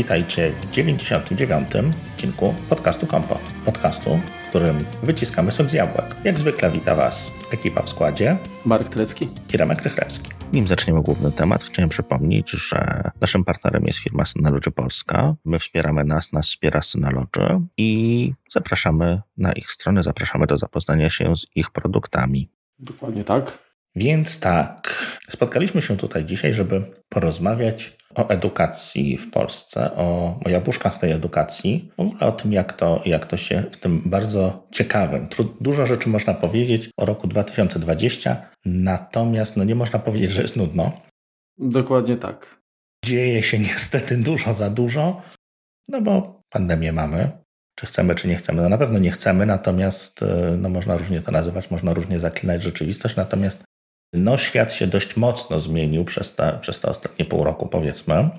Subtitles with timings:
[0.00, 1.68] Witajcie w 99.
[2.12, 3.38] odcinku podcastu Kompot.
[3.64, 6.16] Podcastu, w którym wyciskamy sok z jabłek.
[6.24, 8.38] Jak zwykle wita Was ekipa w składzie.
[8.64, 10.30] Marek Trecki i Remek Rychlewski.
[10.52, 15.34] Nim zaczniemy główny temat, chciałem przypomnieć, że naszym partnerem jest firma Synology Polska.
[15.44, 21.36] My wspieramy nas, nas wspiera Synology i zapraszamy na ich stronę, zapraszamy do zapoznania się
[21.36, 22.48] z ich produktami.
[22.78, 23.69] Dokładnie tak.
[23.96, 30.98] Więc tak, spotkaliśmy się tutaj dzisiaj, żeby porozmawiać o edukacji w Polsce, o, o jabłuszkach
[30.98, 35.28] tej edukacji, w ogóle o tym, jak to, jak to się w tym bardzo ciekawym,
[35.60, 40.92] dużo rzeczy można powiedzieć o roku 2020, natomiast no nie można powiedzieć, że jest nudno.
[41.58, 42.60] Dokładnie tak.
[43.04, 45.22] Dzieje się niestety dużo za dużo,
[45.88, 47.30] no bo pandemię mamy,
[47.74, 48.62] czy chcemy, czy nie chcemy.
[48.62, 52.62] No na pewno nie chcemy, natomiast e, no można różnie to nazywać, można różnie zaklinać
[52.62, 53.69] rzeczywistość, natomiast
[54.14, 58.30] no, świat się dość mocno zmienił przez te, przez te ostatnie pół roku, powiedzmy,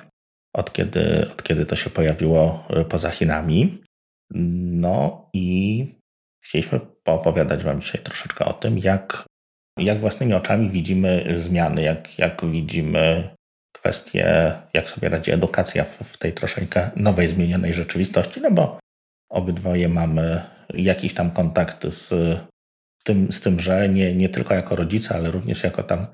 [0.56, 3.84] od kiedy, od kiedy to się pojawiło y, poza Chinami.
[4.34, 5.88] No i
[6.44, 9.26] chcieliśmy poopowiadać Wam dzisiaj troszeczkę o tym, jak,
[9.80, 13.30] jak własnymi oczami widzimy zmiany, jak, jak widzimy
[13.76, 18.80] kwestie, jak sobie radzi edukacja w, w tej troszeczkę nowej, zmienionej rzeczywistości, no bo
[19.32, 20.42] obydwoje mamy
[20.74, 22.40] jakiś tam kontakt z z
[23.04, 26.08] tym, z tym że nie, nie tylko jako rodzice, ale również jako tam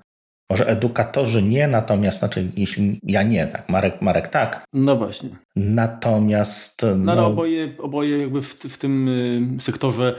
[0.50, 4.66] może edukatorzy nie, natomiast znaczy, jeśli ja nie, tak, Marek, Marek tak.
[4.74, 5.30] No właśnie.
[5.56, 6.82] Natomiast.
[6.82, 10.16] No, no, no oboje, oboje jakby w, w tym y, sektorze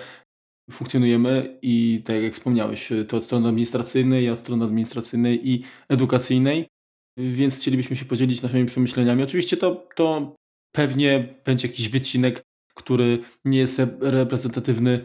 [0.70, 6.66] funkcjonujemy i tak jak wspomniałeś, to od strony administracyjnej, od strony administracyjnej i edukacyjnej,
[7.18, 9.22] więc chcielibyśmy się podzielić naszymi przemyśleniami.
[9.22, 10.36] Oczywiście to, to
[10.72, 12.42] pewnie będzie jakiś wycinek,
[12.74, 15.04] który nie jest reprezentatywny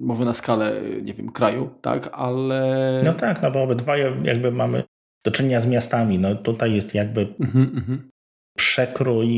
[0.00, 3.00] może na skalę, nie wiem, kraju, tak, ale...
[3.04, 4.84] No tak, no bo obydwoje jakby mamy
[5.24, 8.10] do czynienia z miastami, no tutaj jest jakby mhm, mhm.
[8.56, 9.28] przekrój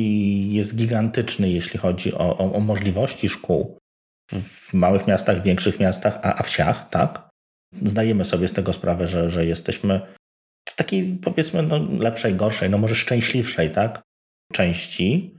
[0.53, 3.79] jest gigantyczny, jeśli chodzi o, o, o, możliwości szkół
[4.33, 7.29] w małych miastach, większych miastach, a, a wsiach, tak.
[7.83, 10.01] Zdajemy sobie z tego sprawę, że, że jesteśmy
[10.69, 14.03] z takiej powiedzmy no, lepszej, gorszej, no może szczęśliwszej, tak,
[14.53, 15.37] części.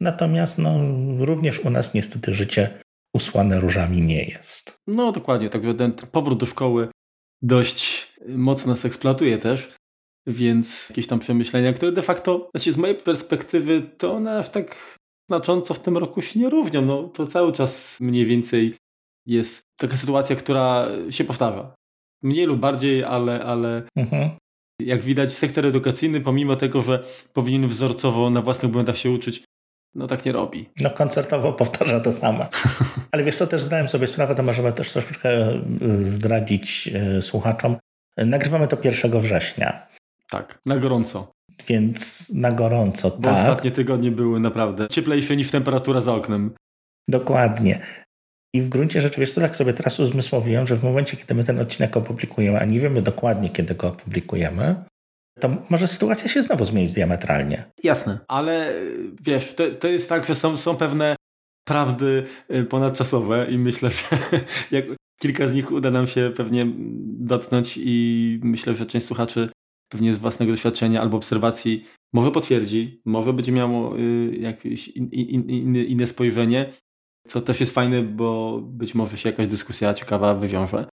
[0.00, 0.78] Natomiast no,
[1.18, 2.78] również u nas niestety życie
[3.14, 4.78] usłane różami nie jest.
[4.86, 6.88] No dokładnie, także ten powrót do szkoły
[7.42, 9.74] dość mocno nas eksploatuje też,
[10.26, 14.96] więc jakieś tam przemyślenia, które de facto, znaczy z mojej perspektywy, to one aż tak
[15.30, 16.82] znacząco w tym roku się nie równią.
[16.82, 18.76] No to cały czas mniej więcej
[19.26, 21.74] jest taka sytuacja, która się powtarza.
[22.22, 24.30] Mniej lub bardziej, ale, ale mhm.
[24.80, 29.44] jak widać sektor edukacyjny, pomimo tego, że powinien wzorcowo na własnych błędach się uczyć,
[29.96, 30.68] no tak nie robi.
[30.80, 32.46] No koncertowo powtarza to samo.
[33.10, 37.76] Ale wiesz co, też zdałem sobie sprawę, to możemy też troszeczkę e, zdradzić e, słuchaczom.
[38.16, 39.86] Nagrywamy to 1 września.
[40.30, 41.32] Tak, na gorąco.
[41.68, 43.34] Więc na gorąco, Bo tak.
[43.34, 46.54] ostatnie tygodnie były naprawdę cieplejsze niż temperatura za oknem.
[47.08, 47.80] Dokładnie.
[48.54, 51.44] I w gruncie rzeczy, wiesz, to tak sobie teraz uzmysłowiłem, że w momencie, kiedy my
[51.44, 54.74] ten odcinek opublikujemy, a nie wiemy dokładnie, kiedy go opublikujemy,
[55.40, 57.64] to może sytuacja się znowu zmienić diametralnie.
[57.84, 58.74] Jasne, ale
[59.22, 61.16] wiesz, to, to jest tak, że są, są pewne
[61.64, 64.04] prawdy y, ponadczasowe i myślę, że
[64.70, 64.84] jak
[65.20, 66.66] kilka z nich uda nam się pewnie
[67.06, 69.48] dotknąć i myślę, że część słuchaczy
[69.88, 75.50] pewnie z własnego doświadczenia albo obserwacji może potwierdzi, może będzie miało y, jakieś in, in,
[75.50, 76.72] in, inne spojrzenie,
[77.26, 80.88] co też jest fajne, bo być może się jakaś dyskusja ciekawa wywiąże.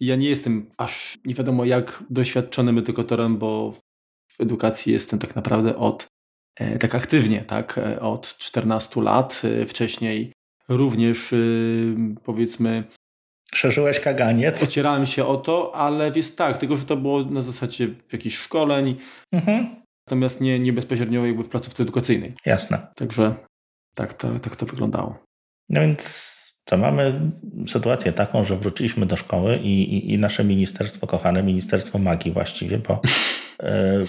[0.00, 3.72] Ja nie jestem aż nie wiadomo jak doświadczonym edukatorem, bo
[4.28, 6.06] w edukacji jestem tak naprawdę od
[6.56, 9.42] e, tak aktywnie, tak, e, od 14 lat.
[9.44, 10.32] E, wcześniej
[10.68, 11.34] również
[12.24, 12.84] powiedzmy
[13.54, 14.62] Szerzyłeś kaganiec?
[14.62, 18.96] Ocierałem się o to, ale jest tak, tylko że to było na zasadzie jakichś szkoleń,
[19.32, 19.76] mhm.
[20.06, 22.34] natomiast nie, nie bezpośrednio jakby w placówce edukacyjnej.
[22.46, 22.86] Jasne.
[22.94, 23.34] Także
[23.94, 25.18] tak to, tak to wyglądało.
[25.68, 27.20] No więc to mamy
[27.66, 32.78] sytuację taką, że wróciliśmy do szkoły i, i, i nasze ministerstwo, kochane Ministerstwo Magii właściwie,
[32.78, 33.00] bo,
[33.62, 34.04] e,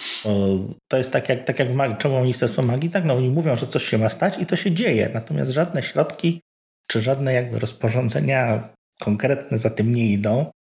[0.88, 1.98] to jest tak jak, tak jak w magii.
[1.98, 2.90] Czemu Ministerstwo Magii?
[2.90, 5.84] Tak, no oni mówią, że coś się ma stać i to się dzieje, natomiast żadne
[5.84, 6.42] środki
[6.88, 8.70] czy żadne jakby rozporządzenia
[9.00, 10.52] konkretne za tym nie idą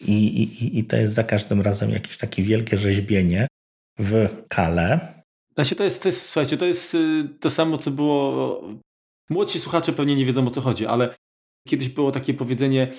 [0.00, 3.46] i, i, i to jest za każdym razem jakieś takie wielkie rzeźbienie
[3.98, 5.14] w kale.
[5.54, 8.62] Znaczy to jest, to jest, słuchajcie, to jest y, to samo, co było
[9.30, 11.14] Młodsi słuchacze pewnie nie wiedzą o co chodzi, ale
[11.68, 12.92] Kiedyś było takie powiedzenie,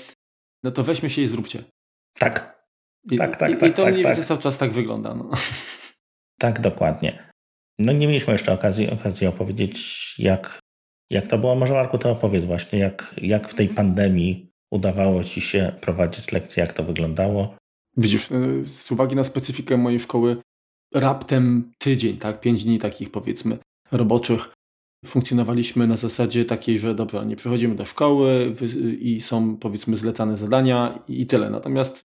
[0.63, 1.63] no to weźmy się i zróbcie.
[2.13, 2.63] Tak.
[3.12, 3.69] I, tak, tak, i, tak.
[3.69, 4.10] I to tak, mniej tak.
[4.12, 5.16] więcej cały czas tak wygląda.
[5.16, 5.31] No.
[6.40, 7.31] Tak, dokładnie.
[7.80, 10.60] No nie mieliśmy jeszcze okazji, okazji opowiedzieć, jak,
[11.10, 11.56] jak to było.
[11.56, 16.62] Może Marku, to opowiedz właśnie, jak, jak w tej pandemii udawało Ci się prowadzić lekcje,
[16.62, 17.56] jak to wyglądało.
[17.98, 20.38] Widzisz, y, z uwagi na specyfikę mojej szkoły,
[20.94, 23.57] raptem tydzień, tak, pięć dni takich powiedzmy
[23.92, 24.50] roboczych
[25.06, 28.56] funkcjonowaliśmy na zasadzie takiej, że dobrze, nie przychodzimy do szkoły
[29.00, 31.50] i są powiedzmy zlecane zadania i tyle.
[31.50, 32.01] Natomiast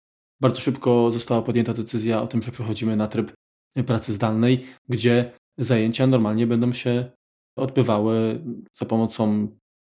[0.41, 3.33] bardzo szybko została podjęta decyzja o tym, że przechodzimy na tryb
[3.85, 7.11] pracy zdalnej, gdzie zajęcia normalnie będą się
[7.57, 8.43] odbywały
[8.73, 9.47] za pomocą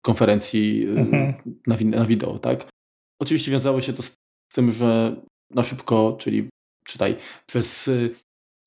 [0.01, 1.34] konferencji y, mhm.
[1.68, 2.69] na, na wideo, tak?
[3.22, 4.16] Oczywiście wiązało się to z
[4.54, 6.50] tym, że na szybko, czyli
[6.86, 7.16] czytaj,
[7.46, 8.12] przez y,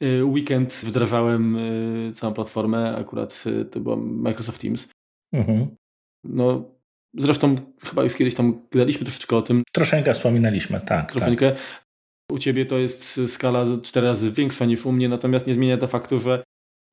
[0.03, 1.59] weekend wdrażałem
[2.15, 4.89] całą platformę, akurat to była Microsoft Teams.
[5.33, 5.77] Mhm.
[6.25, 6.65] No,
[7.19, 9.63] zresztą chyba już kiedyś tam gadaliśmy troszeczkę o tym.
[9.73, 11.13] Troszeczkę wspominaliśmy, tak.
[11.13, 11.53] Troszeczkę.
[11.53, 11.61] Tak.
[12.33, 15.87] U ciebie to jest skala cztery razy większa niż u mnie, natomiast nie zmienia to
[15.87, 16.45] faktu, że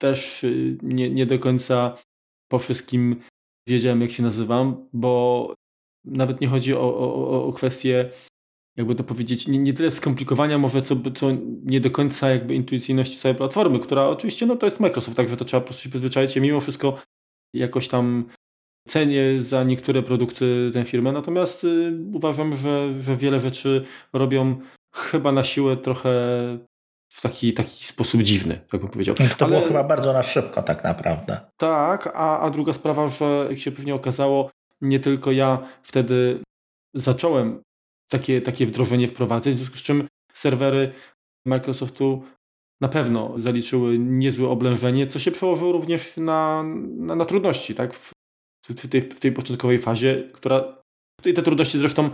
[0.01, 0.45] też
[0.81, 1.97] nie, nie do końca
[2.51, 3.15] po wszystkim
[3.69, 5.53] wiedziałem, jak się nazywam, bo
[6.05, 8.09] nawet nie chodzi o, o, o kwestię,
[8.77, 11.27] jakby to powiedzieć, nie, nie tyle skomplikowania może, co, co
[11.63, 15.45] nie do końca jakby intuicyjności całej platformy, która oczywiście, no to jest Microsoft, także to
[15.45, 16.35] trzeba po prostu się przyzwyczaić.
[16.35, 16.97] mimo wszystko
[17.53, 18.25] jakoś tam
[18.87, 24.55] cenię za niektóre produkty tę firmę, natomiast y, uważam, że, że wiele rzeczy robią
[24.95, 26.09] chyba na siłę trochę
[27.13, 29.15] w taki, taki sposób dziwny, tak bym powiedział.
[29.15, 29.55] To Ale...
[29.55, 31.39] było chyba bardzo na szybko tak naprawdę.
[31.57, 34.49] Tak, a, a druga sprawa, że jak się pewnie okazało,
[34.81, 36.39] nie tylko ja wtedy
[36.95, 37.61] zacząłem
[38.13, 40.93] takie, takie wdrożenie wprowadzać, w związku z czym serwery
[41.47, 42.23] Microsoftu
[42.81, 46.63] na pewno zaliczyły niezłe oblężenie, co się przełożyło również na,
[46.97, 47.93] na, na trudności tak?
[47.93, 48.11] W,
[48.69, 50.81] w, tej, w tej początkowej fazie, która
[51.25, 52.09] i te trudności zresztą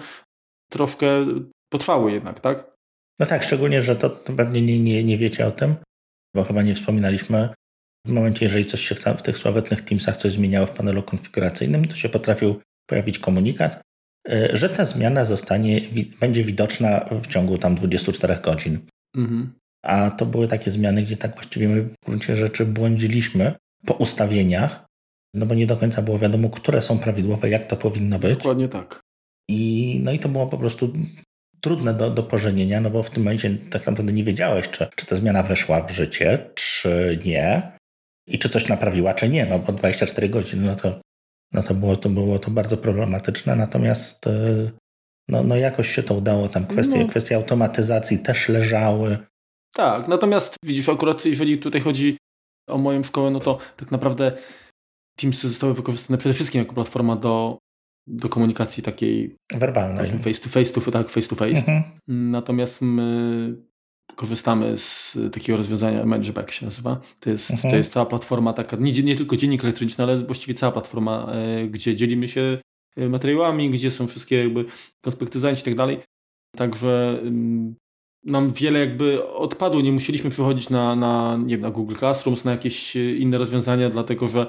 [0.71, 1.25] troszkę
[1.73, 2.75] potrwały jednak, tak?
[3.19, 5.75] No tak, szczególnie, że to, to pewnie nie, nie, nie wiecie o tym,
[6.35, 7.49] bo chyba nie wspominaliśmy.
[8.07, 11.87] W momencie, jeżeli coś się w, w tych sławetnych Teamsach coś zmieniało w panelu konfiguracyjnym,
[11.87, 13.81] to się potrafił pojawić komunikat,
[14.53, 15.81] że ta zmiana zostanie,
[16.19, 18.79] będzie widoczna w ciągu tam 24 godzin.
[19.17, 19.53] Mhm.
[19.83, 23.53] A to były takie zmiany, gdzie tak właściwie my w gruncie rzeczy błądziliśmy
[23.85, 24.85] po ustawieniach,
[25.33, 28.37] no bo nie do końca było wiadomo, które są prawidłowe, jak to powinno być.
[28.37, 28.99] Dokładnie tak.
[29.49, 30.93] I, no i to było po prostu
[31.61, 35.05] trudne do, do pożenienia, no bo w tym momencie tak naprawdę nie wiedziałeś, czy, czy
[35.05, 37.71] ta zmiana weszła w życie, czy nie
[38.27, 41.01] i czy coś naprawiła, czy nie, no bo 24 godziny, no to,
[41.53, 44.71] no to, było, to było to bardzo problematyczne, natomiast e,
[45.29, 47.07] no, no jakoś się to udało, tam kwestie, no.
[47.07, 49.17] kwestie automatyzacji też leżały.
[49.73, 52.17] Tak, natomiast widzisz, akurat jeżeli tutaj chodzi
[52.69, 54.31] o moją szkołę, no to tak naprawdę
[55.17, 57.57] Teamsy zostały wykorzystane przede wszystkim jako platforma do
[58.09, 60.11] do komunikacji takiej werbalnej.
[60.11, 61.57] Face to face, to, tak, face to face.
[61.57, 61.83] Mhm.
[62.07, 63.68] Natomiast my
[64.19, 67.01] korzystamy z takiego rozwiązania Matchback się nazywa.
[67.19, 67.71] To jest, mhm.
[67.71, 71.67] to jest cała platforma taka, nie, nie tylko dziennik elektroniczny, ale właściwie cała platforma, e,
[71.67, 72.61] gdzie dzielimy się
[72.97, 74.65] e, materiałami, gdzie są wszystkie jakby
[75.01, 75.99] konspekty zajęć i tak dalej.
[76.57, 77.21] Także
[78.25, 82.51] nam wiele jakby odpadło, nie musieliśmy przechodzić na, na, nie wiem, na Google Classrooms, na
[82.51, 84.47] jakieś inne rozwiązania, dlatego że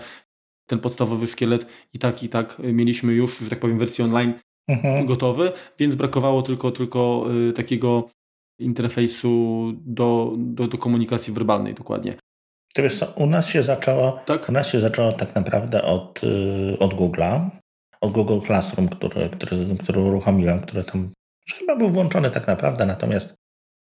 [0.67, 4.33] ten podstawowy szkielet i tak, i tak mieliśmy już, że tak powiem, wersję online
[4.69, 5.07] mhm.
[5.07, 8.09] gotowy, więc brakowało tylko, tylko takiego
[8.61, 12.17] interfejsu do, do, do komunikacji werbalnej dokładnie.
[12.75, 14.49] To wiesz co, u nas się zaczęło, tak?
[14.49, 17.51] u nas się zaczęło tak naprawdę od, y, od Google'a,
[18.01, 21.11] od Google Classroom, który, który, który uruchomiłem, który tam
[21.59, 23.35] chyba był włączony tak naprawdę, natomiast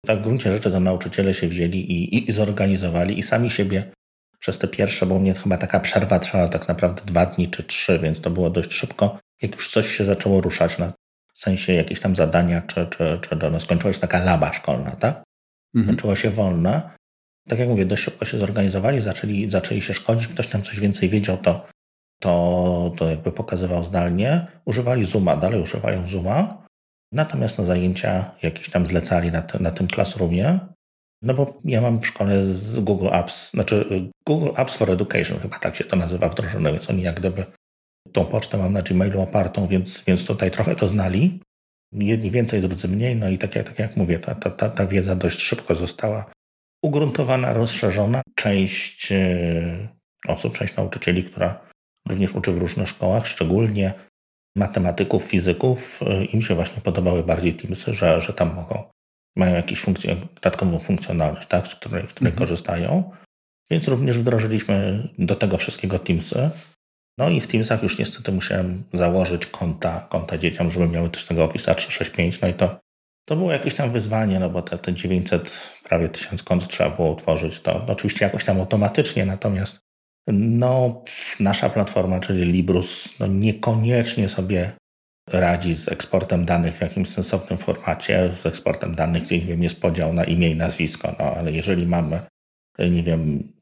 [0.07, 3.91] tak w gruncie rzeczy to nauczyciele się wzięli i, i, i zorganizowali i sami siebie
[4.39, 7.99] przez te pierwsze, bo mnie chyba taka przerwa trwała tak naprawdę dwa dni czy trzy,
[7.99, 9.19] więc to było dość szybko.
[9.43, 10.93] Jak już coś się zaczęło ruszać, na
[11.41, 15.23] w sensie jakieś tam zadania, czy, czy, czy no, skończyła się taka laba szkolna, tak?
[15.75, 15.85] Mhm.
[15.85, 16.91] Skończyło się wolne.
[17.49, 21.09] Tak jak mówię, dość szybko się zorganizowali, zaczęli, zaczęli się szkodzić, ktoś tam coś więcej
[21.09, 21.67] wiedział, to,
[22.23, 24.47] to, to jakby pokazywał zdalnie.
[24.65, 26.67] Używali Zooma, dalej używają Zooma,
[27.13, 30.59] natomiast na zajęcia jakieś tam zlecali na, na tym Classroomie.
[31.23, 35.59] No bo ja mam w szkole z Google Apps, znaczy Google Apps for Education, chyba
[35.59, 37.45] tak się to nazywa wdrożone, więc oni jak gdyby
[38.13, 41.41] tą pocztę mam na Gmailu opartą, więc, więc tutaj trochę to znali.
[41.93, 43.17] Jedni więcej, drudzy mniej.
[43.17, 46.33] No i tak jak, tak jak mówię, ta, ta, ta, ta wiedza dość szybko została
[46.85, 48.23] ugruntowana, rozszerzona.
[48.35, 49.89] Część e,
[50.29, 51.61] osób, część nauczycieli, która
[52.09, 53.95] również uczy w różnych szkołach, szczególnie
[54.57, 58.85] matematyków, fizyków, e, im się właśnie podobały bardziej Teamsy, że, że tam mogą
[59.37, 62.39] mają jakąś funkcję, dodatkową funkcjonalność, tak, z której, z której mhm.
[62.39, 63.11] korzystają.
[63.71, 66.51] Więc również wdrożyliśmy do tego wszystkiego Teamsy.
[67.21, 71.45] No i w Teamsach już niestety musiałem założyć konta, konta dzieciom, żeby miały też tego
[71.45, 72.41] Office 365.
[72.41, 72.81] No i to,
[73.29, 77.11] to było jakieś tam wyzwanie, no bo te, te 900, prawie 1000 kont trzeba było
[77.11, 77.61] utworzyć.
[77.61, 79.81] To oczywiście jakoś tam automatycznie, natomiast
[80.33, 81.05] no,
[81.41, 84.73] nasza platforma, czyli Librus, no niekoniecznie sobie
[85.27, 89.81] radzi z eksportem danych w jakimś sensownym formacie, z eksportem danych, gdzie nie wiem, jest
[89.81, 92.21] podział na imię i nazwisko, no ale jeżeli mamy,
[92.79, 93.53] nie wiem,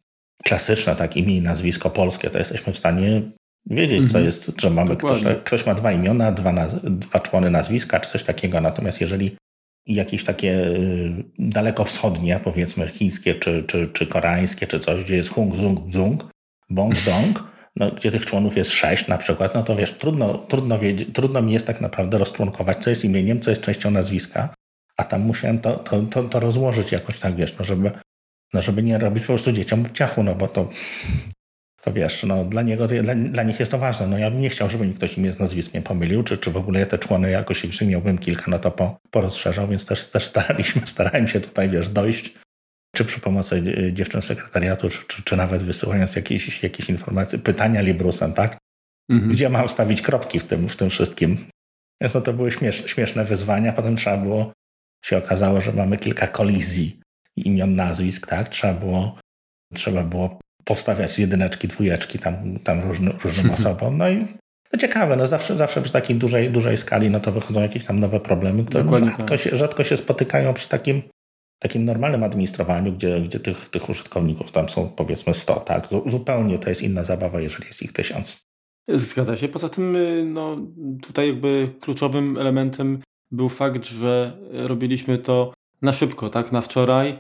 [0.45, 3.23] klasyczne, tak, imię i nazwisko polskie, to jesteśmy w stanie
[3.67, 4.09] wiedzieć, mhm.
[4.09, 8.11] co jest, że mamy ktoś, ktoś, ma dwa imiona, dwa, naz, dwa człony nazwiska, czy
[8.11, 8.61] coś takiego.
[8.61, 9.37] Natomiast jeżeli
[9.87, 15.57] jakieś takie y, dalekowschodnie, powiedzmy chińskie, czy, czy, czy koreańskie, czy coś, gdzie jest hung,
[15.57, 16.25] zung, zung,
[16.71, 17.45] bong, dong,
[17.77, 21.43] no, gdzie tych członów jest sześć na przykład, no to wiesz, trudno, trudno, wiedzieć, trudno
[21.43, 24.55] mi jest tak naprawdę rozczłonkować, co jest imieniem, co jest częścią nazwiska,
[24.97, 27.91] a tam musiałem to, to, to, to rozłożyć jakoś tak, wiesz, no żeby,
[28.55, 30.69] no żeby nie robić po prostu dzieciom ciachu, no bo to,
[31.83, 34.07] to wiesz, no dla niego, dla, dla nich jest to ważne.
[34.07, 36.57] No ja bym nie chciał, żeby mi ktoś imię z nazwiskiem pomylił, czy, czy w
[36.57, 40.87] ogóle te człony jakoś, jeśli miałbym kilka, no to po, porozszerzał, więc też, też staraliśmy,
[40.97, 42.35] starałem się tutaj, wiesz, dojść
[42.97, 48.33] czy przy pomocy dziewczyn sekretariatu, czy, czy, czy nawet wysyłając jakieś, jakieś informacje, pytania Librusem,
[48.33, 48.59] tak?
[49.11, 49.33] Mhm.
[49.33, 51.47] Gdzie mam stawić kropki w tym, w tym wszystkim?
[52.03, 53.73] Więc no to były śmieszne, śmieszne wyzwania.
[53.73, 54.53] Potem trzeba było,
[55.05, 57.01] się okazało, że mamy kilka kolizji
[57.37, 58.49] imion, nazwisk, tak?
[58.49, 59.19] Trzeba było,
[59.75, 63.99] trzeba było powstawiać jedyneczki, dwójeczki tam, tam różnym, różnym osobom.
[63.99, 64.27] No i
[64.73, 68.01] no ciekawe, no zawsze, zawsze przy takiej dużej, dużej skali no to wychodzą jakieś tam
[68.01, 69.41] nowe problemy, które rzadko, tak.
[69.41, 71.03] się, rzadko się spotykają przy takim
[71.59, 75.89] takim normalnym administrowaniu, gdzie, gdzie tych, tych użytkowników tam są powiedzmy 100, tak?
[76.07, 78.37] Zupełnie to jest inna zabawa, jeżeli jest ich tysiąc.
[78.89, 79.49] Zgadza się.
[79.49, 80.57] Poza tym y, no,
[81.03, 86.53] tutaj jakby kluczowym elementem był fakt, że robiliśmy to na szybko, tak?
[86.53, 87.19] Na wczoraj.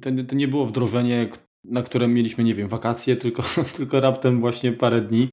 [0.00, 1.28] To, to nie było wdrożenie,
[1.64, 3.42] na które mieliśmy, nie wiem, wakacje, tylko,
[3.76, 5.28] tylko raptem właśnie parę dni.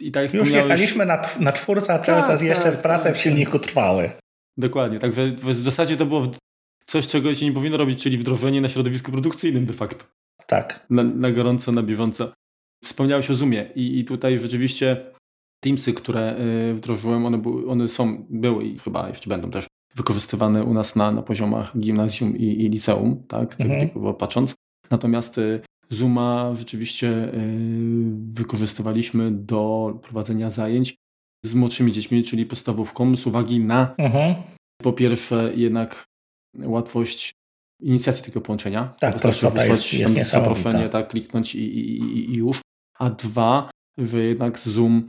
[0.00, 3.16] I tak Już jechaliśmy na, na czwórce, a cały tak, czas jeszcze tak, prace tak,
[3.16, 4.10] w silniku trwały.
[4.56, 6.26] Dokładnie, także w zasadzie to było
[6.86, 10.04] coś, czego się nie powinno robić, czyli wdrożenie na środowisku produkcyjnym de facto.
[10.46, 10.86] Tak.
[10.90, 12.32] Na, na gorąco, na bieżąco.
[12.84, 15.12] Wspomniałeś o Zoomie i, i tutaj rzeczywiście
[15.60, 16.36] Teamsy, które
[16.70, 21.12] y, wdrożyłem, one, one są, były i chyba jeszcze będą też wykorzystywane u nas na,
[21.12, 24.14] na poziomach gimnazjum i, i liceum, tak, mhm.
[24.14, 24.54] patrząc.
[24.90, 27.30] Natomiast y, Zooma rzeczywiście y,
[28.26, 30.94] wykorzystywaliśmy do prowadzenia zajęć
[31.44, 34.34] z młodszymi dziećmi, czyli podstawówką, z uwagi na mhm.
[34.82, 36.04] po pierwsze jednak
[36.58, 37.32] łatwość
[37.82, 38.94] inicjacji tego połączenia.
[39.00, 42.60] Tak, prostota jest, jest zaproszenie, tak, kliknąć i, i, i już.
[42.98, 45.08] A dwa, że jednak Zoom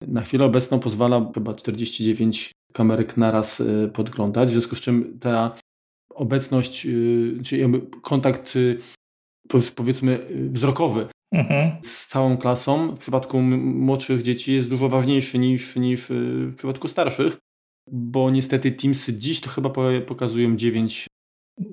[0.00, 5.56] na chwilę obecną pozwala chyba 49 kamerek naraz y, podglądać, w związku z czym ta
[6.14, 6.86] obecność,
[7.44, 7.64] czyli
[8.02, 8.54] kontakt
[9.54, 11.70] y, powiedzmy wzrokowy mhm.
[11.82, 17.38] z całą klasą w przypadku młodszych dzieci jest dużo ważniejszy niż, niż w przypadku starszych
[17.90, 19.70] bo niestety Teamsy dziś to chyba
[20.06, 21.06] pokazują 9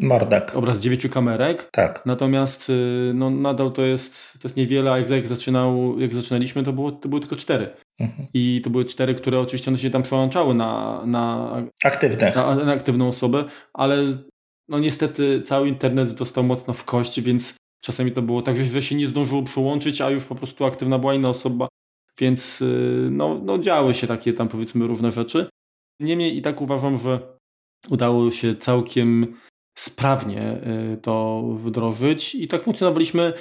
[0.01, 0.55] Mordek.
[0.55, 1.69] Obraz dziewięciu kamerek.
[1.71, 2.05] Tak.
[2.05, 6.63] Natomiast y, no, nadal to jest, to jest niewiele, a jak, jak, zaczynał, jak zaczynaliśmy,
[6.63, 7.69] to, było, to były tylko cztery.
[7.99, 8.27] Mhm.
[8.33, 12.33] I to były cztery, które oczywiście one się tam przełączały na, na, Aktywne.
[12.35, 13.97] na, na aktywną osobę, ale
[14.69, 18.95] no niestety cały internet dostał mocno w kość, więc czasami to było tak, że się
[18.95, 21.67] nie zdążyło przyłączyć, a już po prostu aktywna była inna osoba,
[22.19, 25.49] więc y, no, no działy się takie tam powiedzmy różne rzeczy.
[25.99, 27.37] Niemniej i tak uważam, że
[27.89, 29.35] udało się całkiem
[29.77, 30.61] sprawnie
[30.93, 33.33] y, to wdrożyć i tak funkcjonowaliśmy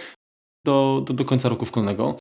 [0.65, 2.19] do, do, do końca roku szkolnego.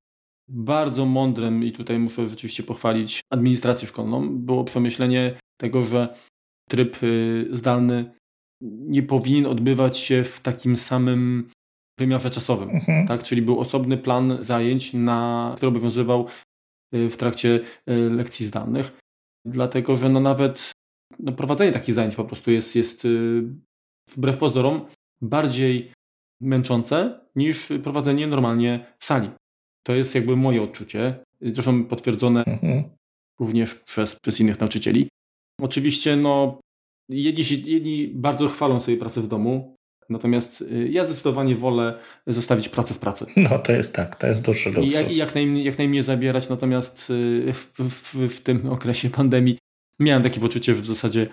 [0.47, 6.15] Bardzo mądrym, i tutaj muszę rzeczywiście pochwalić administrację szkolną, było przemyślenie tego, że
[6.69, 8.11] tryb y, zdalny
[8.61, 11.49] nie powinien odbywać się w takim samym
[11.99, 12.69] wymiarze czasowym.
[12.69, 13.07] Mhm.
[13.07, 13.23] Tak?
[13.23, 16.27] Czyli był osobny plan zajęć, na, który obowiązywał
[16.95, 18.99] y, w trakcie lekcji zdalnych
[19.45, 20.71] dlatego że no nawet
[21.19, 23.43] no prowadzenie takich zajęć po prostu jest, jest y,
[24.09, 24.85] wbrew pozorom
[25.21, 25.91] bardziej
[26.41, 29.29] męczące niż prowadzenie normalnie w sali.
[29.83, 32.83] To jest jakby moje odczucie, zresztą potwierdzone mhm.
[33.39, 35.09] również przez, przez innych nauczycieli.
[35.61, 36.59] Oczywiście no,
[37.09, 39.75] jedni, jedni bardzo chwalą sobie pracę w domu,
[40.09, 43.25] Natomiast y, ja zdecydowanie wolę zostawić pracę w pracy.
[43.37, 44.93] No to jest tak, to jest duży luksus.
[44.93, 49.57] I jak, jak, najmniej, jak najmniej zabierać, natomiast y, w, w, w, tym okresie pandemii
[49.99, 51.27] miałem takie poczucie, że w zasadzie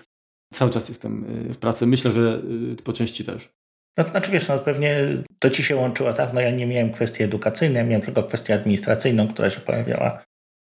[0.53, 1.87] cały czas jestem y, w pracy.
[1.87, 2.41] Myślę, że
[2.83, 3.49] po części też.
[3.97, 4.97] No to znaczy wiesz, no pewnie
[5.39, 6.33] to ci się łączyło, tak?
[6.33, 10.23] No ja nie miałem kwestii edukacyjnej, miałem tylko kwestię administracyjną, która się pojawiała.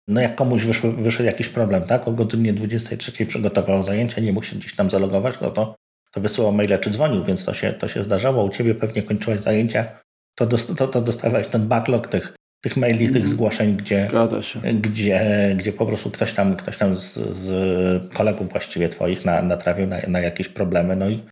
[0.08, 2.08] No jak komuś wyszły, wyszedł jakiś problem, tak?
[2.08, 5.74] O godzinie 23 przygotował zajęcia, nie mógł się gdzieś tam zalogować, no to
[6.14, 8.44] to wysyłał maile czy dzwonił, więc to się, to się zdarzało.
[8.44, 10.00] U ciebie pewnie kończyłeś zajęcia,
[10.34, 13.28] to, dost, to, to dostawałeś ten backlog tych, tych maili, tych mhm.
[13.28, 14.08] zgłoszeń, gdzie,
[14.80, 19.86] gdzie, gdzie po prostu ktoś tam, ktoś tam z, z kolegów właściwie twoich na, natrafił
[19.86, 21.22] na, na jakieś problemy, no i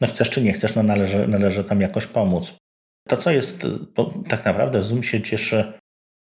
[0.00, 2.56] no chcesz czy nie chcesz, no należy, należy tam jakoś pomóc.
[3.08, 5.72] To, co jest, bo tak naprawdę Zoom się cieszy,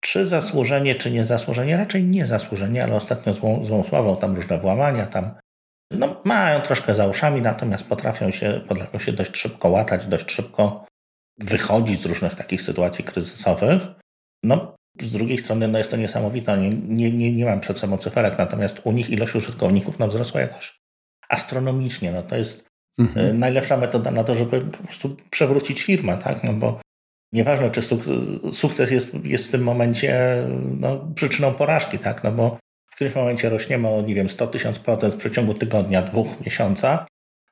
[0.01, 5.31] czy zasłużenie, czy niezasłużenie, raczej niezasłużenie, ale ostatnio złą, złą sławą, tam różne włamania, tam
[5.91, 10.85] no, mają troszkę za uszami, natomiast potrafią się, potrafią się dość szybko łatać, dość szybko
[11.39, 13.81] wychodzić z różnych takich sytuacji kryzysowych.
[14.43, 16.57] No, z drugiej strony no jest to niesamowite.
[16.57, 20.41] Nie, nie, nie, nie mam przed sobą cyferek, natomiast u nich ilość użytkowników no, wzrosła
[20.41, 20.79] jakoś
[21.29, 22.11] astronomicznie.
[22.11, 22.67] No, to jest
[22.99, 23.27] mhm.
[23.27, 26.43] E, najlepsza metoda na to, żeby po prostu przewrócić firmę, tak?
[26.43, 26.81] No bo
[27.33, 27.81] nieważne, czy
[28.51, 30.43] sukces jest, jest w tym momencie
[30.79, 32.23] no, przyczyną porażki, tak?
[32.23, 32.57] No bo
[32.97, 37.05] którymś momencie rośniemy o, nie wiem, 100 tysiąc procent w przeciągu tygodnia, dwóch, miesiąca,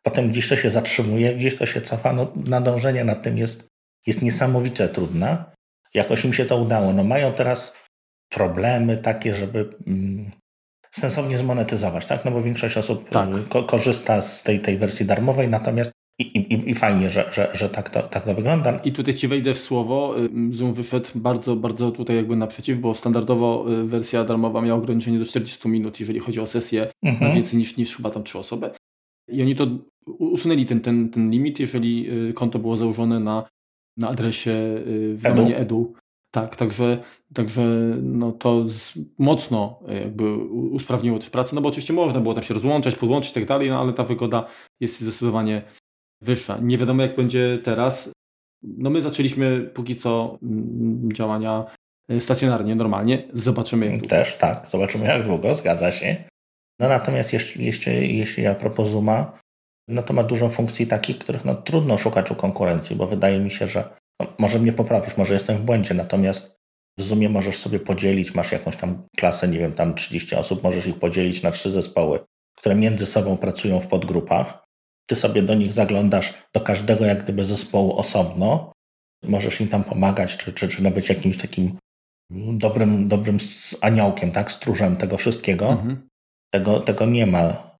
[0.04, 3.68] potem gdzieś to się zatrzymuje, gdzieś to się cofa, no nadążenie nad tym jest,
[4.08, 5.46] jest niesamowicie trudne.
[5.94, 6.94] Jakoś im się to udało.
[6.94, 7.74] No mają teraz
[8.30, 10.32] problemy takie, żeby mm,
[10.92, 12.26] sensownie zmonetyzować, tak?
[12.26, 13.30] No bo większość osób tak.
[13.30, 17.52] Y, ko korzysta z tej, tej wersji darmowej, natomiast i, i, I, fajnie, że, że,
[17.54, 18.80] że tak, to, tak to wygląda.
[18.80, 20.16] I tutaj Ci wejdę w słowo.
[20.20, 25.20] Y, Zoom wyszedł bardzo, bardzo tutaj jakby naprzeciw, bo standardowo y, wersja darmowa miała ograniczenie
[25.20, 27.30] do 40 minut, jeżeli chodzi o sesję mhm.
[27.30, 28.70] na więcej niż, niż chyba tam trzy osoby.
[29.32, 29.68] I oni to
[30.06, 33.50] usunęli ten, ten, ten limit, jeżeli konto było założone na,
[33.98, 34.54] na adresie
[35.16, 35.94] w domenie edu.
[36.32, 37.04] Tak, także,
[37.34, 37.62] także
[38.02, 42.54] no to z, mocno jakby usprawniło też pracę, no bo oczywiście można było tam się
[42.54, 44.48] rozłączać, podłączyć i tak dalej, no ale ta wygoda
[44.80, 45.62] jest zdecydowanie
[46.26, 46.58] wyższa.
[46.62, 48.10] Nie wiadomo jak będzie teraz.
[48.64, 51.66] No my zaczęliśmy póki co mm, działania
[52.10, 53.28] e, stacjonarnie, normalnie.
[53.34, 56.24] Zobaczymy jak Też tak, zobaczymy jak długo, zgadza się.
[56.80, 59.40] No natomiast jeśli, jeśli, jeśli a propos Zooma,
[59.88, 63.52] no to ma dużo funkcji takich, których no, trudno szukać u konkurencji, bo wydaje mi
[63.52, 63.90] się, że
[64.22, 66.56] no, może mnie poprawić, może jestem w błędzie, natomiast
[66.98, 70.88] w Zoomie możesz sobie podzielić, masz jakąś tam klasę, nie wiem, tam 30 osób, możesz
[70.88, 72.20] ich podzielić na trzy zespoły,
[72.58, 74.65] które między sobą pracują w podgrupach.
[75.10, 78.72] Ty sobie do nich zaglądasz, do każdego jak gdyby zespołu osobno,
[79.24, 81.78] możesz im tam pomagać, czy, czy, czy być jakimś takim
[82.32, 83.38] dobrym, dobrym
[83.82, 85.70] aniołkiem, tak, stróżem tego wszystkiego.
[85.70, 86.08] Mhm.
[86.54, 87.72] Tego, tego nie ma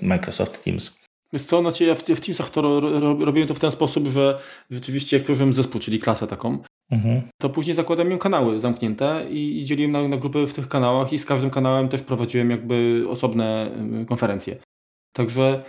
[0.00, 0.96] Microsoft Teams.
[1.32, 4.06] Jest co, znaczy ja w, w Teamsach to ro, ro, robiłem to w ten sposób,
[4.06, 6.58] że rzeczywiście jak tworzyłem zespół, czyli klasę taką,
[6.90, 7.22] mhm.
[7.40, 11.12] to później zakładałem im kanały zamknięte i, i dzieliłem na, na, grupy w tych kanałach
[11.12, 13.70] i z każdym kanałem też prowadziłem jakby osobne
[14.08, 14.56] konferencje.
[15.12, 15.64] Także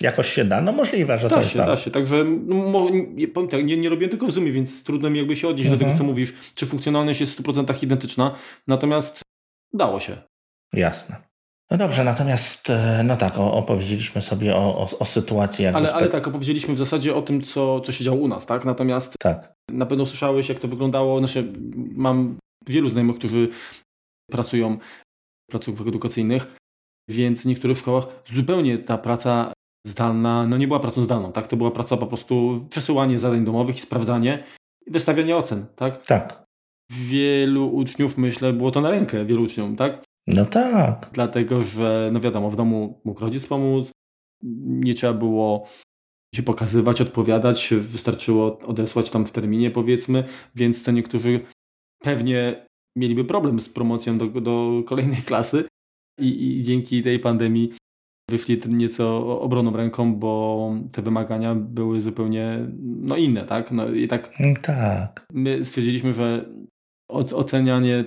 [0.00, 0.60] Jakoś się da?
[0.60, 3.76] No możliwe, że da to się, jest Da się, także no, nie, powiem tak, nie,
[3.76, 5.78] nie robiłem tego w Zoomie, więc trudno mi jakby się odnieść mhm.
[5.78, 5.98] do tego, mhm.
[5.98, 8.34] co mówisz, czy funkcjonalność jest w 100% identyczna,
[8.66, 9.20] natomiast
[9.72, 10.16] dało się.
[10.74, 11.16] Jasne.
[11.70, 15.64] No dobrze, natomiast e, no tak, opowiedzieliśmy sobie o, o, o sytuacji.
[15.64, 18.46] Jakby ale, ale tak, opowiedzieliśmy w zasadzie o tym, co, co się działo u nas,
[18.46, 18.64] tak?
[18.64, 19.52] Natomiast tak.
[19.70, 21.18] na pewno słyszałeś, jak to wyglądało.
[21.18, 23.48] Znaczy, mam wielu znajomych, którzy
[24.30, 24.78] pracują
[25.48, 26.46] w placówkach edukacyjnych,
[27.08, 29.52] więc w niektórych szkołach zupełnie ta praca
[29.88, 31.46] zdalna, no nie była pracą zdalną, tak?
[31.46, 34.44] To była praca po prostu przesyłanie zadań domowych i sprawdzanie
[34.86, 36.06] i wystawianie ocen, tak?
[36.06, 36.44] Tak.
[36.90, 40.04] Wielu uczniów, myślę, było to na rękę wielu uczniom, tak?
[40.26, 41.10] No tak.
[41.12, 43.90] Dlatego, że no wiadomo, w domu mógł rodzic pomóc,
[44.64, 45.66] nie trzeba było
[46.34, 50.24] się pokazywać, odpowiadać, wystarczyło odesłać tam w terminie powiedzmy,
[50.54, 51.40] więc to niektórzy
[52.02, 55.64] pewnie mieliby problem z promocją do, do kolejnej klasy
[56.20, 57.72] i, i dzięki tej pandemii
[58.30, 63.70] wyszli nieco obroną ręką, bo te wymagania były zupełnie no, inne, tak?
[63.70, 64.30] No i tak,
[64.62, 65.26] tak.
[65.32, 66.48] My stwierdziliśmy, że
[67.10, 68.04] ocenianie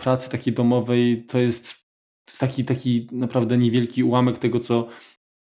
[0.00, 1.84] pracy takiej domowej to jest
[2.38, 4.88] taki, taki naprawdę niewielki ułamek tego, co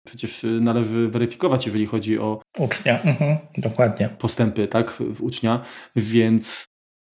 [0.07, 3.03] przecież należy weryfikować, jeżeli chodzi o ucznia.
[3.03, 4.09] Mhm, dokładnie.
[4.09, 5.65] postępy tak, w ucznia,
[5.97, 6.65] więc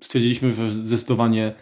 [0.02, 1.54] stwierdziliśmy, że zdecydowanie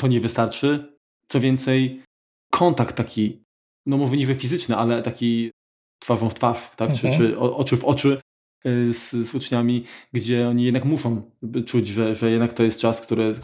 [0.00, 0.96] to nie wystarczy.
[1.28, 2.02] Co więcej,
[2.50, 3.42] kontakt taki,
[3.86, 5.50] no możliwy fizyczny, ale taki
[5.98, 7.12] twarzą w twarz, tak, mhm.
[7.12, 8.20] czy, czy oczy w oczy
[8.66, 11.30] y, z, z uczniami, gdzie oni jednak muszą
[11.66, 13.34] czuć, że, że jednak to jest czas, który,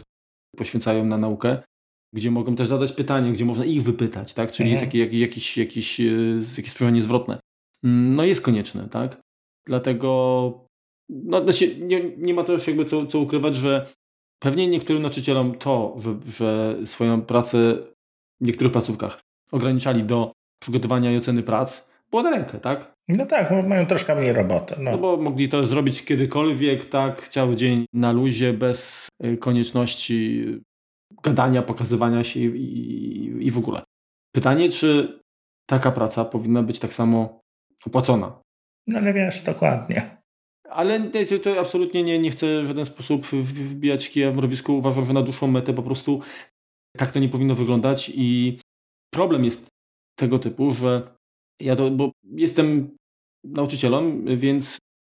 [0.57, 1.63] poświęcają na naukę,
[2.13, 4.51] gdzie mogą też zadać pytanie, gdzie można ich wypytać, tak?
[4.51, 4.71] Czyli mhm.
[4.71, 5.99] jest jakieś, jakieś, jakieś,
[6.57, 7.39] jakieś spojrzenie zwrotne.
[7.83, 9.21] Mm, no jest konieczne, tak?
[9.65, 10.67] Dlatego
[11.09, 13.93] no, znaczy nie, nie ma też jakby co, co ukrywać, że
[14.39, 17.77] pewnie niektórym nauczycielom to, że, że swoją pracę
[18.41, 22.93] w niektórych placówkach ograniczali do przygotowania i oceny prac, było na rękę, tak?
[23.07, 24.75] No tak, mają troszkę mniej roboty.
[24.79, 24.91] No.
[24.91, 24.97] no.
[24.97, 30.45] bo mogli to zrobić kiedykolwiek, tak, cały dzień na luzie, bez y, konieczności
[31.23, 33.83] gadania, pokazywania się i, i, i w ogóle.
[34.35, 35.19] Pytanie, czy
[35.65, 37.39] taka praca powinna być tak samo
[37.85, 38.41] opłacona?
[38.87, 40.17] No ale wiesz, dokładnie.
[40.69, 44.77] Ale to, to absolutnie nie, nie chcę w żaden sposób wbijać kija w mrowisku.
[44.77, 46.21] Uważam, że na dłuższą metę po prostu
[46.97, 48.59] tak to nie powinno wyglądać i
[49.13, 49.67] problem jest
[50.19, 51.15] tego typu, że
[51.59, 52.97] ja to, bo jestem
[53.43, 54.77] nauczycielem, więc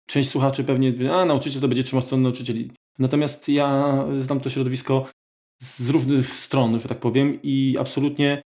[0.07, 2.71] część słuchaczy pewnie, a nauczyciel to będzie trzymał stron nauczycieli.
[2.99, 5.05] Natomiast ja znam to środowisko
[5.61, 8.41] z różnych stron, że tak powiem, i absolutnie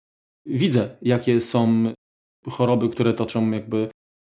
[0.46, 1.94] widzę, jakie są
[2.50, 3.90] choroby, które toczą jakby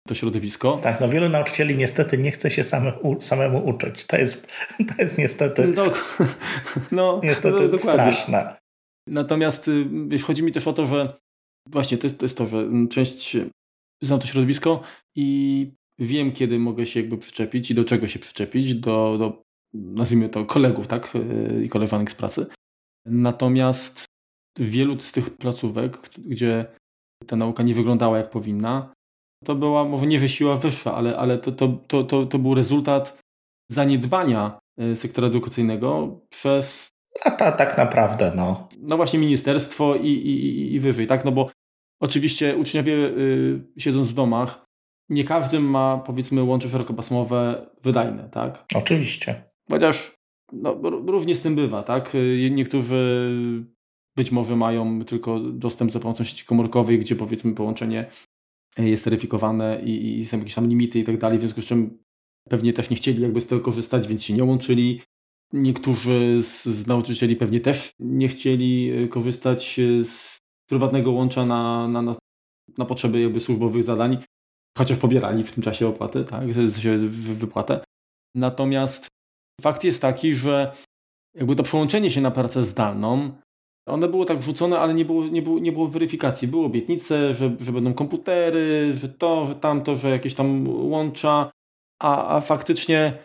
[0.08, 0.78] to środowisko.
[0.84, 4.06] Tak, no wielu nauczycieli niestety nie chce się same, u, samemu uczyć.
[4.06, 4.48] To jest,
[4.96, 5.84] to jest niestety, no,
[6.92, 8.61] no niestety no, straszne.
[9.08, 11.20] Natomiast y, wiesz, chodzi mi też o to, że
[11.70, 13.38] właśnie to jest to, jest to że część
[14.02, 14.82] znam to środowisko
[15.16, 19.42] i wiem, kiedy mogę się jakby przyczepić i do czego się przyczepić, do, do
[19.74, 22.46] nazwijmy to kolegów, tak, y, i koleżanek z pracy.
[23.06, 24.06] Natomiast
[24.60, 26.66] wielu z tych placówek, gdzie
[27.28, 28.94] ta nauka nie wyglądała jak powinna,
[29.46, 32.56] to była może nie, że siła wyższa, ale, ale to, to, to, to, to był
[32.56, 33.20] rezultat
[33.72, 36.91] zaniedbania y, sektora edukacyjnego przez.
[37.26, 38.68] A ta, tak naprawdę, no.
[38.80, 41.26] No właśnie ministerstwo i, i, i wyżej, tak?
[41.26, 41.50] No bo
[42.00, 44.66] oczywiście uczniowie y, siedząc w domach,
[45.10, 48.66] nie każdy ma powiedzmy łącze szerokopasmowe wydajne, tak?
[48.76, 49.44] Oczywiście.
[49.70, 50.16] Chociaż
[50.54, 52.16] no, różnie z tym bywa, tak?
[52.16, 53.26] Y, niektórzy
[54.16, 58.10] być może mają tylko dostęp za pomocą sieci komórkowej, gdzie powiedzmy połączenie
[58.78, 62.04] jest taryfikowane i, i są jakieś tam limity i tak dalej, w związku z czym
[62.50, 65.02] pewnie też nie chcieli jakby z tego korzystać, więc się nie łączyli.
[65.54, 70.38] Niektórzy z, z nauczycieli pewnie też nie chcieli e, korzystać e, z
[70.70, 72.16] prywatnego łącza na, na, na,
[72.78, 74.18] na potrzeby jakby służbowych zadań,
[74.78, 76.52] chociaż pobierali w tym czasie opłaty, tak,
[77.10, 77.84] wypłatę.
[78.36, 79.08] Natomiast
[79.62, 80.76] fakt jest taki, że
[81.36, 83.32] jakby to przełączenie się na pracę zdalną
[83.86, 86.48] one było tak rzucone, ale nie było, nie było, nie było weryfikacji.
[86.48, 91.52] Były obietnice, że, że będą komputery, że to, że tamto, że jakieś tam łącza,
[92.02, 93.18] a, a faktycznie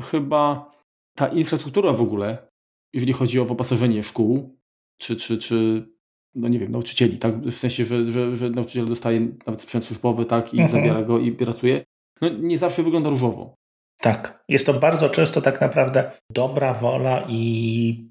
[0.00, 0.72] chyba
[1.16, 2.48] ta infrastruktura w ogóle,
[2.92, 4.58] jeżeli chodzi o wyposażenie szkół,
[4.98, 5.86] czy, czy, czy
[6.34, 7.40] no nie wiem, nauczycieli, tak?
[7.40, 10.54] W sensie, że, że, że nauczyciel dostaje nawet sprzęt służbowy, tak?
[10.54, 10.72] I mhm.
[10.72, 11.84] zabiera go i pracuje.
[12.20, 13.54] No nie zawsze wygląda różowo.
[14.00, 14.44] Tak.
[14.48, 18.10] Jest to bardzo często tak naprawdę dobra wola i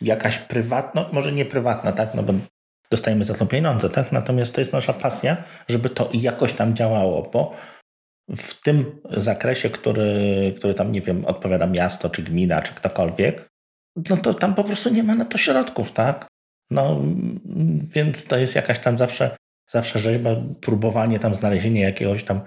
[0.00, 2.32] jakaś prywatna, może nie prywatna, tak, no bo
[2.90, 5.36] dostajemy za to pieniądze, tak, natomiast to jest nasza pasja,
[5.68, 7.52] żeby to jakoś tam działało, bo
[8.28, 13.48] w tym zakresie, który, który tam, nie wiem, odpowiada miasto, czy gmina, czy ktokolwiek,
[14.10, 16.26] no to tam po prostu nie ma na to środków, tak?
[16.70, 17.00] No,
[17.82, 19.36] więc to jest jakaś tam zawsze,
[19.70, 22.40] zawsze rzeźba, próbowanie tam znalezienia jakiegoś tam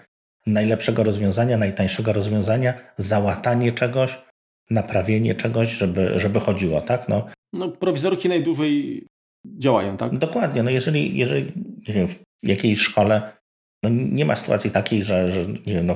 [0.46, 4.22] najlepszego rozwiązania, najtańszego rozwiązania, załatanie czegoś,
[4.70, 7.10] naprawienie czegoś, żeby, żeby chodziło, tak?
[7.10, 9.06] No, no, prowizorki najdłużej
[9.46, 10.18] działają, tak?
[10.18, 10.64] Dokładnie.
[10.64, 11.52] No jeżeli, jeżeli
[11.88, 12.08] nie wiem,
[12.44, 13.37] w jakiejś szkole
[13.84, 15.96] no nie ma sytuacji takiej, że, że nie wiem, no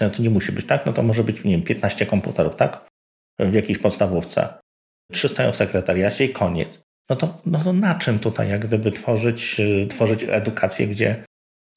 [0.00, 2.88] no to nie musi być tak, no to może być nie wiem, 15 komputerów, tak?
[3.38, 4.48] W jakiejś podstawówce.
[5.12, 6.80] Trzy stoją w sekretariacie i koniec.
[7.10, 11.24] No to, no to na czym tutaj jak gdyby tworzyć, tworzyć edukację, gdzie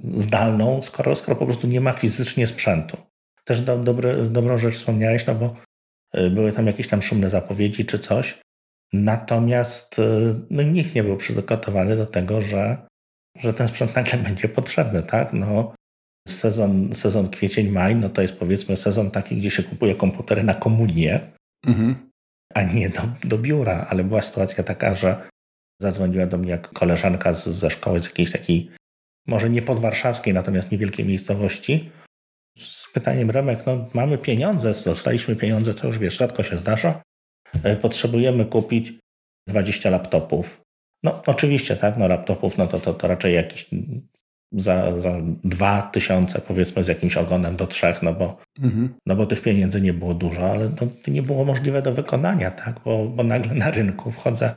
[0.02, 2.98] zdalną, skoro, skoro po prostu nie ma fizycznie sprzętu.
[3.46, 5.56] Też do, dobry, dobrą rzecz wspomniałeś, no bo
[6.18, 8.40] y, były tam jakieś tam szumne zapowiedzi czy coś.
[8.94, 12.78] Natomiast y, no, nikt nie był przygotowany do tego, że,
[13.38, 15.34] że ten sprzęt nagle będzie potrzebny, tak?
[15.34, 15.74] No,
[16.28, 21.20] sezon, sezon kwiecień-maj, no to jest powiedzmy sezon taki, gdzie się kupuje komputery na komunię,
[21.66, 22.10] mhm.
[22.54, 23.88] a nie do, do biura.
[23.90, 25.30] Ale była sytuacja taka, że
[25.82, 28.72] zadzwoniła do mnie koleżanka z, ze szkoły, z jakiejś takiej,
[29.28, 31.90] może nie podwarszawskiej, natomiast niewielkiej miejscowości,
[32.58, 37.02] z pytaniem Remek, no mamy pieniądze, dostaliśmy pieniądze, to już wiesz, rzadko się zdarza,
[37.64, 38.94] E, potrzebujemy kupić
[39.50, 40.62] 20 laptopów.
[41.04, 43.70] No oczywiście, tak, no laptopów, no to, to, to raczej jakieś
[44.52, 48.94] za, za 2000 powiedzmy z jakimś ogonem do trzech, no bo, mhm.
[49.06, 52.80] no bo tych pieniędzy nie było dużo, ale to nie było możliwe do wykonania, tak,
[52.86, 54.56] bo, bo nagle na rynku wchodzę,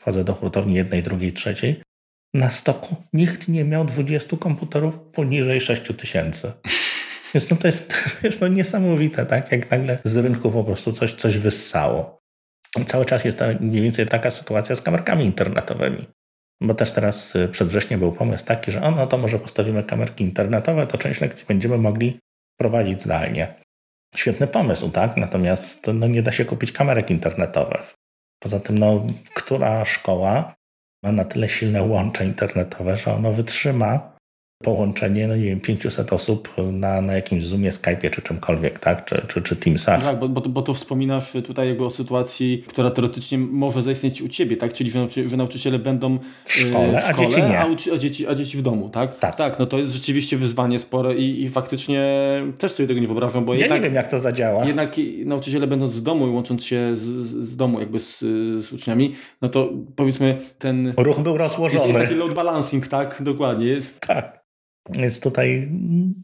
[0.00, 1.82] wchodzę do hurtowni jednej, drugiej, trzeciej,
[2.34, 6.52] na stoku nikt nie miał 20 komputerów poniżej 6000.
[7.34, 9.52] Więc no to jest wiesz, no niesamowite, tak?
[9.52, 12.23] Jak nagle z rynku po prostu coś, coś wyssało.
[12.86, 16.06] Cały czas jest mniej więcej taka sytuacja z kamerkami internetowymi.
[16.60, 20.24] Bo też teraz y, przed wrześniem był pomysł taki, że ono to może postawimy kamerki
[20.24, 22.18] internetowe, to część lekcji będziemy mogli
[22.60, 23.54] prowadzić zdalnie.
[24.16, 25.16] Świetny pomysł, tak?
[25.16, 27.94] Natomiast no, nie da się kupić kamerek internetowych.
[28.42, 30.54] Poza tym, no, która szkoła
[31.04, 34.13] ma na tyle silne łącze internetowe, że ono wytrzyma
[34.64, 39.04] połączenie, no nie wiem, 500 osób na, na jakimś Zoomie, Skype'ie czy czymkolwiek, tak?
[39.04, 40.02] Czy, czy, czy Teamsach.
[40.02, 44.28] Tak, bo, bo, bo tu wspominasz tutaj jakby o sytuacji, która teoretycznie może zaistnieć u
[44.28, 44.72] Ciebie, tak?
[44.72, 47.58] Czyli, że, nauczy, że nauczyciele będą w szkole, w szkole a dzieci nie.
[47.58, 49.18] A, a, dzieci, a dzieci w domu, tak?
[49.18, 49.36] Tak.
[49.36, 52.02] Tak, no to jest rzeczywiście wyzwanie spore i, i faktycznie
[52.58, 54.64] też sobie tego nie wyobrażam, bo Ja jednak, nie wiem, jak to zadziała.
[54.64, 57.02] Jednak nauczyciele będąc z domu i łącząc się z,
[57.48, 58.18] z domu jakby z,
[58.64, 60.92] z uczniami, no to powiedzmy ten...
[60.96, 61.84] Ruch był rozłożony.
[61.84, 63.22] Jest, jest taki load balancing, tak?
[63.22, 63.66] Dokładnie.
[63.66, 64.00] Jest.
[64.00, 64.44] Tak.
[64.90, 65.68] Więc tutaj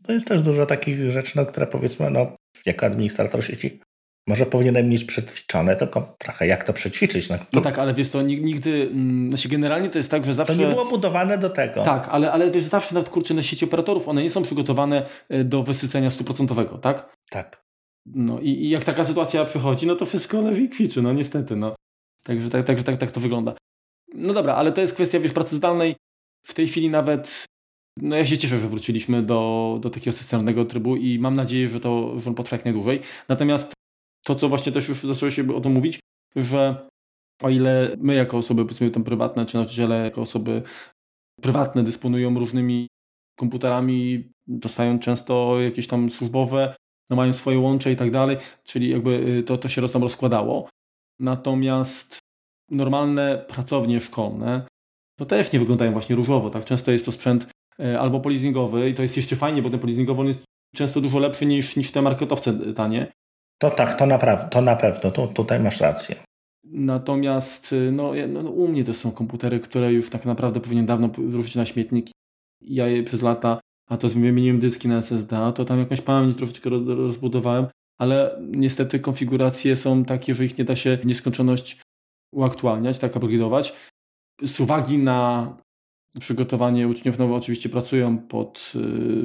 [0.03, 3.81] to jest też dużo takich rzeczy, no, które powiedzmy, no, jako administrator sieci
[4.27, 7.29] Może powinienem mieć przećwiczone, tylko trochę jak to przećwiczyć.
[7.29, 10.55] No, no tak, ale wiesz, to nigdy, mm, znaczy generalnie to jest tak, że zawsze...
[10.55, 11.85] To nie było budowane do tego.
[11.85, 15.45] Tak, ale, ale wiesz, zawsze nawet kurczę na sieci operatorów, one nie są przygotowane e,
[15.45, 17.17] do wysycenia stuprocentowego, tak?
[17.31, 17.63] Tak.
[18.07, 21.57] No i, i, jak taka sytuacja przychodzi, no to wszystko leży i kwiczy, no niestety,
[21.57, 21.75] no.
[22.23, 23.55] Także tak, tak, tak, tak to wygląda.
[24.15, 25.97] No dobra, ale to jest kwestia, wiesz, pracy zdalnej.
[26.47, 27.45] W tej chwili nawet
[28.03, 31.81] no ja się cieszę, że wróciliśmy do, do takiego stacjonarnego trybu i mam nadzieję, że
[31.81, 33.01] to że on potrwa jak najdłużej.
[33.29, 33.73] Natomiast
[34.25, 36.01] to, co właśnie też już zaczęło się o tym mówić,
[36.37, 36.89] że
[37.43, 40.63] o ile my jako osoby powiedzmy tam prywatne, czy nauczyciele jako osoby
[41.41, 42.87] prywatne dysponują różnymi
[43.39, 46.75] komputerami, dostają często jakieś tam służbowe,
[47.11, 50.69] no mają swoje łącze i tak dalej, czyli jakby y, to, to się tam rozkładało.
[51.19, 52.19] Natomiast
[52.71, 54.67] normalne pracownie szkolne
[55.19, 56.51] to też nie wyglądają właśnie różowo.
[56.51, 57.50] Tak często jest to sprzęt
[58.01, 60.41] albo polizingowy i to jest jeszcze fajnie, bo ten polizingowy jest
[60.75, 63.13] często dużo lepszy niż, niż te marketowce tanie.
[63.59, 66.17] To tak, to, naprawdę, to na pewno, to, tutaj masz rację.
[66.65, 71.09] Natomiast y, no, no, u mnie to są komputery, które już tak naprawdę powinien dawno
[71.09, 72.11] wrócić na śmietnik.
[72.61, 76.37] Ja je przez lata, a to wymieniłem dyski na SSD, a to tam jakąś pamięć
[76.37, 77.67] troszeczkę rozbudowałem,
[77.99, 81.81] ale niestety konfiguracje są takie, że ich nie da się w nieskończoność
[82.35, 83.73] uaktualniać, tak upgrade'ować.
[84.43, 85.57] Z uwagi na
[86.19, 88.79] przygotowanie uczniów, no oczywiście pracują pod y,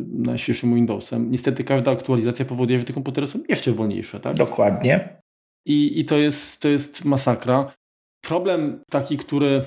[0.08, 1.32] najświeższym Windowsem.
[1.32, 4.36] Niestety każda aktualizacja powoduje, że te komputery są jeszcze wolniejsze, tak?
[4.36, 5.22] Dokładnie.
[5.66, 7.74] I, i to, jest, to jest masakra.
[8.22, 9.66] Problem taki, który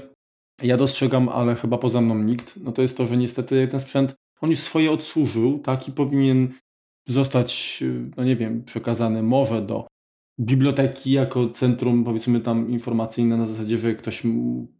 [0.62, 4.14] ja dostrzegam, ale chyba poza mną nikt, no to jest to, że niestety ten sprzęt,
[4.40, 6.52] on już swoje odsłużył, tak, i powinien
[7.08, 9.86] zostać, y, no nie wiem, przekazany może do
[10.40, 14.22] biblioteki jako centrum, powiedzmy tam informacyjne na zasadzie, że ktoś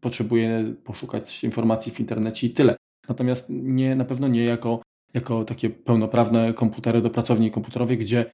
[0.01, 2.77] potrzebuje poszukać informacji w internecie i tyle.
[3.09, 4.83] Natomiast nie, na pewno nie jako,
[5.14, 8.31] jako takie pełnoprawne komputery do pracowni komputerowej, gdzie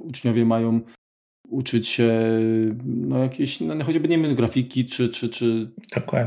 [0.00, 0.80] uczniowie mają
[1.48, 2.20] uczyć się
[2.84, 5.70] no jakieś, no choćby nie wiem, grafiki czy, czy, czy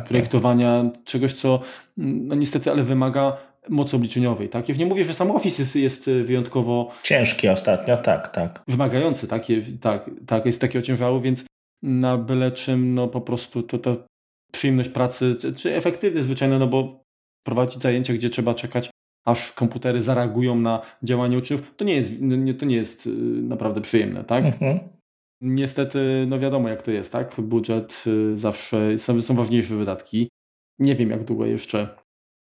[0.07, 1.61] projektowania czegoś, co
[1.97, 3.37] no niestety, ale wymaga
[3.69, 4.49] mocy obliczeniowej.
[4.49, 4.69] Tak?
[4.69, 6.91] Już nie mówię, że sam Office jest, jest wyjątkowo...
[7.03, 8.63] Ciężki ostatnio, tak, tak.
[8.67, 9.43] Wymagający, tak,
[9.81, 11.45] tak, tak jest taki ociężały, więc
[11.83, 14.05] na byle czym no po prostu to, to
[14.51, 17.03] przyjemność pracy, czy, czy efektywny zwyczajnie, no bo
[17.43, 18.89] prowadzić zajęcia, gdzie trzeba czekać
[19.25, 23.09] aż komputery zareagują na działanie uczniów, to nie jest, no to nie jest y,
[23.41, 24.45] naprawdę przyjemne, tak?
[24.45, 24.79] Mhm.
[25.41, 27.41] Niestety, no wiadomo jak to jest, tak?
[27.41, 30.29] Budżet y, zawsze, są, są ważniejsze wydatki.
[30.79, 31.87] Nie wiem jak długo jeszcze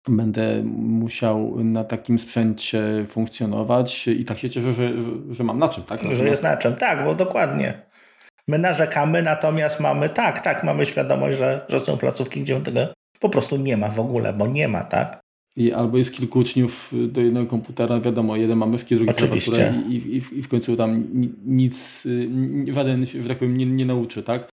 [0.07, 5.69] będę musiał na takim sprzęcie funkcjonować i tak się cieszę, że, że, że mam na
[5.69, 6.15] czym, tak?
[6.15, 7.81] Że jest na czym, tak, bo dokładnie.
[8.47, 12.79] My narzekamy, natomiast mamy, tak, tak, mamy świadomość, że, że są placówki, gdzie tego
[13.19, 15.23] po prostu nie ma w ogóle, bo nie ma, tak?
[15.55, 19.95] I albo jest kilku uczniów do jednego komputera, wiadomo, jeden ma myszki, drugi klawiaturę i,
[19.95, 21.07] i, i w końcu tam
[21.45, 22.03] nic,
[22.67, 24.49] żaden, że tak powiem, nie, nie nauczy, tak?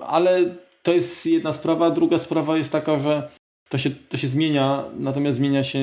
[0.00, 1.90] Ale to jest jedna sprawa.
[1.90, 3.28] Druga sprawa jest taka, że
[3.70, 5.80] to się, to się zmienia, natomiast zmienia się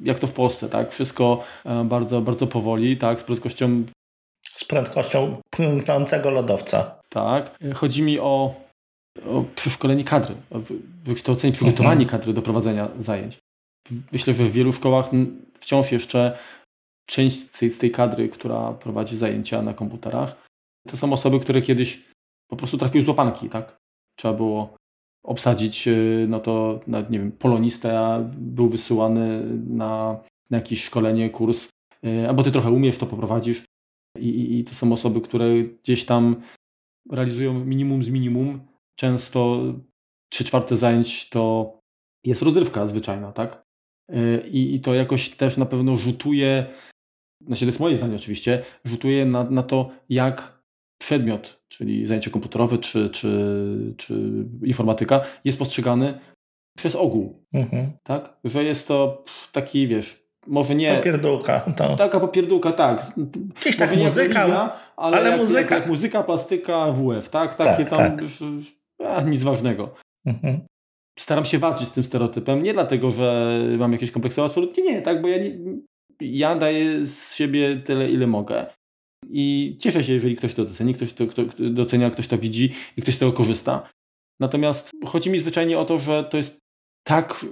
[0.00, 0.92] jak to w Polsce, tak?
[0.92, 3.20] Wszystko e, bardzo, bardzo powoli, tak?
[3.20, 3.84] Z prędkością...
[4.56, 7.00] Z prędkością płynącego lodowca.
[7.08, 7.58] Tak.
[7.74, 8.54] Chodzi mi o,
[9.26, 10.60] o przeszkolenie kadry, o
[11.04, 12.08] wykształcenie, przygotowanie mhm.
[12.08, 13.38] kadry do prowadzenia zajęć.
[14.12, 15.10] Myślę, że w wielu szkołach
[15.60, 16.38] wciąż jeszcze
[17.06, 20.46] część z tej, z tej kadry, która prowadzi zajęcia na komputerach,
[20.88, 22.00] to są osoby, które kiedyś
[22.50, 23.76] po prostu trafiły z łapanki, tak?
[24.18, 24.74] Trzeba było
[25.24, 31.68] obsadzić, y, no to nie wiem, polonista był wysyłany na, na jakieś szkolenie, kurs,
[32.06, 33.64] y, albo ty trochę umiesz, to poprowadzisz.
[34.18, 36.36] I, i, I to są osoby, które gdzieś tam
[37.10, 38.60] realizują minimum z minimum.
[38.98, 39.60] Często
[40.32, 41.72] trzy czwarte zajęć to
[42.24, 43.64] jest rozrywka zwyczajna, tak?
[44.12, 46.66] Y, I, I to jakoś też na pewno rzutuje,
[47.46, 50.53] znaczy to jest moje zdanie oczywiście, rzutuje na, na to, jak
[51.04, 54.14] przedmiot, czyli zajęcie komputerowe czy, czy, czy
[54.64, 56.18] informatyka, jest postrzegany
[56.76, 57.44] przez ogół.
[57.52, 57.90] Mhm.
[58.02, 58.36] Tak?
[58.44, 60.94] Że jest to taki, wiesz, może nie.
[60.96, 61.60] Popierdółka.
[61.60, 61.96] To.
[61.96, 63.12] Taka popierdółka, tak.
[63.60, 65.74] Gdzieś tak muzyka, religia, ale, ale jak, muzyka.
[65.74, 67.54] Jak muzyka, plastyka, WF, tak?
[67.54, 68.28] Takie tak, tam, tak.
[69.06, 69.94] A, nic ważnego.
[70.26, 70.60] Mhm.
[71.18, 75.22] Staram się walczyć z tym stereotypem, nie dlatego, że mam jakieś kompleksy, absolutnie nie, tak?
[75.22, 75.50] Bo ja, nie,
[76.20, 78.66] ja daję z siebie tyle, ile mogę.
[79.30, 83.02] I cieszę się, jeżeli ktoś to doceni, ktoś to kto docenia, ktoś to widzi i
[83.02, 83.88] ktoś z tego korzysta.
[84.40, 86.58] Natomiast chodzi mi zwyczajnie o to, że to jest
[87.06, 87.46] tak,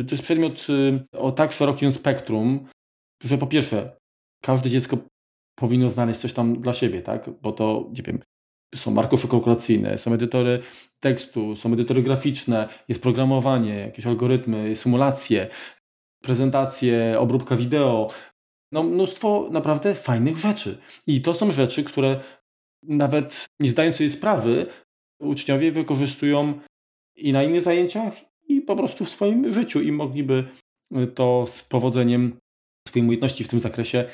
[0.00, 2.68] y, to jest przedmiot y, o tak szerokim spektrum,
[3.24, 3.96] że po pierwsze,
[4.42, 4.98] każde dziecko
[5.58, 7.30] powinno znaleźć coś tam dla siebie, tak?
[7.42, 8.18] Bo to, nie wiem,
[8.74, 10.62] są markusze kalkulacyjne, są edytory
[11.00, 15.48] tekstu, są edytory graficzne, jest programowanie, jakieś algorytmy, symulacje,
[16.22, 18.10] prezentacje, obróbka wideo,
[18.74, 20.78] no, mnóstwo naprawdę fajnych rzeczy.
[21.06, 22.20] I to są rzeczy, które
[22.82, 24.66] nawet nie zdając sobie sprawy,
[25.20, 26.60] uczniowie wykorzystują
[27.16, 28.14] i na innych zajęciach,
[28.48, 30.48] i po prostu w swoim życiu i mogliby
[31.14, 32.36] to z powodzeniem
[32.88, 34.04] swojej umiejętności w tym zakresie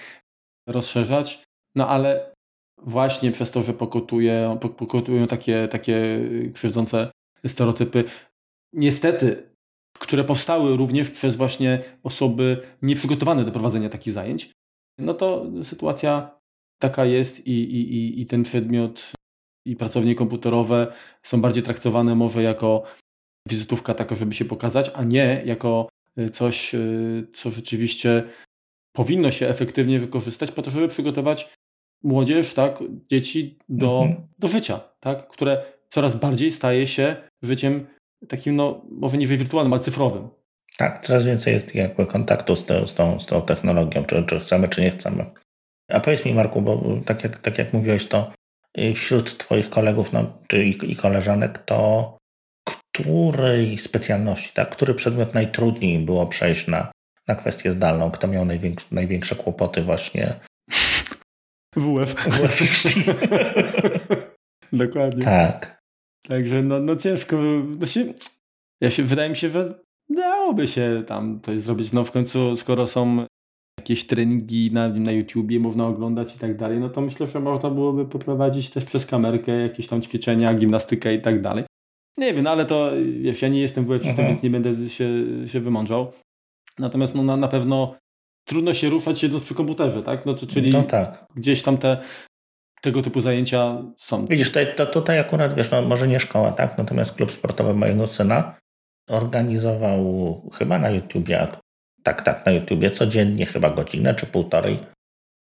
[0.67, 1.45] rozszerzać.
[1.75, 2.35] No ale
[2.79, 6.21] właśnie przez to, że pokutuje, pokutują takie, takie
[6.55, 7.11] krzywdzące
[7.47, 8.05] stereotypy,
[8.73, 9.50] niestety,
[10.01, 14.51] które powstały również przez właśnie osoby nieprzygotowane do prowadzenia takich zajęć,
[14.99, 16.41] no to sytuacja
[16.79, 19.13] taka jest i, i, i ten przedmiot
[19.67, 22.83] i pracownie komputerowe są bardziej traktowane może jako
[23.49, 28.23] wizytówka taka, żeby się pokazać, a nie jako y, coś, y, co rzeczywiście
[28.93, 31.55] powinno się efektywnie wykorzystać po to, żeby przygotować
[32.03, 34.29] młodzież, tak, dzieci do, mhm.
[34.39, 37.87] do życia, tak, które coraz bardziej staje się życiem
[38.29, 40.29] takim, no może niżej wirtualnym, ale cyfrowym.
[40.77, 44.41] Tak, coraz więcej jest jakby kontaktu z, te, z, tą, z tą technologią, czy, czy
[44.41, 45.25] chcemy, czy nie chcemy.
[45.89, 48.33] A powiedz mi, Marku, bo tak jak, tak jak mówiłeś, to
[48.95, 52.21] wśród Twoich kolegów no, czy i, i koleżanek, to
[52.93, 56.93] której specjalności, tak, który przedmiot najtrudniej było przejść na,
[57.29, 58.11] na kwestię zdalną?
[58.11, 60.35] Kto miał największe, największe kłopoty właśnie?
[61.77, 62.15] WF.
[64.73, 65.23] Dokładnie.
[65.23, 65.80] Tak.
[66.31, 67.37] Także no, no ciężko.
[67.81, 68.15] No się,
[68.81, 69.75] ja się, wydaje mi się, że
[70.11, 71.93] dałoby się tam coś zrobić.
[71.93, 73.27] No w końcu, skoro są
[73.81, 77.71] jakieś treningi na, na YouTubie można oglądać i tak dalej, no to myślę, że można
[77.71, 81.65] byłoby poprowadzić też przez kamerkę jakieś tam ćwiczenia, gimnastykę i tak dalej.
[82.17, 82.91] Nie wiem, no ale to
[83.21, 84.29] wiesz, ja nie jestem WF-istą, mhm.
[84.29, 85.09] więc nie będę się,
[85.47, 86.13] się wymądrzał.
[86.79, 87.97] Natomiast no, na, na pewno
[88.49, 90.27] trudno się ruszać siedząc przy komputerze, tak?
[90.27, 91.27] No, czyli no tak.
[91.37, 91.99] gdzieś tam te
[92.83, 94.27] tego typu zajęcia są.
[94.27, 96.79] Widzisz, tutaj, to, tutaj akurat, wiesz, no, może nie szkoła, tak?
[96.79, 98.55] Natomiast klub sportowy mojego syna
[99.09, 101.47] organizował chyba na YouTubie,
[102.03, 104.79] tak, tak, na YouTubie codziennie chyba godzinę czy półtorej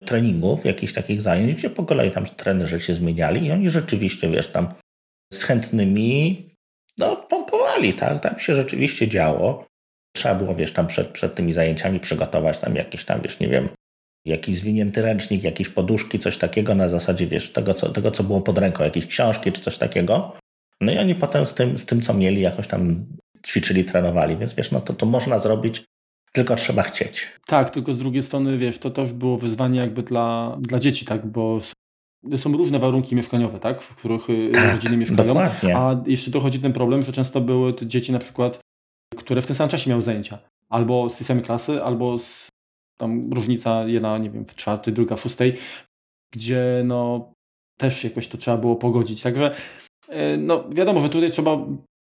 [0.05, 4.47] treningów, jakichś takich zajęć, gdzie po kolei tam trenerzy się zmieniali i oni rzeczywiście, wiesz,
[4.47, 4.75] tam
[5.33, 6.49] z chętnymi
[6.99, 8.21] no, pompowali, tak?
[8.21, 9.65] Tam się rzeczywiście działo.
[10.17, 13.69] Trzeba było, wiesz, tam przed, przed tymi zajęciami przygotować tam jakieś tam, wiesz, nie wiem,
[14.25, 18.41] jakiś zwinięty ręcznik, jakieś poduszki, coś takiego na zasadzie, wiesz, tego co, tego, co było
[18.41, 20.33] pod ręką, jakieś książki czy coś takiego.
[20.81, 23.07] No i oni potem z tym, z tym co mieli, jakoś tam
[23.47, 25.85] ćwiczyli, trenowali, więc wiesz, no to, to można zrobić,
[26.33, 27.27] tylko trzeba chcieć.
[27.47, 31.27] Tak, tylko z drugiej strony, wiesz, to też było wyzwanie jakby dla, dla dzieci, tak,
[31.27, 31.61] bo
[32.37, 35.29] są różne warunki mieszkaniowe, tak, w których y, tak, rodziny mieszkają.
[35.29, 35.77] Dokładnie.
[35.77, 38.59] A jeszcze dochodzi ten problem, że często były dzieci na przykład,
[39.17, 40.39] które w tym samym czasie miały zajęcia.
[40.69, 42.49] Albo z tej samej klasy, albo z
[43.01, 45.57] tam różnica jedna, nie wiem, w czwartej, druga w szóstej,
[46.35, 47.33] gdzie no
[47.79, 49.23] też jakoś to trzeba było pogodzić.
[49.23, 49.55] Także
[50.09, 51.67] y, no wiadomo, że tutaj trzeba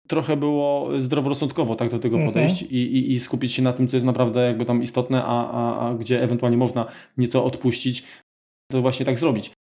[0.07, 2.33] trochę było zdroworozsądkowo tak do tego mhm.
[2.33, 5.51] podejść i, i, i, skupić się na tym, co jest naprawdę jakby tam istotne, a,
[5.51, 8.03] a, a gdzie ewentualnie można nieco odpuścić,
[8.71, 9.51] to właśnie tak zrobić.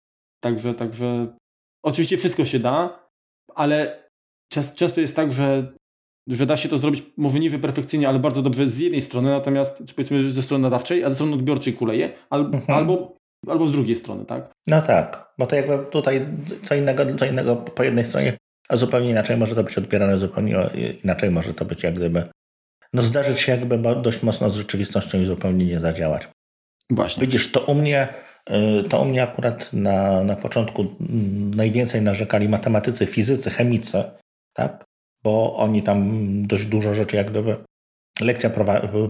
[0.41, 1.37] Także, także
[1.85, 3.09] oczywiście wszystko się da,
[3.55, 4.09] ale
[4.77, 5.73] często jest tak, że,
[6.29, 9.83] że da się to zrobić może nie perfekcyjnie, ale bardzo dobrze z jednej strony, natomiast
[9.87, 12.79] czy powiedzmy ze strony nadawczej, a ze strony odbiorczej kuleje, al, mhm.
[12.79, 14.51] albo, albo z drugiej strony, tak?
[14.67, 16.27] No tak, bo to jakby tutaj
[16.63, 18.37] co innego, co innego po jednej stronie,
[18.69, 20.69] a zupełnie inaczej może to być odbierane, zupełnie
[21.05, 22.25] inaczej może to być jak gdyby
[22.93, 26.29] no zdarzyć się jakby dość mocno z rzeczywistością i zupełnie nie zadziałać.
[26.91, 27.21] Właśnie.
[27.21, 28.09] Widzisz, to u mnie
[28.51, 30.87] Y, to u mnie akurat na, na początku
[31.57, 34.05] najwięcej narzekali matematycy, fizycy, chemicy,
[34.53, 34.85] tak?
[35.25, 36.07] Bo oni tam
[36.47, 37.57] dość dużo rzeczy jak gdyby
[38.21, 38.51] lekcja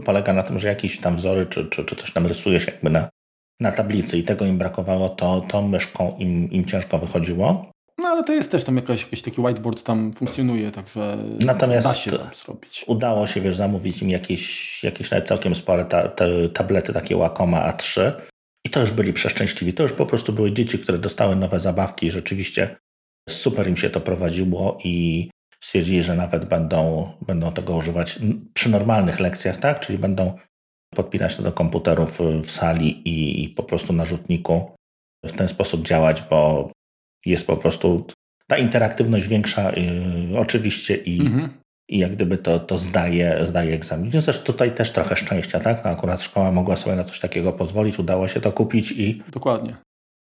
[0.05, 3.09] polega na tym, że jakieś tam wzory czy, czy, czy coś tam rysujesz jakby na,
[3.59, 7.71] na tablicy i tego im brakowało, to tą myszką im, im ciężko wychodziło.
[7.97, 11.93] No ale to jest też tam jakaś, jakiś taki whiteboard tam funkcjonuje, także Natomiast da
[11.93, 12.85] się tam zrobić.
[12.87, 17.71] Udało się, wiesz, zamówić im jakieś, jakieś nawet całkiem spore ta, te tablety takie Wacoma
[17.71, 18.11] A3
[18.65, 19.73] i to już byli przeszczęśliwi.
[19.73, 22.75] To już po prostu były dzieci, które dostały nowe zabawki i rzeczywiście
[23.29, 25.29] super im się to prowadziło i
[25.63, 28.19] stwierdzili, że nawet będą, będą tego używać
[28.53, 29.79] przy normalnych lekcjach, tak?
[29.79, 30.37] Czyli będą
[30.95, 34.71] podpinać to do komputerów w sali i, i po prostu na rzutniku
[35.25, 36.71] w ten sposób działać, bo
[37.25, 38.07] jest po prostu
[38.47, 44.09] ta interaktywność większa yy, oczywiście i, mhm i jak gdyby to, to zdaje, zdaje egzamin.
[44.09, 45.85] Więc też tutaj też trochę szczęścia, tak?
[45.85, 49.23] No akurat szkoła mogła sobie na coś takiego pozwolić, udało się to kupić i.
[49.31, 49.75] Dokładnie.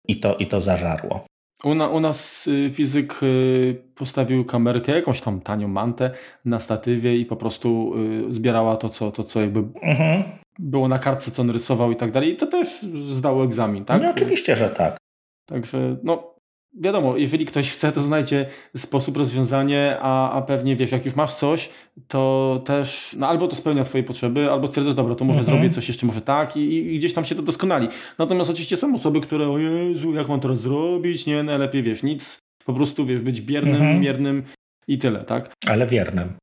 [0.08, 1.26] I to, i to zażarło.
[1.64, 6.12] U, na, u nas y, fizyk y, postawił kamerkę, jakąś tam tanią mantę
[6.46, 7.94] na statywie i po prostu
[8.30, 10.24] y, zbierała to, co, to, co jakby mhm.
[10.60, 12.34] było na kartce, co on rysował i tak dalej.
[12.34, 14.02] I to też zdało egzamin, tak?
[14.02, 14.98] No oczywiście, że tak.
[15.46, 16.36] Także no,
[16.74, 18.46] wiadomo, jeżeli ktoś chce, to znajdzie
[18.78, 21.70] sposób, rozwiązanie, a, a pewnie wiesz, jak już masz coś,
[22.08, 25.58] to też no albo to spełnia twoje potrzeby, albo stwierdzasz, dobra, to może mhm.
[25.58, 27.88] zrobię coś jeszcze może tak i, i, gdzieś tam się to doskonali.
[28.18, 32.38] Natomiast oczywiście są osoby, które o Jezu, jak mam to zrobić, nie, najlepiej wiesz, nic,
[32.66, 34.02] po prostu wiesz, być biernym, mhm.
[34.02, 34.44] miernym
[34.88, 35.54] i tyle, tak?
[35.68, 36.34] Ale wiernym.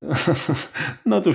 [1.07, 1.31] no to.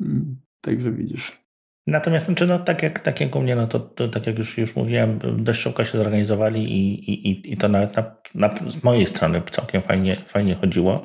[0.00, 1.47] Mm, także widzisz.
[1.88, 4.58] Natomiast znaczy, no, tak, jak, tak jak u mnie, no to, to tak jak już,
[4.58, 9.06] już mówiłem, dość szybko się zorganizowali i, i, i to nawet na, na, z mojej
[9.06, 11.04] strony całkiem fajnie, fajnie chodziło.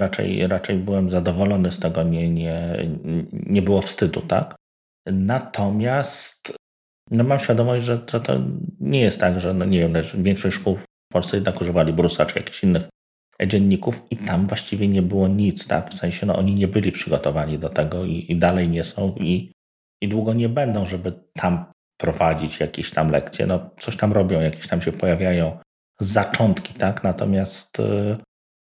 [0.00, 2.76] Raczej, raczej byłem zadowolony z tego, nie, nie,
[3.32, 4.54] nie było wstydu, tak?
[5.06, 6.52] Natomiast
[7.10, 8.40] no mam świadomość, że, że to
[8.80, 12.38] nie jest tak, że no nie wiem, większość szkół w Polsce jednak używali Brusa czy
[12.38, 12.82] jakichś innych
[13.46, 15.90] dzienników i tam właściwie nie było nic, tak?
[15.90, 19.50] W sensie no oni nie byli przygotowani do tego i, i dalej nie są i
[20.02, 21.64] i długo nie będą, żeby tam
[22.00, 23.46] prowadzić jakieś tam lekcje.
[23.46, 25.58] No, coś tam robią, jakieś tam się pojawiają
[26.00, 27.04] zaczątki, tak?
[27.04, 28.16] Natomiast y,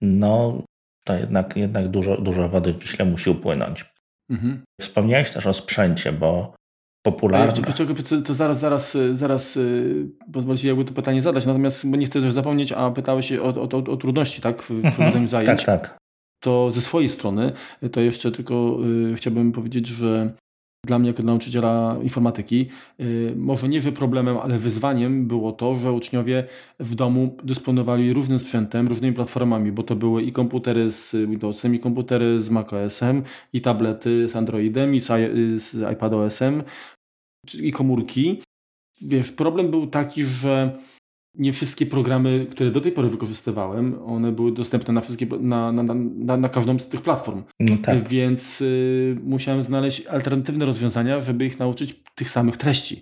[0.02, 0.64] no,
[1.06, 3.86] to jednak, jednak dużo, dużo wody w Wiśle musi upłynąć.
[4.30, 4.62] Mhm.
[4.82, 6.56] Wspomniałeś też o sprzęcie, bo
[7.06, 7.64] popularny...
[7.64, 11.98] Poczekaj, to, to zaraz, zaraz, y, zaraz y, pozwolicie jakby to pytanie zadać, natomiast bo
[11.98, 14.62] nie chcę też zapomnieć, a pytałeś się o, o, o, o trudności, tak?
[14.62, 14.94] W mhm.
[14.94, 15.64] prowadzeniu zajęć.
[15.64, 15.98] Tak, tak.
[16.44, 17.52] To ze swojej strony,
[17.92, 18.78] to jeszcze tylko
[19.12, 20.32] y, chciałbym powiedzieć, że
[20.88, 22.68] dla mnie jako nauczyciela informatyki,
[23.00, 26.44] y, może nie, że problemem, ale wyzwaniem było to, że uczniowie
[26.80, 31.80] w domu dysponowali różnym sprzętem, różnymi platformami, bo to były i komputery z Windowsem, i
[31.80, 33.24] komputery z macOSem,
[33.54, 35.08] i tablety z Androidem, i z,
[35.62, 36.64] z iPadOSem,
[37.60, 38.42] i komórki.
[39.02, 40.78] Wiesz, problem był taki, że
[41.38, 45.84] nie wszystkie programy, które do tej pory wykorzystywałem, one były dostępne na, wszystkie, na, na,
[45.84, 47.44] na, na każdą z tych platform.
[47.60, 48.08] No tak.
[48.08, 53.02] Więc y, musiałem znaleźć alternatywne rozwiązania, żeby ich nauczyć tych samych treści.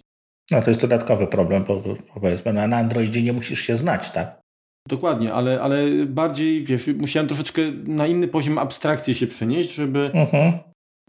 [0.51, 1.83] No to jest dodatkowy problem, bo,
[2.13, 4.41] powiedzmy, no, na Androidzie nie musisz się znać, tak?
[4.89, 10.19] Dokładnie, ale, ale bardziej, wiesz, musiałem troszeczkę na inny poziom abstrakcji się przenieść, żeby uh
[10.19, 10.51] mhm.
[10.51, 10.57] -huh.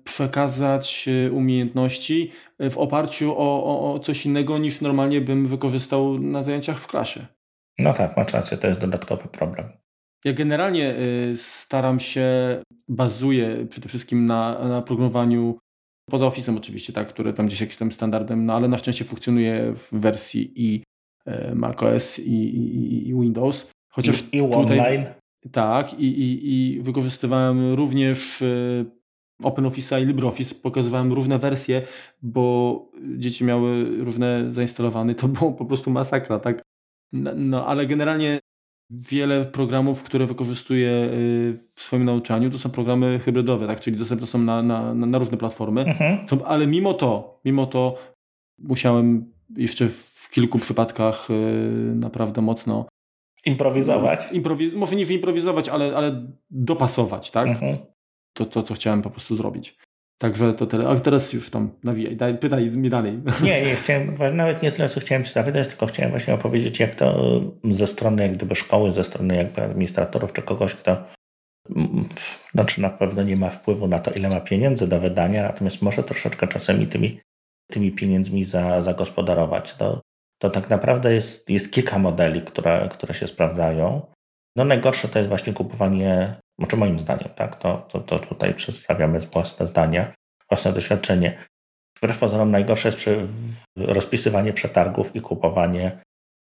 [0.07, 2.33] Przekazać y, umiejętności,
[2.71, 7.27] w oparciu o, o, o coś innego niż normalnie bym wykorzystał na zajęciach w klasie.
[7.79, 9.67] No tak, masz rację, to jest dodatkowy problem.
[10.25, 12.27] Ja generalnie y, staram się,
[12.89, 15.59] bazuję przede wszystkim na, na programowaniu
[16.11, 19.73] poza Office'em oczywiście, tak, które tam gdzieś jakimś tam standardem, no ale na szczęście funkcjonuje
[19.75, 20.83] w wersji i
[21.55, 23.71] macOS i, i, i Windows.
[23.93, 25.05] Chociaż I, i tutaj, online.
[25.53, 28.43] Tak, i, i, i wykorzystywałem również
[29.43, 31.82] OpenOffice'a i LibreOffice pokazywałem różne wersje,
[32.22, 36.62] bo dzieci miały różne zainstalowane, to było po prostu masakra, tak?
[37.12, 38.41] No, no ale generalnie
[38.91, 43.80] wiele programów, które wykorzystuję y, w swoim nauczaniu, to są programy hybrydowe, tak?
[43.80, 45.80] Czyli dostępne są na, na, na różne platformy.
[45.80, 46.26] Mhm.
[46.45, 47.99] ale mimo to, mimo to
[48.59, 52.87] musiałem jeszcze w kilku przypadkach y, naprawdę mocno
[53.47, 54.32] improwizować.
[54.32, 57.49] Improwiz może nie wyimprowizować, ale, ale dopasować, tak?
[57.49, 57.76] Mhm
[58.37, 59.76] to, to, co chciałem po prostu zrobić.
[60.18, 60.89] Także to tyle.
[60.89, 63.20] A teraz już tam nawijaj, daj, pytaj mnie dalej.
[63.43, 66.95] Nie, nie, chciałem, nawet nie tyle, co chciałem Cię zapytać, tylko chciałem właśnie opowiedzieć, jak
[66.95, 71.05] to ze strony jak gdyby szkoły, ze strony jakby administratorów, czy kogoś, kto
[72.53, 76.03] znaczy na pewno nie ma wpływu na to, ile ma pieniędzy do wydania, natomiast może
[76.03, 77.20] troszeczkę czasami tymi,
[77.70, 79.74] tymi pieniędzmi za, zagospodarować.
[79.74, 80.01] To,
[80.39, 84.07] to tak naprawdę jest, jest kilka modeli, które, które się sprawdzają.
[84.57, 89.21] No najgorsze to jest właśnie kupowanie znaczy moim zdaniem, tak, to, to, to tutaj przedstawiamy
[89.21, 90.13] własne zdania,
[90.51, 91.39] własne doświadczenie.
[91.99, 93.29] Wbrew pozorom najgorsze jest przy
[93.77, 96.01] rozpisywanie przetargów i kupowanie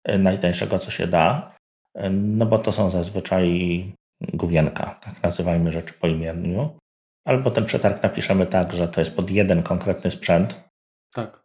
[0.04, 1.54] e, najtańszego, co się da,
[1.94, 3.84] e, no bo to są zazwyczaj
[4.20, 6.78] gówienka, tak nazywajmy rzeczy po imieniu.
[7.26, 10.60] Albo ten przetarg napiszemy tak, że to jest pod jeden konkretny sprzęt.
[11.14, 11.42] Tak.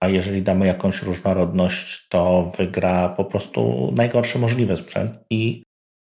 [0.00, 5.62] A jeżeli damy jakąś różnorodność, to wygra po prostu najgorszy możliwy sprzęt i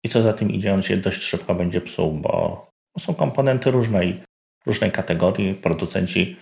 [0.04, 2.66] i co za tym idzie, on się dość szybko będzie psuł, bo
[2.98, 4.22] są komponenty różnej,
[4.66, 5.54] różnej kategorii.
[5.54, 6.36] Producenci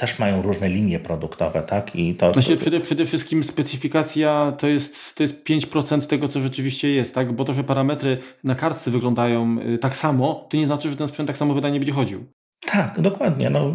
[0.00, 1.96] też mają różne linie produktowe, tak?
[1.96, 6.90] I to, znaczy, przede, przede wszystkim specyfikacja to jest, to jest 5% tego, co rzeczywiście
[6.90, 7.32] jest, tak?
[7.32, 11.08] Bo to, że parametry na kartce wyglądają y, tak samo, to nie znaczy, że ten
[11.08, 12.24] sprzęt tak samo wydanie będzie chodził.
[12.66, 13.50] Tak, dokładnie.
[13.50, 13.74] No,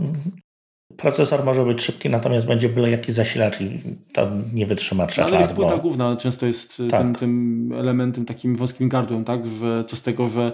[0.97, 3.79] procesor może być szybki, natomiast będzie byle jakiś zasilacz i
[4.13, 5.81] to nie wytrzyma trzech no, Ale jest płyta bo...
[5.81, 7.01] główna często jest tak.
[7.01, 9.47] tym, tym, elementem, takim wąskim gardłem, tak?
[9.47, 10.51] Że co z tego, że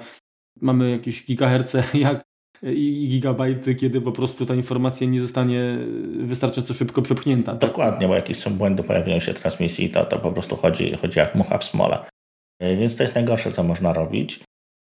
[0.61, 2.29] mamy jakieś gigaherce jak
[2.63, 5.77] i gigabajty, kiedy po prostu ta informacja nie zostanie
[6.19, 7.51] wystarczająco szybko przepchnięta.
[7.51, 7.69] Tak?
[7.69, 11.35] Dokładnie, bo jakieś są błędy, pojawiają się transmisji, to, to po prostu chodzi, chodzi jak
[11.35, 11.99] mucha w smole.
[12.61, 14.39] Więc to jest najgorsze, co można robić.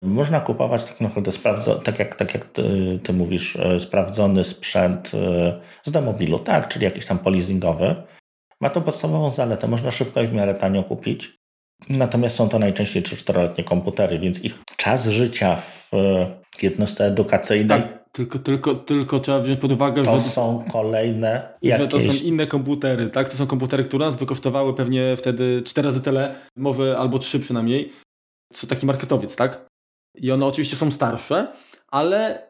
[0.02, 5.12] Można kupować tak naprawdę sprawdzo, tak jak, tak jak ty, ty mówisz, e, sprawdzony sprzęt
[5.14, 7.94] e, z demobilu, tak, czyli jakiś tam polizingowy.
[8.60, 11.36] Ma to podstawową zaletę, można szybko i w miarę tanio kupić.
[11.88, 15.92] Natomiast są to najczęściej 3-4-letnie komputery, więc ich czas życia w
[16.62, 17.82] jednostce edukacyjnej.
[17.82, 20.28] Tak, tylko, tylko, tylko trzeba wziąć pod uwagę, to że.
[20.28, 21.58] są kolejne.
[21.62, 21.80] Jakieś...
[21.80, 23.28] Że to są inne komputery, tak?
[23.28, 27.92] To są komputery, które nas wykosztowały pewnie wtedy 4 razy tyle, może albo 3 przynajmniej.
[28.52, 29.65] Co taki marketowiec, tak?
[30.16, 31.52] I one oczywiście są starsze,
[31.88, 32.48] ale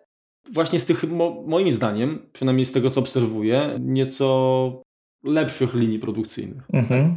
[0.53, 1.05] właśnie z tych,
[1.47, 4.83] moim zdaniem, przynajmniej z tego co obserwuję, nieco
[5.25, 6.62] lepszych linii produkcyjnych.
[6.73, 7.17] Mhm.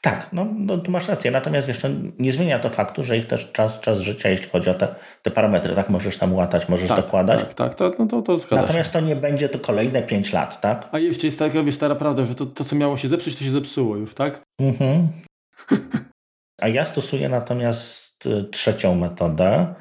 [0.00, 1.30] Tak, no, no tu masz rację.
[1.30, 4.74] Natomiast jeszcze nie zmienia to faktu, że ich też czas, czas życia, jeśli chodzi o
[4.74, 5.90] te, te parametry, tak?
[5.90, 7.40] Możesz tam łatać, możesz tak, dokładać.
[7.40, 8.92] Tak, tak, to, no to, to Natomiast się.
[8.92, 10.88] to nie będzie to kolejne 5 lat, tak?
[10.92, 13.44] A jeszcze jest taka, wiesz, stara prawda, że to, to, co miało się zepsuć, to
[13.44, 14.42] się zepsuło już, tak?
[14.60, 15.08] Mhm.
[16.62, 18.07] A ja stosuję natomiast
[18.50, 19.74] trzecią metodę,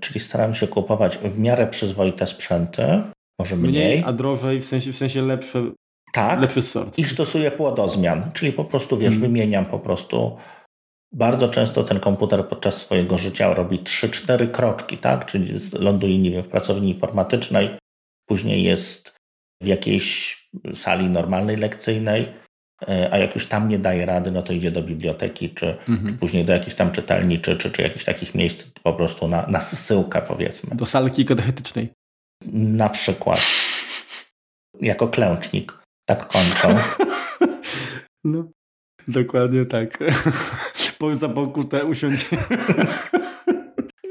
[0.00, 3.02] czyli staram się kupować w miarę przyzwoite sprzęty,
[3.40, 3.70] może mniej.
[3.72, 5.62] mniej a drożej, w sensie, w sensie lepsze,
[6.12, 6.98] tak, lepszy sort.
[6.98, 9.32] I stosuję płodozmian, czyli po prostu, wiesz, hmm.
[9.32, 10.36] wymieniam po prostu.
[11.12, 15.26] Bardzo często ten komputer podczas swojego życia robi 3-4 kroczki, tak?
[15.26, 17.70] Czyli ląduje, nie wiem, w pracowni informatycznej,
[18.28, 19.14] później jest
[19.62, 20.38] w jakiejś
[20.74, 22.32] sali normalnej lekcyjnej,
[23.10, 26.06] a jak już tam nie daje rady, no to idzie do biblioteki, czy, mhm.
[26.06, 29.46] czy później do jakiejś tam czytelni, czy, czy, czy jakichś takich miejsc po prostu na,
[29.46, 30.76] na zsyłkę, powiedzmy.
[30.76, 31.88] Do salki katechetycznej.
[32.52, 33.40] Na przykład.
[34.80, 35.78] Jako klęcznik.
[36.04, 36.78] Tak kończą.
[38.24, 38.44] No,
[39.08, 39.98] dokładnie tak.
[41.12, 42.26] Za pokutę usiąść.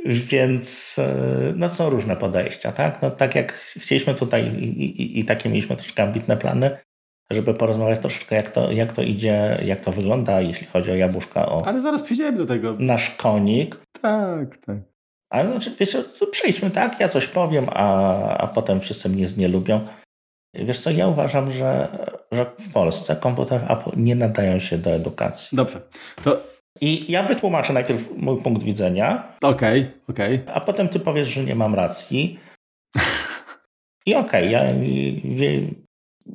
[0.06, 3.02] Więc e, no, są różne podejścia, tak?
[3.02, 6.78] No, tak jak chcieliśmy tutaj i, i, i takie mieliśmy troszkę ambitne plany,
[7.32, 11.46] żeby porozmawiać troszeczkę jak to, jak to idzie, jak to wygląda, jeśli chodzi o jabłuszka.
[11.46, 12.76] O Ale zaraz przyjdziemy do tego.
[12.80, 13.78] Nasz konik.
[14.02, 14.78] Tak, tak.
[15.30, 19.88] Ale znaczy, wiecie, przejdźmy tak, ja coś powiem, a, a potem wszyscy mnie znielubią.
[20.54, 21.88] Wiesz co, ja uważam, że,
[22.32, 25.56] że w Polsce komputery Apple nie nadają się do edukacji.
[25.56, 25.82] Dobrze.
[26.24, 26.38] To...
[26.82, 29.24] I ja wytłumaczę najpierw mój punkt widzenia.
[29.42, 30.36] Okej, okay, okej.
[30.36, 30.56] Okay.
[30.56, 32.40] A potem ty powiesz, że nie mam racji.
[34.06, 34.74] I okej, okay, ja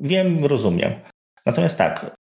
[0.01, 0.93] wiem, rozumiem.
[1.47, 2.17] Natomiast tak,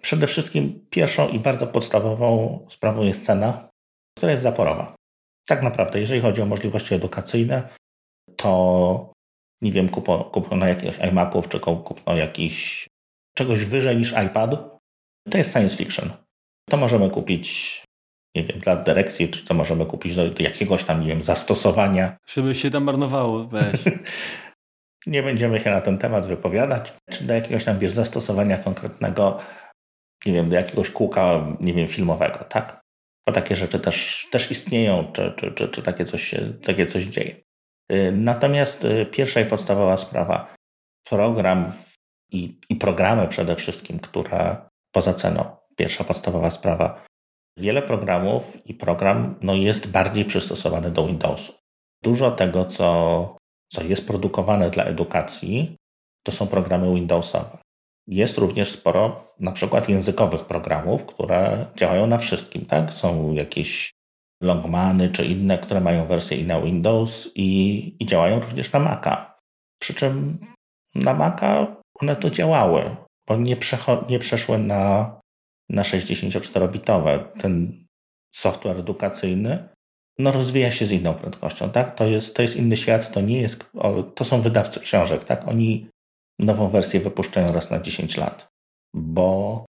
[0.00, 3.68] przede wszystkim pierwszą i bardzo podstawową sprawą jest cena,
[4.16, 4.94] która jest zaporowa.
[5.48, 7.68] Tak naprawdę, jeżeli chodzi o możliwości edukacyjne,
[8.36, 9.12] to
[9.62, 12.86] nie wiem, kupno, kupno jakiegoś iMaców, czy kupno jakiś
[13.34, 14.78] czegoś wyżej niż iPad,
[15.30, 16.10] to jest science fiction.
[16.70, 17.82] To możemy kupić,
[18.36, 22.16] nie wiem, dla dyrekcji, czy to możemy kupić do, do jakiegoś tam, nie wiem, zastosowania.
[22.26, 23.80] Żeby się tam marnowało, weź.
[25.06, 29.38] nie będziemy się na ten temat wypowiadać, czy do jakiegoś tam, wiesz, zastosowania konkretnego,
[30.26, 32.80] nie wiem, do jakiegoś kółka, nie wiem, filmowego, tak?
[33.26, 37.04] Bo takie rzeczy też, też istnieją, czy, czy, czy, czy takie, coś się, takie coś
[37.04, 37.36] dzieje.
[37.92, 40.54] Y, natomiast y, pierwsza i podstawowa sprawa,
[41.08, 41.72] program
[42.32, 44.56] i, i programy przede wszystkim, które
[44.94, 47.04] poza ceną, pierwsza podstawowa sprawa,
[47.58, 51.58] wiele programów i program no, jest bardziej przystosowany do Windowsów.
[52.02, 53.36] Dużo tego, co,
[53.68, 55.76] co jest produkowane dla edukacji,
[56.26, 57.58] to są programy Windowsowe.
[58.06, 62.66] Jest również sporo na przykład językowych programów, które działają na wszystkim.
[62.66, 62.92] Tak?
[62.92, 63.92] Są jakieś
[64.42, 69.34] Longmany czy inne, które mają wersję i na Windows i, i działają również na Maca.
[69.78, 70.38] Przy czym
[70.94, 72.96] na Maca one to działały,
[73.28, 73.56] bo nie,
[74.08, 75.14] nie przeszły na,
[75.68, 77.24] na 64-bitowe.
[77.38, 77.84] Ten
[78.34, 79.68] software edukacyjny
[80.18, 81.70] no, rozwija się z inną prędkością.
[81.70, 81.94] Tak?
[81.94, 83.66] To, jest, to jest inny świat, to nie jest.
[84.14, 85.48] To są wydawcy książek, tak?
[85.48, 85.86] Oni
[86.38, 88.48] nową wersję wypuszczają raz na 10 lat,
[88.94, 89.64] bo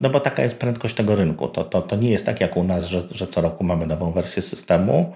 [0.00, 1.48] no bo taka jest prędkość tego rynku.
[1.48, 4.12] To, to, to nie jest tak jak u nas, że, że co roku mamy nową
[4.12, 5.14] wersję systemu.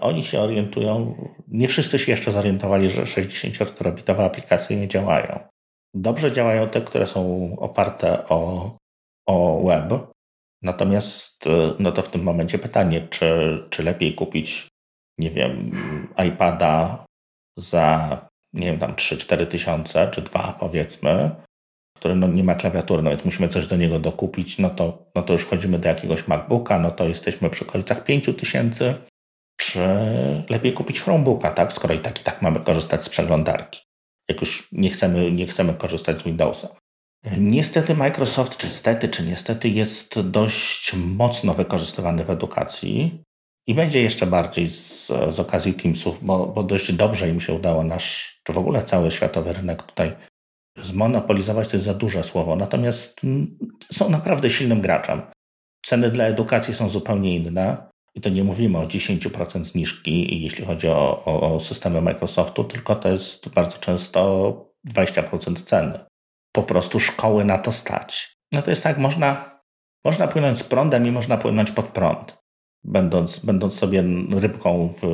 [0.00, 1.14] Oni się orientują,
[1.48, 5.40] nie wszyscy się jeszcze zorientowali, że 64-bitowe aplikacje nie działają.
[5.94, 8.70] Dobrze działają te, które są oparte o,
[9.28, 10.10] o web.
[10.62, 11.48] Natomiast
[11.78, 14.68] no to w tym momencie pytanie, czy, czy lepiej kupić,
[15.18, 15.70] nie wiem,
[16.26, 17.04] iPada
[17.58, 18.18] za,
[18.52, 21.30] nie wiem, tam 3-4 tysiące, czy dwa powiedzmy,
[21.96, 25.22] który no, nie ma klawiatury, no więc musimy coś do niego dokupić, no to, no
[25.22, 28.94] to już wchodzimy do jakiegoś MacBooka, no to jesteśmy przy okolicach 5000,
[29.60, 29.80] czy
[30.48, 33.80] lepiej kupić Chromebooka, tak, skoro i tak i tak mamy korzystać z przeglądarki,
[34.28, 36.79] jak już nie chcemy, nie chcemy korzystać z Windowsa.
[37.38, 43.22] Niestety Microsoft, czy stety, czy niestety jest dość mocno wykorzystywany w edukacji
[43.66, 47.84] i będzie jeszcze bardziej z, z okazji Teamsów, bo, bo dość dobrze im się udało
[47.84, 50.16] nasz, czy w ogóle cały światowy rynek tutaj
[50.76, 53.58] zmonopolizować to jest za duże słowo, natomiast mm,
[53.92, 55.22] są naprawdę silnym graczem.
[55.86, 60.88] Ceny dla edukacji są zupełnie inne i to nie mówimy o 10% zniżki, jeśli chodzi
[60.88, 64.54] o, o, o systemy Microsoftu, tylko to jest bardzo często
[64.88, 66.09] 20% ceny.
[66.60, 68.36] Po prostu szkoły na to stać.
[68.52, 69.60] No to jest tak, można,
[70.04, 72.38] Można płynąć z prądem i można płynąć pod prąd,
[72.84, 75.06] będąc, będąc sobie rybką w,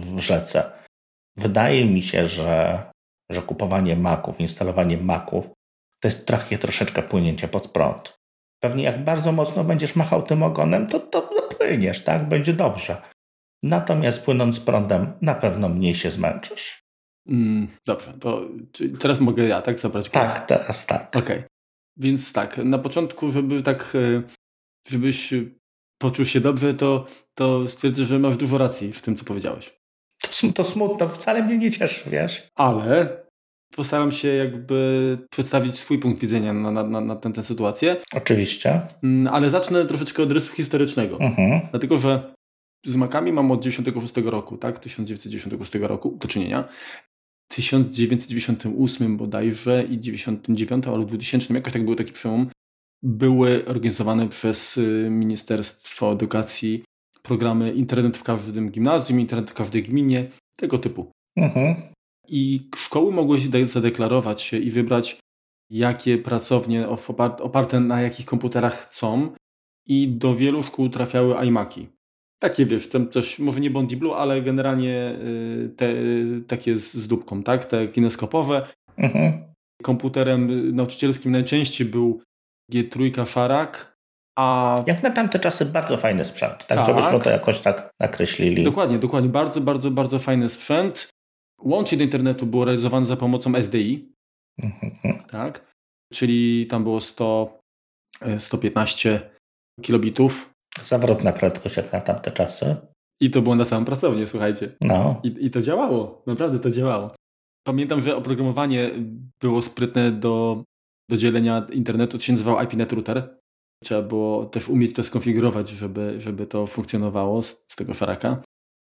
[0.00, 0.70] w rzece.
[1.36, 2.82] Wydaje mi się, że,
[3.30, 5.46] że kupowanie maków, instalowanie maków
[6.00, 8.18] to jest takie troszeczkę płynięcie pod prąd.
[8.62, 12.28] Pewnie jak bardzo mocno będziesz machał tym ogonem, to, to, to płyniesz, tak?
[12.28, 13.02] Będzie dobrze.
[13.62, 16.83] Natomiast płynąc prądem, na pewno mniej się zmęczysz.
[17.28, 18.40] Mm, dobrze, to
[19.00, 20.24] teraz mogę ja, tak, zabrać głos?
[20.24, 21.16] Tak, teraz tak.
[21.16, 21.36] Okej.
[21.36, 21.44] Okay.
[21.96, 24.22] Więc tak, na początku, żeby tak, e,
[24.88, 25.34] żebyś
[25.98, 29.74] poczuł się dobrze, to, to stwierdzę, że masz dużo racji w tym, co powiedziałeś.
[30.22, 32.48] To, to smutno, wcale mnie nie cieszy, wiesz.
[32.54, 33.24] Ale
[33.76, 37.96] postaram się jakby przedstawić swój punkt widzenia na, na, na, na tę, tę sytuację.
[38.14, 38.80] Oczywiście.
[39.02, 41.20] Mm, ale zacznę troszeczkę od rysu historycznego.
[41.20, 41.60] Mhm.
[41.70, 42.34] Dlatego, że
[42.86, 44.78] z Makami mam od 96 roku, tak?
[44.78, 46.64] 1996 roku do czynienia.
[47.48, 52.48] 1998 bodajże i 99 albo 2000, jakoś tak był taki przełom,
[53.02, 56.84] były organizowane przez y, Ministerstwo Edukacji
[57.22, 61.12] programy internet w każdym gimnazjum, internet w każdej gminie, tego typu.
[61.36, 61.74] Mhm.
[62.28, 65.18] I szkoły mogły się zadeklarować się i wybrać,
[65.70, 66.88] jakie pracownie
[67.18, 69.34] oparte na jakich komputerach chcą
[69.86, 71.88] i do wielu szkół trafiały iMaki.
[72.44, 75.94] Takie wiesz, tam coś, może nie Bondi Blue, ale generalnie y, te
[76.46, 77.66] takie z, z dupką, tak?
[77.66, 78.66] Te kineskopowe.
[78.96, 79.32] Mhm.
[79.82, 82.22] Komputerem nauczycielskim najczęściej był
[82.72, 83.94] G3 Szarak,
[84.38, 84.76] a...
[84.86, 88.62] Jak na tamte czasy bardzo fajny sprzęt, tak, tak żebyśmy to jakoś tak nakreślili.
[88.62, 89.30] Dokładnie, dokładnie.
[89.30, 91.08] Bardzo, bardzo, bardzo fajny sprzęt.
[91.62, 94.12] Łącznie do internetu było realizowane za pomocą SDI,
[94.62, 95.22] mhm.
[95.30, 95.74] tak?
[96.12, 97.58] Czyli tam było 100,
[98.38, 99.30] 115 e,
[99.82, 102.76] kilobitów Zawrotna prędkość jak na tamte czasy.
[103.20, 104.72] I to było na samym pracownię, słuchajcie.
[104.80, 105.20] No.
[105.22, 107.14] I, I to działało, naprawdę to działało.
[107.66, 108.90] Pamiętam, że oprogramowanie
[109.40, 110.64] było sprytne do,
[111.10, 113.38] do dzielenia internetu, to się nazywało IPNet Router.
[113.84, 118.42] Trzeba było też umieć to skonfigurować, żeby, żeby to funkcjonowało z, z tego szaraka.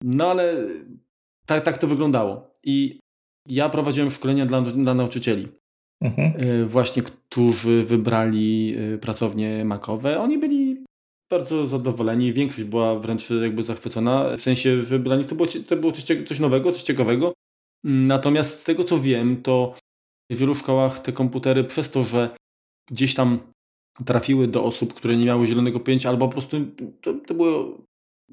[0.04, 0.54] No ale
[1.46, 2.50] tak, tak to wyglądało.
[2.64, 3.00] I
[3.48, 5.48] ja prowadziłem szkolenia dla, dla nauczycieli.
[6.02, 6.32] Mhm.
[6.36, 10.20] E, właśnie, którzy wybrali e, pracownie makowe.
[10.20, 10.69] Oni byli
[11.30, 12.32] bardzo zadowoleni.
[12.32, 16.04] Większość była wręcz jakby zachwycona, w sensie, że dla nich to było, to było coś,
[16.28, 17.32] coś nowego, coś ciekawego.
[17.84, 19.74] Natomiast z tego co wiem, to
[20.30, 22.36] w wielu szkołach te komputery przez to, że
[22.90, 23.38] gdzieś tam
[24.04, 26.56] trafiły do osób, które nie miały zielonego pojęcia, albo po prostu
[27.00, 27.74] to, to były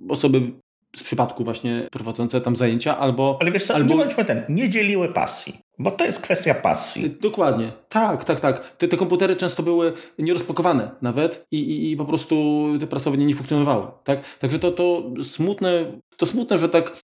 [0.09, 0.51] osoby
[0.97, 3.37] z przypadku właśnie prowadzące tam zajęcia, albo...
[3.41, 3.89] Ale wiesz co, albo...
[3.89, 5.57] nie bądźmy ten, nie dzieliły pasji.
[5.79, 7.05] Bo to jest kwestia pasji.
[7.05, 7.71] Y, dokładnie.
[7.89, 8.75] Tak, tak, tak.
[8.77, 13.35] Te, te komputery często były nierozpakowane nawet i, i, i po prostu te pracownie nie
[13.35, 13.87] funkcjonowały.
[14.03, 14.37] Tak?
[14.39, 16.99] Także to, to, smutne, to smutne, że tak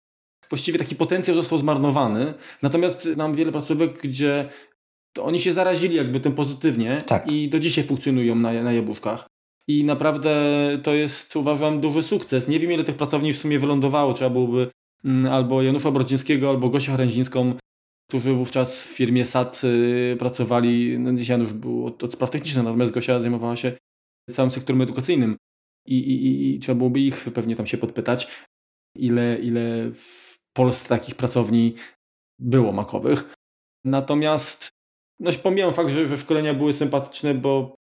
[0.50, 2.34] właściwie taki potencjał został zmarnowany.
[2.62, 4.50] Natomiast znam wiele placówek, gdzie
[5.22, 7.28] oni się zarazili jakby tym pozytywnie tak.
[7.28, 9.28] i do dzisiaj funkcjonują na, na jabłuszkach.
[9.70, 10.32] I naprawdę
[10.84, 12.48] to jest, uważam, duży sukces.
[12.48, 14.14] Nie wiem, ile tych pracowni w sumie wylądowało.
[14.14, 14.72] Trzeba byłoby
[15.06, 17.54] mm, albo Janusza Brodzińskiego, albo Gosia Hręzińską
[18.10, 22.92] którzy wówczas w firmie SAT y, pracowali, no już był od, od spraw technicznych, natomiast
[22.92, 23.78] Gosia zajmowała się
[24.32, 25.38] całym sektorem edukacyjnym
[25.86, 28.48] i, i, i trzeba byłoby ich pewnie tam się podpytać,
[28.96, 31.76] ile, ile w Polsce takich pracowni
[32.40, 33.34] było makowych.
[33.86, 34.70] Natomiast
[35.20, 37.76] no pomijam fakt, że, że szkolenia były sympatyczne, bo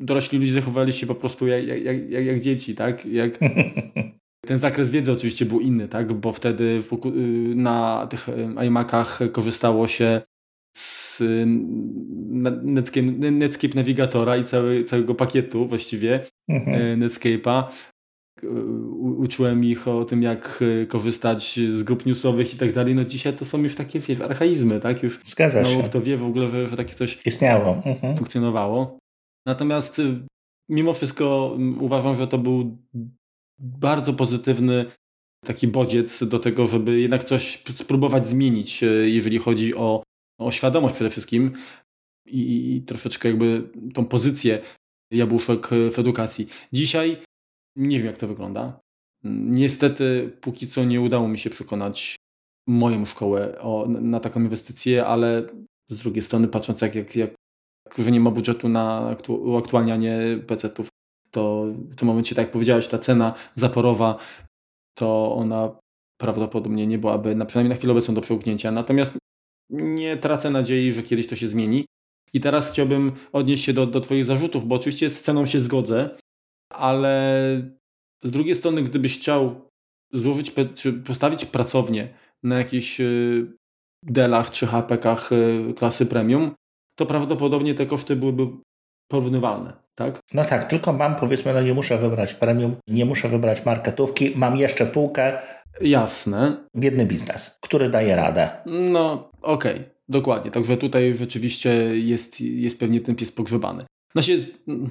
[0.00, 3.06] dorośli ludzie zachowali się po prostu jak, jak, jak, jak dzieci, tak?
[3.06, 3.38] Jak,
[4.46, 6.12] Ten zakres wiedzy oczywiście był inny, tak?
[6.12, 7.10] bo wtedy y,
[7.54, 10.20] na tych y, iMacach korzystało się
[10.76, 11.22] z
[12.62, 17.02] Netscape, Netscape Navigatora i cały, całego pakietu właściwie mhm.
[17.02, 17.64] Y, Netscape'a.
[18.98, 22.94] Uczyłem ich o tym, jak korzystać z grup newsowych i tak dalej.
[22.94, 25.02] No dzisiaj to są już takie wiesz, archaizmy, tak?
[25.02, 25.82] Już Zgadza mało się.
[25.82, 27.82] kto wie w ogóle, że, że takie coś istniało.
[27.86, 28.16] Mhm.
[28.16, 28.98] Funkcjonowało.
[29.46, 30.00] Natomiast
[30.68, 32.78] mimo wszystko uważam, że to był
[33.58, 34.86] bardzo pozytywny
[35.44, 40.02] taki bodziec do tego, żeby jednak coś spróbować zmienić, e, jeżeli chodzi o,
[40.40, 41.52] o świadomość przede wszystkim
[42.26, 44.62] i, i troszeczkę jakby tą pozycję
[45.10, 46.46] jabłuszek w edukacji.
[46.72, 47.22] Dzisiaj
[47.76, 48.80] nie wiem, jak to wygląda.
[49.24, 52.16] Niestety, póki co nie udało mi się przekonać
[52.68, 55.46] moją szkołę o, na taką inwestycję, ale
[55.90, 57.34] z drugiej strony, patrząc jak, jak, jak
[57.98, 60.88] że nie ma budżetu na uaktualnianie PC-ów,
[61.30, 64.18] to w tym momencie, tak jak powiedziałeś, ta cena zaporowa,
[64.94, 65.76] to ona
[66.20, 68.70] prawdopodobnie nie byłaby, na, przynajmniej na chwilę obecną, do przełknięcia.
[68.70, 69.18] Natomiast
[69.70, 71.86] nie tracę nadziei, że kiedyś to się zmieni.
[72.32, 76.10] I teraz chciałbym odnieść się do, do Twoich zarzutów, bo oczywiście z ceną się zgodzę,
[76.72, 77.72] ale
[78.24, 79.68] z drugiej strony, gdybyś chciał
[80.12, 83.46] złożyć, czy postawić pracownię na jakichś y,
[84.02, 86.54] Delach czy HPKach y, klasy premium,
[86.94, 88.46] to prawdopodobnie te koszty byłyby
[89.08, 89.72] porównywalne.
[89.94, 90.20] tak?
[90.34, 94.56] No tak, tylko mam powiedzmy, no nie muszę wybrać premium, nie muszę wybrać marketówki, mam
[94.56, 95.38] jeszcze półkę.
[95.80, 96.56] Jasne.
[96.76, 98.50] Biedny biznes, który daje radę.
[98.66, 100.50] No, okej, okay, dokładnie.
[100.50, 103.84] Także tutaj rzeczywiście jest, jest pewnie ten pies pogrzebany.
[104.14, 104.38] No się,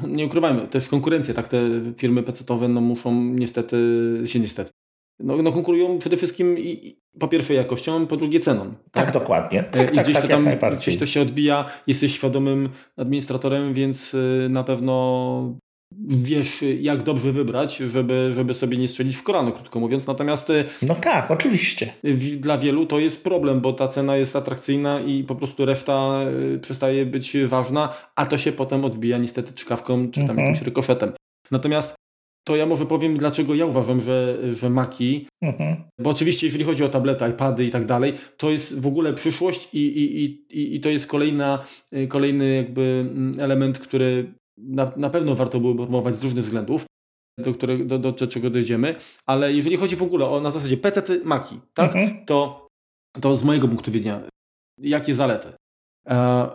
[0.08, 1.58] nie ukrywajmy, też konkurencja, tak, te
[1.98, 3.78] firmy pecetowe no muszą niestety,
[4.26, 4.72] się niestety,
[5.20, 8.74] no, no konkurują przede wszystkim i, po pierwsze jakością, po drugie ceną.
[8.92, 9.64] Tak, tak dokładnie.
[9.64, 14.14] Tak, I tak, gdzieś, tak, to tam, gdzieś to się odbija, jesteś świadomym administratorem, więc
[14.14, 15.56] y, na pewno
[16.08, 20.08] wiesz, jak dobrze wybrać, żeby, żeby sobie nie strzelić w kolano, krótko mówiąc.
[20.08, 21.94] Natomiast y, no tak, oczywiście.
[22.38, 26.20] Dla wielu to jest problem, bo ta cena jest atrakcyjna i po prostu reszta
[26.56, 30.48] y, przestaje być ważna, a to się potem odbija niestety czkawką czy tam mhm.
[30.48, 31.14] jakimś rykoszetem.
[31.52, 31.96] Natomiast
[32.44, 35.84] to ja może powiem, dlaczego ja uważam, że, że Maki, mhm.
[36.00, 39.70] bo oczywiście jeżeli chodzi o tablety, iPady i tak dalej, to jest w ogóle przyszłość
[39.74, 41.64] i, i, i, i to jest kolejna,
[41.94, 46.86] y, kolejny jakby mm, element, który na, na pewno warto byłoby promować z różnych względów,
[47.40, 51.04] do, którego, do, do czego dojdziemy, ale jeżeli chodzi w ogóle o na zasadzie PC,
[51.24, 52.26] Maki, tak, mhm.
[52.26, 52.68] to,
[53.22, 54.22] to z mojego punktu widzenia,
[54.82, 55.54] jakie zalety?
[56.10, 56.50] E,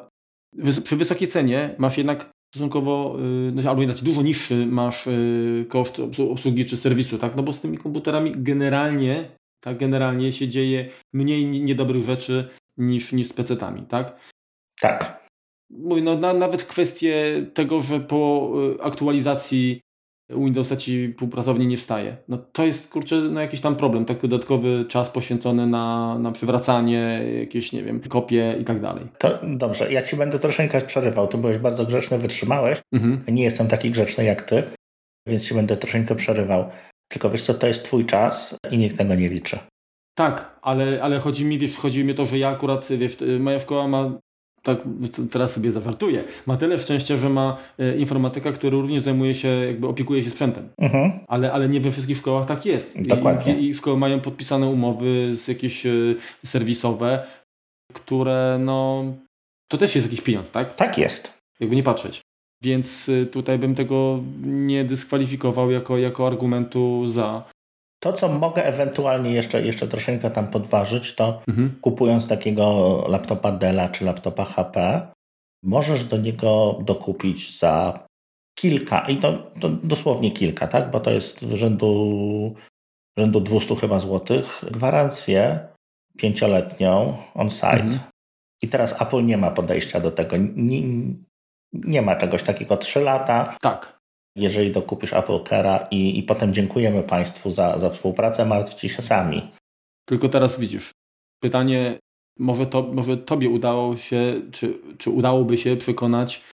[0.84, 3.16] przy wysokiej cenie masz jednak stosunkowo,
[3.48, 7.36] y, no, albo inaczej, dużo niższy masz y, koszt obsługi czy serwisu, tak?
[7.36, 9.30] No bo z tymi komputerami generalnie,
[9.60, 14.20] tak, generalnie się dzieje mniej niedobrych rzeczy niż, niż z PC-tami, tak?
[14.80, 15.28] Tak.
[15.70, 19.80] Mówię, no, na, nawet kwestie tego, że po y, aktualizacji
[20.30, 22.16] Windowsa ci półpracownie nie wstaje.
[22.28, 27.24] No to jest kurczę no jakiś tam problem, taki dodatkowy czas poświęcony na, na przywracanie,
[27.40, 29.06] jakieś nie wiem, kopie i tak dalej.
[29.18, 31.28] To dobrze, ja ci będę troszeczkę przerywał.
[31.28, 32.80] Ty byłeś bardzo grzeczny, wytrzymałeś.
[32.92, 33.24] Mhm.
[33.28, 34.62] Nie jestem taki grzeczny jak ty,
[35.28, 36.64] więc ci będę troszeczkę przerywał.
[37.08, 39.58] Tylko wiesz co, to jest twój czas i nikt tego nie liczy.
[40.14, 43.58] Tak, ale, ale chodzi mi, wiesz, chodzi mi o to, że ja akurat, wiesz, moja
[43.58, 44.18] szkoła ma
[44.62, 44.78] tak
[45.30, 49.88] teraz sobie zawartuję, ma tyle szczęścia, że ma e, informatyka, który również zajmuje się, jakby
[49.88, 50.68] opiekuje się sprzętem.
[50.78, 51.12] Mhm.
[51.28, 52.92] Ale, ale nie we wszystkich szkołach tak jest.
[53.02, 53.58] Dokładnie.
[53.58, 55.90] I, I, szkoły mają podpisane umowy z jakieś e,
[56.44, 57.26] serwisowe,
[57.92, 59.04] które no...
[59.70, 60.74] To też jest jakiś pieniądz, tak?
[60.74, 61.38] Tak jest.
[61.60, 62.20] Jakby nie patrzeć.
[62.62, 67.44] Więc e, tutaj bym tego nie dyskwalifikował jako, jako argumentu za.
[68.00, 71.78] To, co mogę ewentualnie jeszcze, jeszcze troszeczkę tam podważyć, to mhm.
[71.80, 75.06] kupując takiego laptopa Della czy laptopa HP,
[75.62, 78.04] możesz do niego dokupić za
[78.58, 80.90] kilka, i to, to dosłownie kilka, tak?
[80.90, 82.54] bo to jest w rzędu,
[83.18, 85.68] rzędu 200 chyba złotych, gwarancję
[86.18, 87.82] pięcioletnią on-site.
[87.82, 88.00] Mhm.
[88.62, 90.36] I teraz Apple nie ma podejścia do tego.
[90.54, 90.80] Nie,
[91.72, 93.56] nie ma czegoś takiego 3 lata.
[93.60, 93.97] Tak
[94.38, 99.42] jeżeli dokupisz Apple Care'a i, i potem dziękujemy Państwu za, za współpracę, martwcie się sami.
[100.04, 100.90] Tylko teraz widzisz,
[101.40, 101.98] pytanie,
[102.38, 106.44] może, to, może Tobie udało się, czy, czy udałoby się przekonać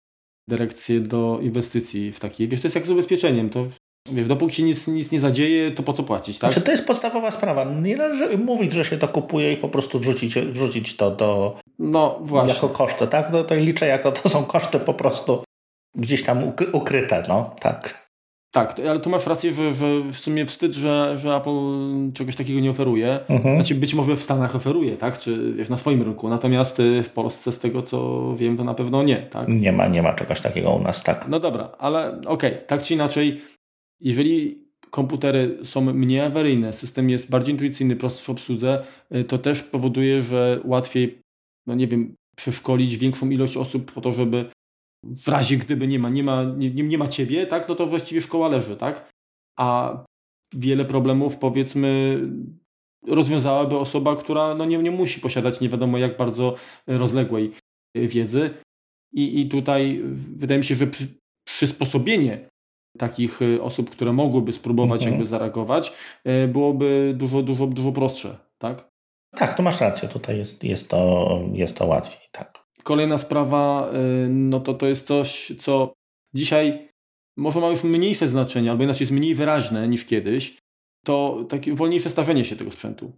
[0.49, 3.67] dyrekcję do inwestycji w takiej, wiesz, to jest jak z ubezpieczeniem, to
[4.13, 6.53] Wiesz, dopóki się nic, nic nie zadzieje, to po co płacić, tak?
[6.53, 7.65] Znaczy, to jest podstawowa sprawa.
[7.65, 11.59] Nie należy mówić, że się to kupuje i po prostu wrzucić, wrzucić to do...
[11.79, 12.55] No właśnie.
[12.55, 13.33] Jako koszty, tak?
[13.33, 15.44] No to liczę jako to są koszty po prostu
[15.95, 16.43] gdzieś tam
[16.73, 18.05] ukryte, no tak.
[18.55, 21.61] Tak, ale tu masz rację, że, że w sumie wstyd, że, że Apple
[22.13, 23.21] czegoś takiego nie oferuje.
[23.29, 23.55] Mhm.
[23.55, 25.19] Znaczy być może w Stanach oferuje, tak?
[25.19, 26.29] Czy wiesz, na swoim rynku.
[26.29, 29.49] Natomiast y, w Polsce z tego co wiem, to na pewno nie, tak?
[29.49, 31.29] Nie ma, nie ma czegoś takiego u nas, tak.
[31.29, 33.41] No dobra, ale okej, okay, tak czy inaczej,
[34.01, 38.85] jeżeli komputery są mniej awaryjne, system jest bardziej intuicyjny, prostszy w obsłudze,
[39.15, 41.19] y, to też powoduje, że łatwiej,
[41.67, 44.51] no nie wiem, przeszkolić większą ilość osób po to, żeby
[45.25, 48.21] w razie gdyby nie ma, nie ma, nie, nie ma ciebie, tak, no to właściwie
[48.21, 49.13] szkoła leży, tak?
[49.59, 49.99] A
[50.55, 52.21] wiele problemów powiedzmy
[53.07, 56.55] rozwiązałaby osoba, która no nie, nie musi posiadać nie wiadomo jak bardzo
[56.87, 57.53] rozległej
[57.95, 58.51] wiedzy.
[59.13, 61.09] I, i tutaj wydaje mi się, że przy,
[61.49, 62.49] przysposobienie
[62.99, 65.13] takich osób, które mogłyby spróbować mhm.
[65.13, 65.93] jakby zareagować,
[66.25, 68.89] e, byłoby dużo, dużo, dużo prostsze, tak?
[69.37, 72.64] Tak, to masz rację, tutaj jest, jest, to, jest to łatwiej, tak.
[72.85, 73.91] Kolejna sprawa,
[74.25, 75.93] y, no to to jest coś, co
[76.35, 76.89] dzisiaj
[77.37, 80.57] może ma już mniejsze znaczenie, albo inaczej jest mniej wyraźne niż kiedyś,
[81.05, 83.13] to takie wolniejsze starzenie się tego sprzętu.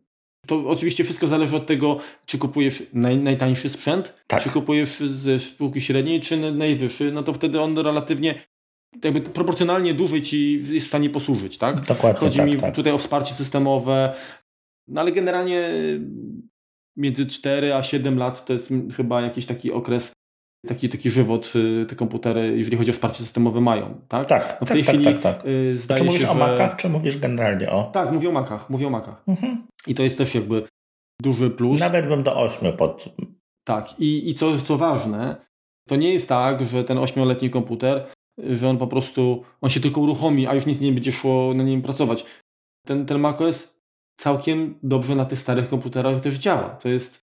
[0.47, 4.43] To oczywiście wszystko zależy od tego, czy kupujesz naj, najtańszy sprzęt, tak.
[4.43, 8.35] czy kupujesz ze spółki średniej, czy najwyższy, no to wtedy on relatywnie
[9.05, 11.81] jakby proporcjonalnie dłużej ci jest w stanie posłużyć, tak?
[11.81, 12.75] Dokładnie, Chodzi tak, mi tak.
[12.75, 14.15] tutaj o wsparcie systemowe,
[14.89, 15.71] no ale generalnie
[16.97, 20.13] między 4 a 7 lat to jest chyba jakiś taki okres,
[20.67, 24.27] taki, taki żywot y, te komputery, jeżeli chodzi o wsparcie systemowe mają, tak?
[24.27, 25.53] Tak, no w tej tak, chwili tak, tak, tak.
[25.75, 27.85] zdaje czy mówisz się, o Macach, czy mówisz generalnie o...
[27.85, 29.23] Tak, mówię o Macach, mówię o Macach.
[29.29, 29.67] Mhm.
[29.87, 30.63] I to jest też jakby
[31.23, 31.81] duży plus.
[31.81, 33.15] Nawet bym do 8 pod...
[33.65, 35.37] Tak, i, i co, co ważne,
[35.89, 38.07] to nie jest tak, że ten 8-letni komputer
[38.39, 41.63] że on po prostu, on się tylko uruchomi, a już nic nie będzie szło na
[41.63, 42.27] nim pracować.
[42.87, 43.76] Ten, ten macOS
[44.17, 46.69] całkiem dobrze na tych starych komputerach też działa.
[46.69, 47.21] To jest,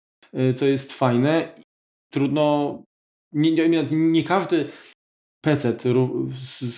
[0.57, 1.63] co jest fajne.
[2.13, 2.79] Trudno,
[3.33, 4.69] nie, nie, nie każdy
[5.45, 5.77] PC,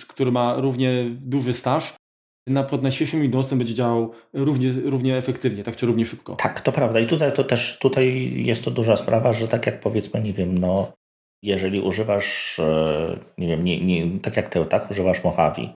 [0.07, 1.95] który ma równie duży staż,
[2.47, 6.35] na, pod najświeższym Windowsem będzie działał równie, równie efektywnie, tak czy równie szybko.
[6.35, 6.99] Tak, to prawda.
[6.99, 10.57] I tutaj to też tutaj jest to duża sprawa, że tak jak powiedzmy, nie wiem,
[10.57, 10.91] no
[11.43, 15.73] jeżeli używasz, e, nie wiem, nie, nie, tak jak ty, tak, używasz Mojave,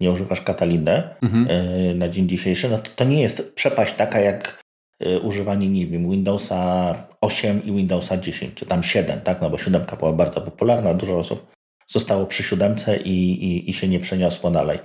[0.00, 1.46] nie używasz Cataliny mhm.
[1.50, 4.60] E, na dzień dzisiejszy, no to, to nie jest przepaść taka jak
[5.00, 9.58] e, używanie, nie wiem, Windowsa 8 i Windowsa 10, czy tam 7, tak, no bo
[9.58, 11.52] 7 była bardzo popularna, dużo osób
[11.88, 14.78] zostało przy siódemce i, i, i się nie przeniosło dalej.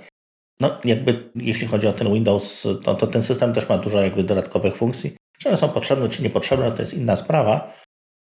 [0.60, 4.24] No jakby jeśli chodzi o ten Windows, to, to ten system też ma dużo jakby
[4.24, 5.16] dodatkowych funkcji.
[5.38, 7.74] Czy one są potrzebne, czy niepotrzebne, to jest inna sprawa.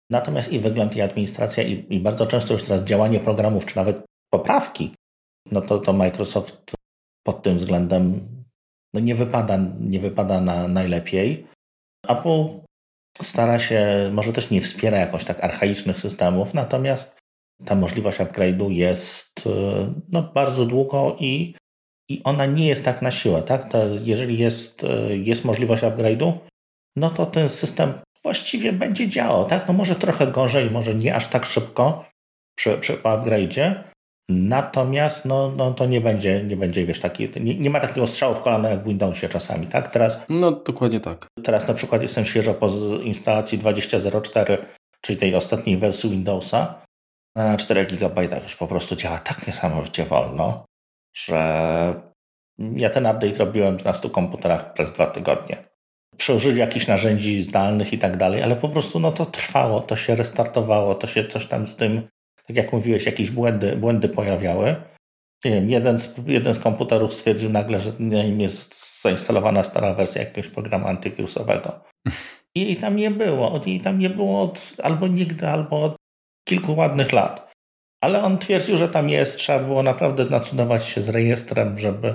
[0.10, 4.06] Natomiast i wygląd, i administracja, i, i bardzo często już teraz działanie programów, czy nawet
[4.34, 4.94] poprawki,
[5.52, 6.74] no to, to Microsoft
[7.24, 8.22] pod tym względem
[8.94, 11.48] no nie wypada, nie wypada na najlepiej.
[12.08, 12.60] Apple
[13.22, 17.20] stara się, może też nie wspiera jakoś tak archaicznych systemów, natomiast
[17.66, 21.56] ta możliwość upgrade'u jest e, no, bardzo długo i,
[22.10, 23.42] i ona nie jest tak na siłę.
[23.42, 23.72] Tak?
[23.72, 26.34] To jeżeli jest, e, jest możliwość upgrade'u,
[26.96, 27.94] no to ten system
[28.24, 29.46] właściwie będzie działał.
[29.46, 29.68] Tak?
[29.68, 32.06] No może trochę gorzej, może nie aż tak szybko
[32.58, 33.84] przy, przy upgrade'zie,
[34.30, 38.36] Natomiast no, no to nie będzie, nie będzie wiesz, taki, nie, nie ma takiego strzału
[38.36, 39.88] w kolano jak w Windowsie czasami, tak?
[39.88, 41.28] Teraz, no dokładnie tak.
[41.44, 42.70] Teraz na przykład jestem świeżo po
[43.04, 44.58] instalacji 20.04,
[45.02, 46.82] czyli tej ostatniej wersji Windowsa
[47.36, 50.66] na 4 GB już po prostu działa tak niesamowicie wolno,
[51.16, 51.36] że
[52.60, 55.70] ja ten update robiłem na 100 komputerach przez dwa tygodnie.
[56.18, 59.96] Przy użyciu jakichś narzędzi zdalnych i tak dalej, ale po prostu no to trwało, to
[59.96, 62.08] się restartowało, to się coś tam z tym,
[62.50, 64.76] tak jak mówiłeś, jakieś błędy, błędy pojawiały.
[65.46, 70.22] Nie wiem, jeden z, jeden z komputerów stwierdził nagle, że nim jest zainstalowana stara wersja
[70.22, 71.80] jakiegoś programu antywirusowego.
[72.56, 73.62] I, tam nie było.
[73.66, 75.96] I tam nie było od, albo nigdy, albo od
[76.48, 77.54] kilku ładnych lat.
[78.04, 82.14] Ale on twierdził, że tam jest, trzeba było naprawdę nacudować się z rejestrem, żeby,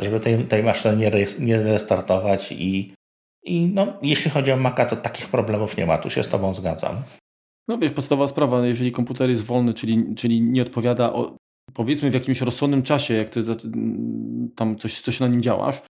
[0.00, 2.94] żeby tej, tej maszyny nie, nie restartować i,
[3.42, 6.54] i no, jeśli chodzi o Maca, to takich problemów nie ma, tu się z Tobą
[6.54, 7.02] zgadzam.
[7.68, 11.36] No wiesz, podstawowa sprawa, jeżeli komputer jest wolny, czyli, czyli nie odpowiada o,
[11.74, 13.42] powiedzmy w jakimś rozsądnym czasie, jak ty
[14.56, 15.82] tam coś, coś na nim działasz,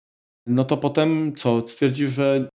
[0.48, 2.50] no to potem co, stwierdzisz, że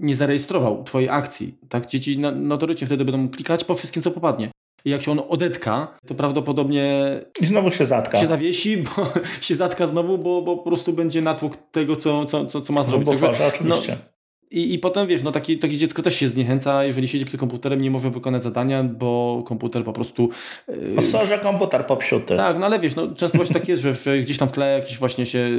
[0.00, 1.86] nie zarejestrował twojej akcji, tak?
[1.86, 4.50] Dzieci notorycznie wtedy będą klikać po wszystkim, co popadnie.
[4.84, 7.20] I jak się on odetka, to prawdopodobnie.
[7.40, 8.20] I znowu się zatka.
[8.20, 12.46] Się zawiesi, bo się zatka znowu, bo, bo po prostu będzie natłok tego, co, co,
[12.46, 13.08] co, co ma zrobić.
[13.08, 13.92] No, bo Także, oczywiście.
[13.92, 14.11] No,
[14.52, 17.80] i, I potem wiesz, no taki, takie dziecko też się zniechęca, jeżeli siedzi przy komputerem,
[17.80, 20.28] nie może wykonać zadania, bo komputer po prostu.
[20.68, 22.36] Yy, Osorze komputer popsiuty.
[22.36, 24.72] Tak, no ale wiesz, no, często właśnie tak jest, że, że gdzieś tam w tle
[24.72, 25.50] jakieś właśnie się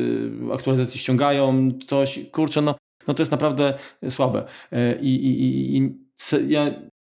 [0.54, 2.76] aktualizacje ściągają, coś, kurczę, no,
[3.08, 3.74] no to jest naprawdę
[4.10, 4.44] słabe.
[4.72, 5.94] Yy, I, i, i, i
[6.48, 6.74] ja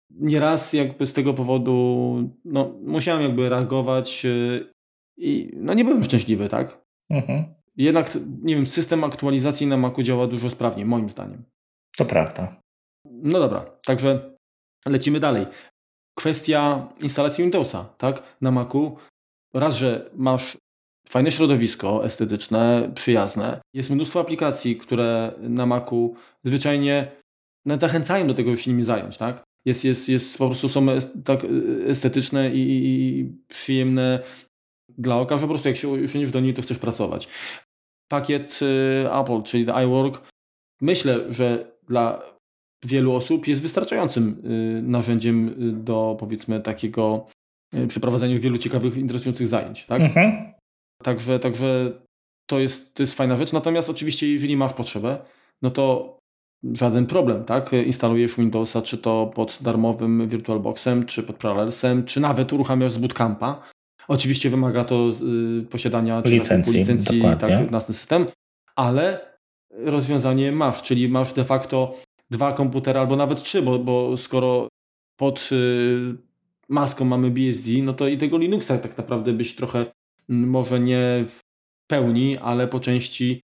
[0.10, 2.16] nieraz jakby z tego powodu
[2.46, 4.74] no, musiałem jakby reagować yy,
[5.18, 6.86] i no nie byłem szczęśliwy, tak?
[7.10, 7.44] Mhm.
[7.78, 11.44] Jednak, nie wiem, system aktualizacji na Macu działa dużo sprawniej, moim zdaniem.
[11.98, 12.62] To prawda.
[13.06, 14.36] No dobra, także
[14.86, 15.46] lecimy dalej.
[16.18, 18.24] Kwestia instalacji Windowsa, tak?
[18.42, 18.98] Na Macu.
[19.54, 20.58] Raz, że masz
[21.08, 23.62] fajne środowisko estetyczne, przyjazne.
[23.74, 27.12] Jest mnóstwo aplikacji, które na Macu zwyczajnie
[27.80, 29.44] zachęcają do tego, żeby się nimi zająć, tak?
[29.66, 30.86] Jest, jest, jest po prostu są
[31.26, 31.40] tak
[31.88, 34.20] estetyczne i, i przyjemne
[34.98, 37.28] dla oka, że po prostu jak się usiądziesz do niej, to chcesz pracować.
[38.08, 40.22] Pakiet y, Apple, czyli iWork,
[40.82, 42.22] myślę, że dla
[42.86, 47.28] wielu osób jest wystarczającym y, narzędziem y, do powiedzmy takiego
[47.76, 49.86] y, przeprowadzenia wielu ciekawych, interesujących zajęć.
[49.86, 50.02] Tak?
[50.02, 50.54] Mhm.
[51.04, 51.94] Także, także
[52.50, 53.54] to, jest, to jest fajna rzecz.
[53.54, 55.18] Natomiast oczywiście, jeżeli masz potrzebę,
[55.62, 56.16] no to
[56.74, 57.72] żaden problem, tak?
[57.86, 63.62] Instalujesz Windowsa, czy to pod darmowym VirtualBoxem, czy pod Parallelsem, czy nawet uruchamiasz z Bootcampa.
[64.08, 65.12] Oczywiście wymaga to
[65.62, 68.26] y, posiadania licencji, licencji tak, na ten system,
[68.76, 69.35] ale
[69.78, 71.96] rozwiązanie masz, czyli masz de facto
[72.30, 74.68] dwa komputery albo nawet trzy, bo, bo skoro
[75.18, 76.16] pod y,
[76.70, 79.86] maską mamy BSD, no to i tego Linuxa tak naprawdę byś trochę
[80.30, 81.40] może nie w
[81.88, 83.42] pełni, ale po części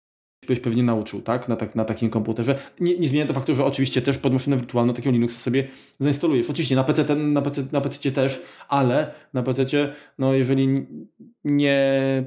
[0.47, 1.49] byś pewnie nauczył, tak?
[1.49, 2.59] Na, tak, na takim komputerze.
[2.81, 5.69] Nie, nie zmienia to faktu, że oczywiście też pod maszynę wirtualną takiego Linuxa sobie
[6.01, 6.51] zainstalujesz.
[6.51, 10.87] Oczywiście na PC, na PC, na PC też, ale na PC, no jeżeli
[11.45, 12.25] nie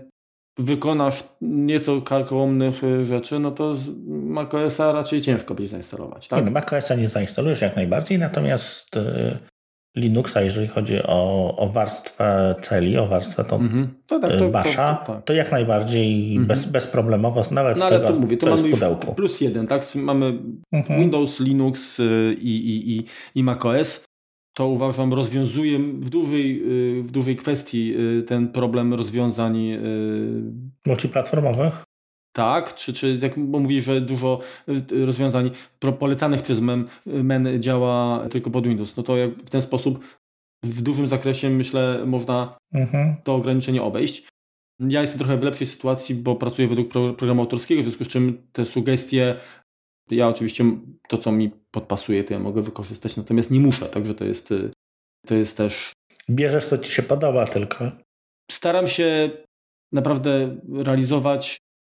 [0.61, 6.27] wykonasz nieco karkołomnych y, rzeczy, no to z macOSa raczej ciężko będzie zainstalować.
[6.27, 6.39] Tak?
[6.39, 9.01] Nie, no macOSa nie zainstalujesz jak najbardziej, natomiast y,
[9.95, 13.87] Linuxa, jeżeli chodzi o, o warstwę celi, o warstwę tą mhm.
[14.07, 15.25] to tak, to, Basha, to, to, tak.
[15.25, 16.45] to, jak najbardziej mhm.
[16.45, 19.15] bez, bezproblemowo, nawet no, z tego, mówię, to co jest w pudełku.
[19.15, 19.95] Plus jeden, tak?
[19.95, 20.39] Mamy
[20.73, 20.99] mhm.
[20.99, 23.05] Windows, Linux y, i, i, i,
[23.35, 24.03] i macOS.
[24.53, 26.63] To uważam rozwiązuje w dużej,
[26.99, 29.77] y, w dużej kwestii y, ten problem rozwiązań
[30.85, 31.83] multiplatformowych.
[32.33, 34.39] Tak, czy, czy jak mówi, że dużo
[34.91, 35.51] y, rozwiązań
[35.99, 39.99] polecanych przez MEN, MEN działa tylko pod Windows, no to jak w ten sposób
[40.65, 43.15] w dużym zakresie myślę można mhm.
[43.23, 44.27] to ograniczenie obejść.
[44.79, 48.47] Ja jestem trochę w lepszej sytuacji, bo pracuję według programu autorskiego, w związku z czym
[48.51, 49.35] te sugestie,
[50.15, 50.65] ja oczywiście
[51.07, 54.71] to, co mi podpasuje, to ja mogę wykorzystać, natomiast nie muszę, także to jest, y,
[55.27, 55.91] to jest też...
[56.29, 57.91] Bierzesz, co ci się podoba tylko.
[58.51, 59.29] Staram się
[59.91, 61.57] naprawdę realizować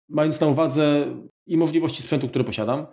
[0.09, 1.15] mając na uwadze
[1.47, 2.87] i możliwości sprzętu, który posiadam,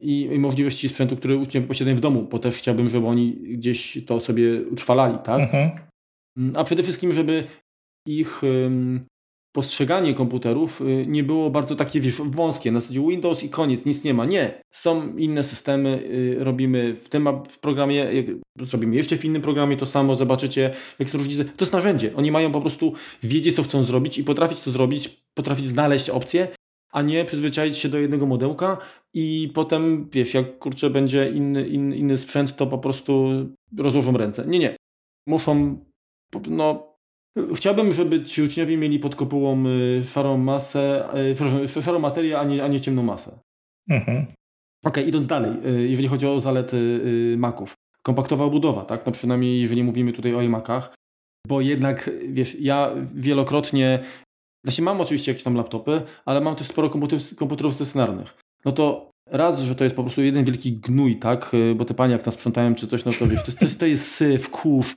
[0.00, 4.04] i, i możliwości sprzętu, który uczniowie posiadają w domu, bo też chciałbym, żeby oni gdzieś
[4.06, 5.40] to sobie utrwalali, tak?
[5.40, 5.70] Mhm.
[6.36, 7.46] Mm, a przede wszystkim, żeby
[8.06, 8.42] ich
[9.52, 14.04] postrzeganie komputerów y, nie było bardzo takie, wiesz, wąskie, na zasadzie Windows i koniec, nic
[14.04, 14.24] nie ma.
[14.24, 14.62] Nie.
[14.70, 17.28] Są inne systemy, y, robimy w tym
[17.60, 18.10] programie,
[18.60, 21.44] zrobimy jeszcze w innym programie to samo, zobaczycie, jak są różnice.
[21.44, 22.16] To jest narzędzie.
[22.16, 22.92] Oni mają po prostu
[23.22, 26.48] wiedzieć, co chcą zrobić i potrafić to zrobić, potrafić znaleźć opcje,
[26.92, 28.78] a nie przyzwyczaić się do jednego modełka
[29.14, 33.30] i potem, wiesz, jak kurczę będzie inny, inny, inny sprzęt, to po prostu
[33.78, 34.44] rozłożą ręce.
[34.46, 34.76] Nie, nie.
[35.26, 35.78] Muszą,
[36.48, 36.91] no,
[37.54, 41.08] chciałbym, żeby ci uczniowie mieli pod kopułą y, szarą masę,
[41.76, 43.38] y, szarą materię, a nie, a nie ciemną masę.
[43.90, 44.26] Mhm.
[44.84, 47.00] Ok, idąc dalej, y, jeżeli chodzi o zalety
[47.36, 47.74] Maców.
[48.02, 49.06] Kompaktowa budowa, tak?
[49.06, 50.94] No przynajmniej jeżeli mówimy tutaj o iMacach,
[51.46, 54.04] bo jednak, wiesz, ja wielokrotnie
[54.64, 58.34] znaczy mam oczywiście jakieś tam laptopy, ale mam też sporo komputerów, komputerów stacjonarnych.
[58.64, 61.52] No to raz, że to jest po prostu jeden wielki gnój, tak?
[61.76, 64.10] Bo te panie jak nas sprzątają czy coś, no to wiesz, to jest, to jest
[64.10, 64.94] syf, kurz,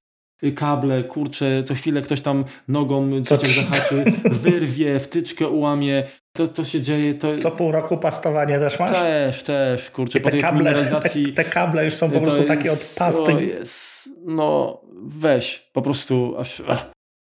[0.56, 4.06] kable, kurcze, co chwilę ktoś tam nogą coś zahaczy,
[4.44, 6.04] wyrwie, wtyczkę ułamie.
[6.36, 7.14] To, to się dzieje.
[7.14, 7.38] To...
[7.38, 8.92] Co pół roku pastowanie też masz?
[8.92, 10.20] Też, też, kurczę.
[10.20, 13.32] te, kable, te, te, kable już są po prostu jest, takie od pasty.
[13.32, 16.64] Jest, no weź, po prostu aż...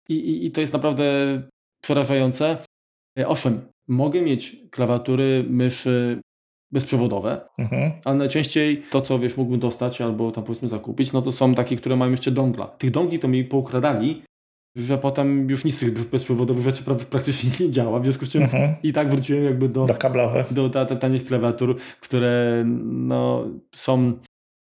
[0.10, 1.04] I, i, I to jest naprawdę
[1.84, 2.58] przerażające.
[3.20, 6.22] E, owszem, mogę mieć klawiatury, myszy
[6.72, 7.92] bezprzewodowe, mhm.
[8.06, 11.78] ale najczęściej to, co wiesz, mógłbym dostać albo tam powiedzmy zakupić, no to są takie,
[11.78, 12.68] które mają jeszcze dongla.
[12.68, 14.22] Tych dongli to mi poukradali,
[14.76, 18.44] że potem już nic z tych bezprzewodowych rzeczy praktycznie nie działa, w związku z czym
[18.44, 18.76] mhm.
[18.84, 24.14] i tak wróciłem jakby do, do kablowych, do ta, ta, tanich klawiatur, które no, są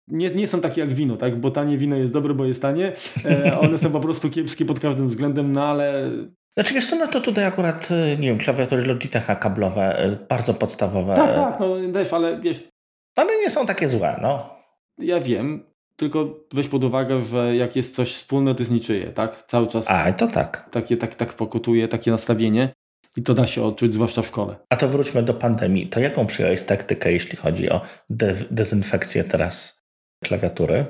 [0.08, 1.40] nie, nie są takie jak wino, tak?
[1.40, 2.92] Bo tanie wino jest dobre, bo jest tanie.
[3.24, 6.10] E, one są po prostu kiepskie pod każdym względem, no ale
[6.56, 10.54] znaczy wiesz co, no to tutaj akurat, y, nie wiem, klawiatury Logitecha kablowe, y, bardzo
[10.54, 11.14] podstawowe.
[11.14, 12.68] Tak, tak, no Dave, ale wiesz...
[13.16, 14.56] Ale nie są takie złe, no.
[14.98, 19.44] Ja wiem, tylko weź pod uwagę, że jak jest coś wspólne, to jest niczyje, tak?
[19.46, 19.84] Cały czas...
[19.88, 20.68] A, to tak.
[20.70, 22.72] Takie, tak, tak pokutuje, takie nastawienie.
[23.16, 24.56] I to da się odczuć, zwłaszcza w szkole.
[24.70, 25.86] A to wróćmy do pandemii.
[25.86, 27.80] To jaką przyjąłeś taktykę, jeśli chodzi o
[28.10, 29.82] de dezynfekcję teraz
[30.24, 30.84] klawiatury?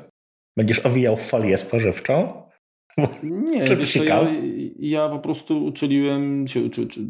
[0.56, 2.41] Będziesz owijał folię spożywczą?
[3.22, 4.30] Nie, Czy wiesz, ja,
[4.78, 7.01] ja po prostu uczyliłem się, czy, czy,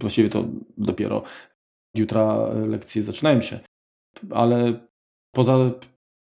[0.00, 0.44] właściwie to
[0.76, 1.22] dopiero
[1.96, 3.60] jutra lekcje zaczynają się,
[4.30, 4.88] ale
[5.34, 5.70] poza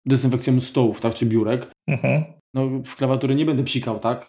[0.05, 2.23] dezynfekcją stołów, tak, czy biurek, mhm.
[2.53, 4.27] no w klawiatury nie będę psikał, tak?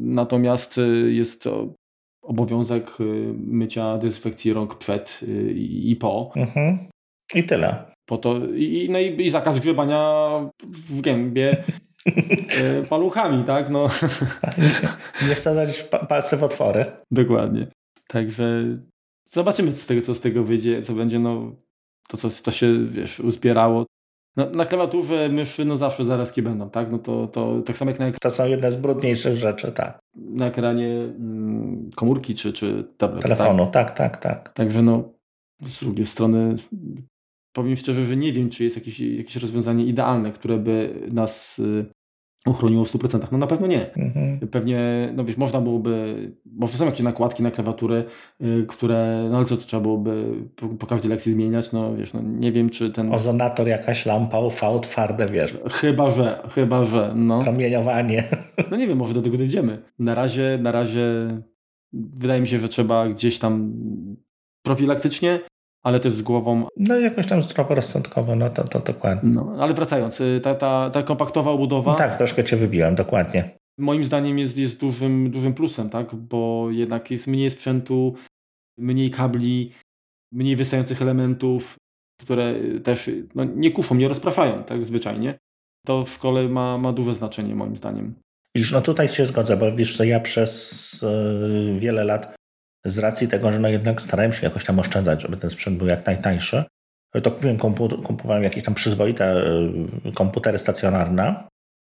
[0.00, 1.74] Natomiast y, jest to
[2.22, 6.32] obowiązek y, mycia dezynfekcji rąk przed y, i po.
[6.36, 6.78] Mhm.
[7.34, 7.84] I tyle.
[8.06, 10.30] Po to, i, no i, i zakaz grzebania
[10.62, 11.56] w gębie
[12.60, 13.70] E, paluchami, tak?
[13.70, 13.88] No.
[15.28, 16.84] Nie wsadzać palce w otwory.
[17.10, 17.66] Dokładnie.
[18.08, 18.64] Także
[19.28, 21.52] zobaczymy, co z tego, co z tego wyjdzie, co będzie, no,
[22.08, 23.86] to, co to się, wiesz, uzbierało.
[24.36, 26.92] No, na klawiaturze myszy no zawsze zarazki będą, tak?
[26.92, 29.98] No to, to tak samo jak na To są jedne z brudniejszych rzeczy, tak.
[30.14, 33.22] Na ekranie mm, komórki czy, czy tabletu.
[33.22, 33.72] Telefonu, tak?
[33.72, 34.52] tak, tak, tak.
[34.52, 35.12] Także no,
[35.62, 36.56] z drugiej strony
[37.54, 41.86] powiem szczerze, że nie wiem, czy jest jakieś, jakieś rozwiązanie idealne, które by nas y,
[42.46, 43.26] uchroniło w 100%.
[43.32, 43.94] No na pewno nie.
[43.94, 44.48] Mhm.
[44.48, 48.04] Pewnie, no wiesz, można byłoby, może są jakieś nakładki na klawiatury,
[48.40, 50.24] yy, które, no ale co to trzeba byłoby
[50.56, 53.14] po, po, każdej lekcji zmieniać, no wiesz, no nie wiem, czy ten...
[53.14, 55.58] Ozonator, jakaś lampa UV twarde, wiesz.
[55.70, 57.42] Chyba, że, chyba, że, no.
[57.42, 58.24] Promieniowanie.
[58.70, 59.82] No nie wiem, może do tego dojdziemy.
[59.98, 61.02] Na razie, na razie
[61.92, 63.72] wydaje mi się, że trzeba gdzieś tam
[64.62, 65.40] profilaktycznie
[65.84, 66.66] ale też z głową.
[66.76, 69.30] No jakoś tam zdroworozsądkowo, no to, to dokładnie.
[69.30, 71.94] No, ale wracając, y, ta, ta, ta kompaktowa obudowa.
[71.94, 73.50] tak, troszkę cię wybiłem, dokładnie.
[73.78, 76.14] Moim zdaniem jest, jest dużym, dużym plusem, tak?
[76.14, 78.14] Bo jednak jest mniej sprzętu,
[78.78, 79.72] mniej kabli,
[80.32, 81.76] mniej wystających elementów,
[82.20, 82.54] które
[82.84, 85.38] też no, nie kuszą, nie rozpraszają, tak zwyczajnie.
[85.86, 88.14] to w szkole ma, ma duże znaczenie moim zdaniem.
[88.54, 92.34] Widzisz, no tutaj się zgodzę, bo wiesz, że ja przez yy, wiele lat
[92.84, 95.86] z racji tego, że no jednak starałem się jakoś tam oszczędzać, żeby ten sprzęt był
[95.86, 96.64] jak najtańszy,
[97.22, 99.44] to kupiłem komputer, kupowałem jakieś tam przyzwoite
[100.04, 101.48] yy, komputery stacjonarne,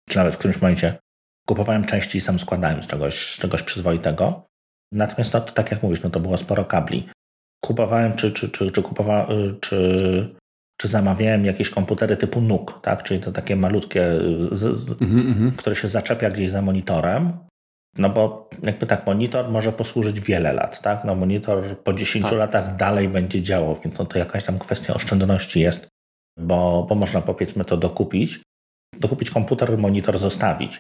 [0.10, 0.96] czy nawet w którymś momencie
[1.48, 4.46] kupowałem części i sam składałem z czegoś, z czegoś przyzwoitego.
[4.92, 7.10] Natomiast no, to tak jak mówisz, no to było sporo kabli.
[7.66, 10.36] Kupowałem, czy, czy, czy, czy, kupowa, y, czy,
[10.78, 13.04] czy zamawiałem jakieś komputery typu NUC, tak?
[13.04, 14.06] czyli to takie malutkie,
[14.52, 15.56] z, z, mm -hmm.
[15.56, 17.38] które się zaczepia gdzieś za monitorem.
[17.98, 21.04] No bo jakby tak, monitor może posłużyć wiele lat, tak?
[21.04, 22.34] No monitor po 10 tak.
[22.34, 25.88] latach dalej będzie działał, więc no to jakaś tam kwestia oszczędności jest,
[26.40, 28.40] bo, bo można powiedzmy to dokupić.
[29.00, 30.80] Dokupić komputer, monitor zostawić.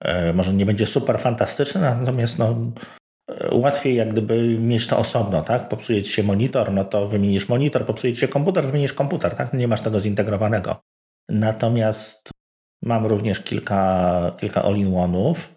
[0.00, 2.54] E, może nie będzie super fantastyczny, natomiast no,
[3.30, 5.68] e, łatwiej jak gdyby mieć to osobno, tak?
[5.68, 9.52] Popsuje ci się monitor, no to wymienisz monitor, popsuje ci się komputer, wymienisz komputer, tak?
[9.52, 10.76] Nie masz tego zintegrowanego.
[11.28, 12.30] Natomiast
[12.82, 15.53] mam również kilka, kilka all-in-one'ów.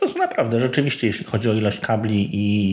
[0.00, 2.70] To są naprawdę, rzeczywiście, jeśli chodzi o ilość kabli i,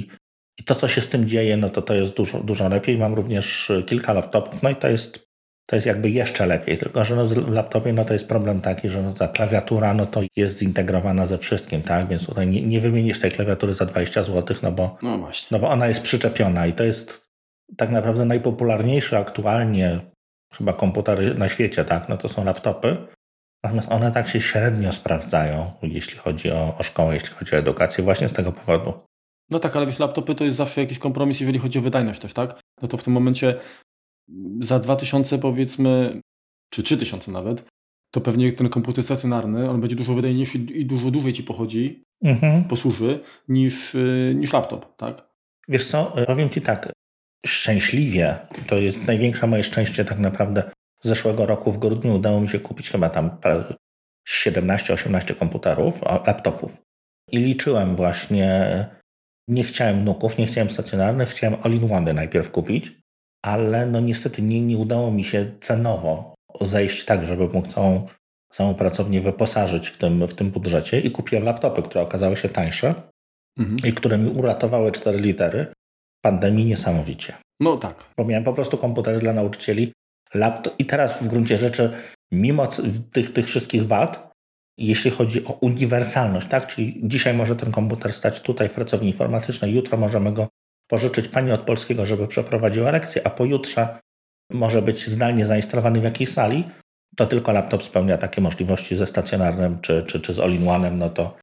[0.60, 2.98] i to, co się z tym dzieje, no to to jest dużo, dużo lepiej.
[2.98, 5.26] Mam również kilka laptopów, no i to jest
[5.66, 6.78] to jest jakby jeszcze lepiej.
[6.78, 10.06] Tylko, że no w laptopie no to jest problem taki, że no ta klawiatura no
[10.06, 12.08] to jest zintegrowana ze wszystkim, tak?
[12.08, 15.48] Więc tutaj nie, nie wymienisz tej klawiatury za 20 zł, no bo, no, właśnie.
[15.52, 17.30] no bo ona jest przyczepiona i to jest
[17.78, 20.00] tak naprawdę najpopularniejszy aktualnie
[20.54, 22.10] chyba komputery na świecie, tak?
[22.10, 22.98] No to są laptopy.
[23.66, 28.03] Natomiast one tak się średnio sprawdzają, jeśli chodzi o, o szkołę, jeśli chodzi o edukację,
[28.03, 28.93] właśnie z tego powodu.
[29.49, 32.34] No tak, ale wiesz, laptopy to jest zawsze jakiś kompromis, jeżeli chodzi o wydajność też,
[32.34, 32.59] tak?
[32.82, 33.55] No to w tym momencie
[34.61, 36.22] za 2000 powiedzmy,
[36.70, 37.66] czy 3000 nawet,
[38.13, 42.63] to pewnie ten komputer stacjonarny, on będzie dużo wydajniejszy i dużo dłużej ci pochodzi, mhm.
[42.63, 45.30] posłuży, niż, y, niż laptop, tak?
[45.68, 46.93] Wiesz co, powiem ci tak,
[47.45, 48.36] szczęśliwie,
[48.68, 50.72] to jest największe moje szczęście tak naprawdę
[51.06, 53.38] zeszłego roku w grudniu udało mi się kupić chyba tam
[54.30, 56.82] 17-18 komputerów, laptopów
[57.32, 58.86] i liczyłem właśnie,
[59.47, 63.06] nie chciałem nuków, nie chciałem stacjonarnych, chciałem all-in-one najpierw kupić
[63.45, 68.08] ale no niestety nie, nie udało mi się cenowo zejść tak, żeby mógł całą,
[68.51, 72.95] całą pracownię wyposażyć w tym, w tym budżecie i kupiłem laptopy, które okazały się tańsze
[73.60, 73.78] mhm.
[73.86, 75.68] i które mi uratowały 4 litery
[76.22, 77.34] pandemii niesamowicie.
[77.60, 78.03] No tak.
[78.18, 79.93] Bo miałem po prostu komputery dla nauczycieli,
[80.36, 81.92] laptop i teraz w gruncie rzeczy,
[82.34, 82.68] mimo
[83.12, 84.32] tych, tych wszystkich wad,
[84.78, 86.68] jeśli chodzi o uniwersalność, tak?
[86.68, 90.48] Czyli dzisiaj może ten komputer stać tutaj w pracowni informatycznej, jutro możemy go
[90.88, 94.00] pożyczyć pani od polskiego, żeby przeprowadziła lekcję, a pojutrze
[94.52, 96.70] może być zdalnie zainstalowany w jakiejś sali,
[97.16, 101.38] to tylko laptop spełnia takie możliwości ze stacjonarnym czy, czy, czy z all-in-one'em, no to,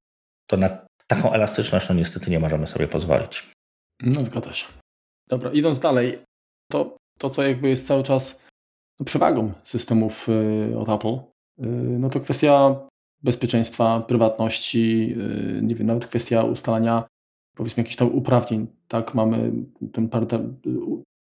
[0.51, 3.51] to na taką elastyczność no niestety nie możemy sobie pozwolić.
[4.03, 4.67] No zgadza się.
[5.29, 6.23] Dobra, idąc dalej,
[6.73, 8.42] to, to co jakby jest cały czas
[9.05, 11.67] przewagą systemów y, od Apple, y,
[11.99, 12.77] no to kwestia
[13.23, 15.15] bezpieczeństwa, prywatności,
[15.59, 17.05] y, nie wiem, nawet kwestia ustalania
[17.57, 19.53] powiedzmy jakichś tam uprawnień, tak, mamy
[19.93, 20.09] tę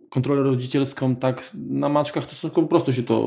[0.10, 3.20] kontrolę rodzicielską, tak, na maczkach to stosunkowo po prostu się to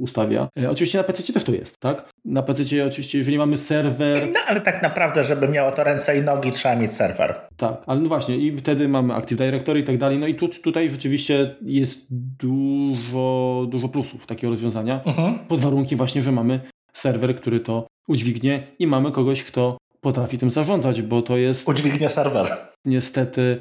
[0.00, 0.48] ustawia.
[0.58, 2.08] E, oczywiście na PC też to jest, tak?
[2.24, 4.28] Na PC oczywiście, jeżeli mamy serwer...
[4.32, 7.40] No, ale tak naprawdę, żeby miało to ręce i nogi, trzeba mieć serwer.
[7.56, 10.48] Tak, ale no właśnie i wtedy mamy Active Directory i tak dalej, no i tu,
[10.48, 11.98] tutaj rzeczywiście jest
[12.38, 15.38] dużo, dużo plusów takiego rozwiązania, mhm.
[15.38, 16.60] pod warunkiem właśnie, że mamy
[16.92, 21.68] serwer, który to udźwignie i mamy kogoś, kto potrafi tym zarządzać, bo to jest...
[21.68, 22.56] Udźwignie serwer.
[22.84, 23.60] Niestety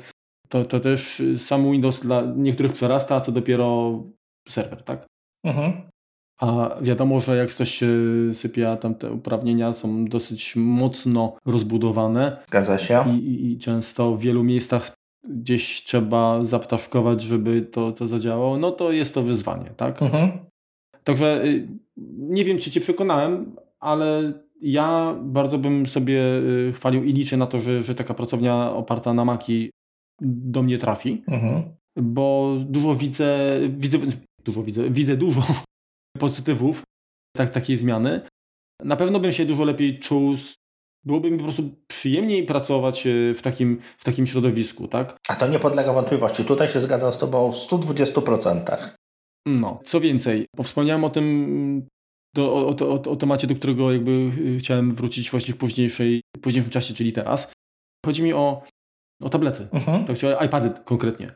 [0.50, 4.00] to, to też sam Windows dla niektórych przerasta, a co dopiero
[4.50, 5.06] serwer, tak?
[5.44, 5.74] Mhm.
[6.40, 7.88] A wiadomo, że jak coś się
[8.34, 12.38] sypia, tam te uprawnienia są dosyć mocno rozbudowane.
[12.48, 13.04] Zgadza się.
[13.10, 14.92] I, i, i często w wielu miejscach
[15.30, 20.02] gdzieś trzeba zaptaszkować, żeby to, to zadziałało, no to jest to wyzwanie, tak?
[20.02, 20.32] Mhm.
[21.04, 21.68] Także y,
[22.18, 26.22] nie wiem, czy Cię przekonałem, ale ja bardzo bym sobie
[26.68, 29.72] y, chwalił i liczę na to, że, że taka pracownia oparta na Maki
[30.22, 31.64] do mnie trafi, mhm.
[31.98, 33.98] bo dużo widzę, widzę,
[34.44, 35.44] dużo widzę, widzę dużo
[36.20, 36.84] pozytywów
[37.38, 38.22] tak, takiej zmiany.
[38.84, 40.36] Na pewno bym się dużo lepiej czuł,
[41.06, 45.18] byłoby mi po prostu przyjemniej pracować y, w takim, w takim środowisku, tak?
[45.30, 46.46] A to nie podlega wątpliwości.
[46.46, 48.78] Tutaj się zgadzam z Tobą w 120%.
[49.48, 51.88] No, co więcej, bo wspomniałem o tym
[52.36, 56.22] do, o, o, o, o temacie, do którego jakby y, chciałem wrócić właśnie w późniejszej,
[56.38, 57.52] w późniejszym czasie, czyli teraz.
[58.06, 58.64] Chodzi mi o,
[59.22, 60.06] o tablety, mhm.
[60.06, 61.28] tak, czy iPady konkretnie.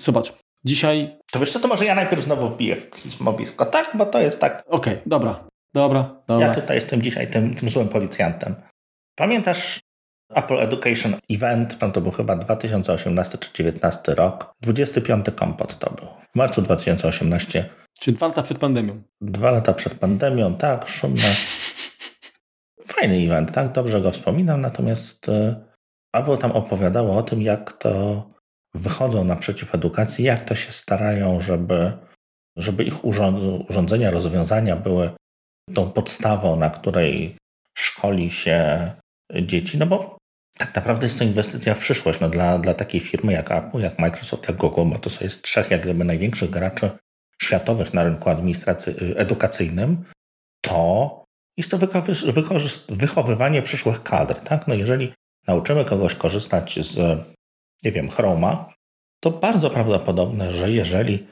[0.00, 0.32] Zobacz,
[0.64, 1.18] dzisiaj...
[1.32, 3.90] To wiesz co, to może ja najpierw znowu wbiję w pismowisko, tak?
[3.94, 4.62] Bo to jest tak...
[4.66, 6.46] Okej, okay, dobra, dobra, dobra.
[6.46, 8.54] Ja tutaj jestem dzisiaj tym, tym złym policjantem.
[9.14, 9.80] Pamiętasz
[10.34, 14.54] Apple Education Event, no to był chyba 2018 czy 2019 rok.
[14.60, 16.06] 25 kompot to był.
[16.32, 17.70] W marcu 2018
[18.00, 19.02] czy dwa lata przed pandemią?
[19.20, 21.22] Dwa lata przed pandemią, tak, szumne.
[22.94, 23.72] fajny event, tak?
[23.72, 25.30] Dobrze go wspominam, natomiast
[26.12, 28.24] Paweł tam opowiadało o tym, jak to
[28.74, 31.92] wychodzą naprzeciw edukacji, jak to się starają, żeby,
[32.56, 33.04] żeby ich
[33.68, 35.10] urządzenia, rozwiązania były
[35.74, 37.36] tą podstawą, na której
[37.78, 38.90] szkoli się
[39.42, 40.18] dzieci, no bo
[40.58, 42.20] tak naprawdę jest to inwestycja w przyszłość.
[42.20, 45.70] No dla, dla takiej firmy jak Apple, jak Microsoft, jak Google, bo to jest trzech
[45.70, 46.90] jak gdyby największych graczy
[47.42, 50.04] światowych na rynku administracji edukacyjnym,
[50.60, 51.24] to
[51.56, 51.78] jest to
[52.88, 54.40] wychowywanie przyszłych kadr.
[54.40, 54.66] Tak?
[54.66, 55.12] No jeżeli
[55.50, 56.94] nauczymy kogoś korzystać z,
[57.84, 58.74] nie wiem, Chroma,
[59.20, 61.26] to bardzo prawdopodobne, że jeżeli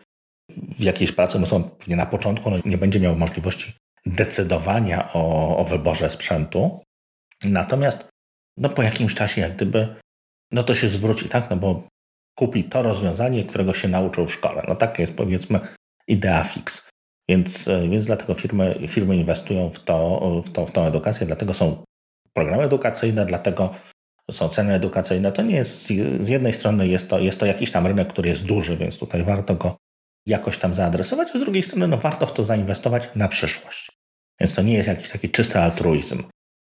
[0.78, 3.72] w jakiejś pracy, no pewnie na początku, no nie będzie miał możliwości
[4.06, 6.80] decydowania o, o wyborze sprzętu,
[7.44, 8.08] natomiast
[8.56, 9.96] no po jakimś czasie jak gdyby,
[10.52, 11.82] no to się zwróci, tak, no bo
[12.38, 14.64] kupi to rozwiązanie, którego się nauczył w szkole.
[14.68, 15.60] No tak jest powiedzmy
[16.08, 16.88] idea fix.
[17.28, 21.82] Więc, więc dlatego firmy, firmy inwestują w, to, w, to, w tą edukację, dlatego są
[22.32, 23.70] programy edukacyjne, dlatego
[24.30, 25.32] są ceny edukacyjne.
[25.32, 25.86] To nie jest,
[26.20, 29.22] z jednej strony jest to, jest to jakiś tam rynek, który jest duży, więc tutaj
[29.22, 29.76] warto go
[30.26, 33.90] jakoś tam zaadresować, a z drugiej strony no, warto w to zainwestować na przyszłość.
[34.40, 36.22] Więc to nie jest jakiś taki czysty altruizm.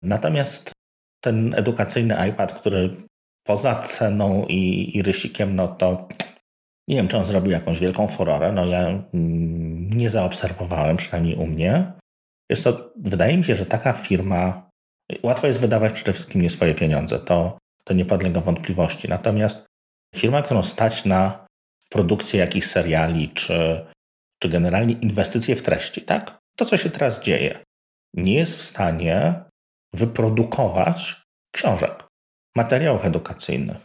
[0.02, 0.72] Natomiast
[1.24, 2.96] ten edukacyjny iPad, który
[3.44, 6.08] poza ceną i, i rysikiem, no to
[6.88, 8.52] nie wiem, czy on zrobił jakąś wielką furorę.
[8.52, 11.92] No ja mm, nie zaobserwowałem, przynajmniej u mnie.
[12.50, 14.69] Jest to, wydaje mi się, że taka firma,
[15.24, 19.10] łatwo jest wydawać przede wszystkim nie swoje pieniądze, to, to nie podlega wątpliwości.
[19.10, 19.66] Natomiast
[20.16, 21.48] firma, którą stać na
[21.90, 23.86] produkcję jakichś seriali, czy,
[24.40, 26.40] czy generalnie inwestycje w treści, tak?
[26.56, 27.60] To, co się teraz dzieje,
[28.14, 29.44] nie jest w stanie
[29.94, 31.22] wyprodukować
[31.52, 32.04] książek,
[32.56, 33.78] materiałów edukacyjnych.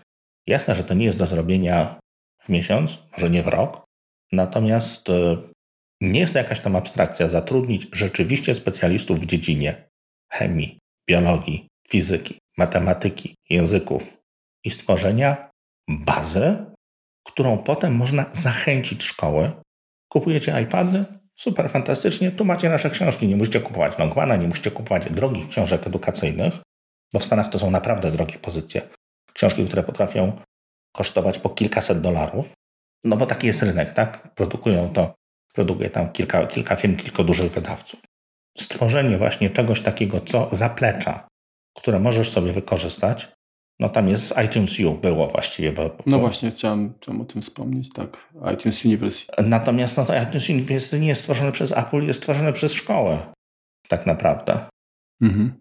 [0.47, 2.01] Jasne, że to nie jest do zrobienia
[2.43, 3.85] w miesiąc, może nie w rok,
[4.33, 5.37] natomiast e,
[6.01, 9.89] nie jest to jakaś tam abstrakcja zatrudnić rzeczywiście specjalistów w dziedzinie
[10.33, 10.79] chemii,
[11.09, 14.17] biologii, fizyki, matematyki, języków
[14.65, 15.51] i stworzenia
[15.89, 16.65] bazy,
[17.25, 19.53] którą potem można zachęcić szkoły.
[20.09, 21.05] Kupujecie iPady?
[21.37, 22.31] Super, fantastycznie.
[22.31, 23.27] Tu macie nasze książki.
[23.27, 26.55] Nie musicie kupować Longmana, nie musicie kupować drogich książek edukacyjnych,
[27.13, 28.83] bo w Stanach to są naprawdę drogie pozycje.
[29.33, 30.41] Książki, które potrafią
[30.93, 32.53] kosztować po kilkaset dolarów,
[33.05, 34.35] no bo taki jest rynek, tak?
[34.35, 35.15] Produkują to,
[35.55, 38.01] produkuje tam kilka, kilka firm, kilka dużych wydawców.
[38.59, 41.29] Stworzenie właśnie czegoś takiego, co zaplecza,
[41.77, 43.33] które możesz sobie wykorzystać,
[43.81, 45.73] no tam jest iTunes U, było właściwie.
[45.73, 48.31] Bo, no właśnie, chciałem, chciałem o tym wspomnieć, tak.
[48.55, 49.43] iTunes University.
[49.43, 53.33] Natomiast no to iTunes University nie jest stworzone przez Apple, jest stworzone przez szkołę.
[53.89, 54.67] Tak naprawdę.
[55.23, 55.53] Mhm.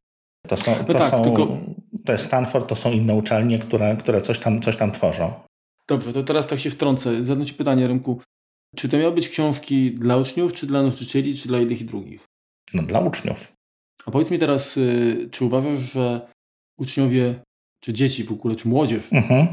[0.48, 1.57] To, są, no to, tak, są, tylko...
[2.06, 5.34] to jest Stanford, to są inne uczelnie, które, które coś, tam, coś tam tworzą.
[5.88, 7.26] Dobrze, to teraz tak się wtrącę.
[7.26, 8.22] Zadam Ci pytanie, Rynku.
[8.76, 12.26] Czy to miały być książki dla uczniów, czy dla nauczycieli, czy dla jednych i drugich?
[12.74, 13.54] No dla uczniów.
[14.06, 16.28] A powiedz mi teraz, y, czy uważasz, że
[16.78, 17.41] uczniowie,
[17.80, 19.48] czy dzieci w ogóle, czy młodzież mhm.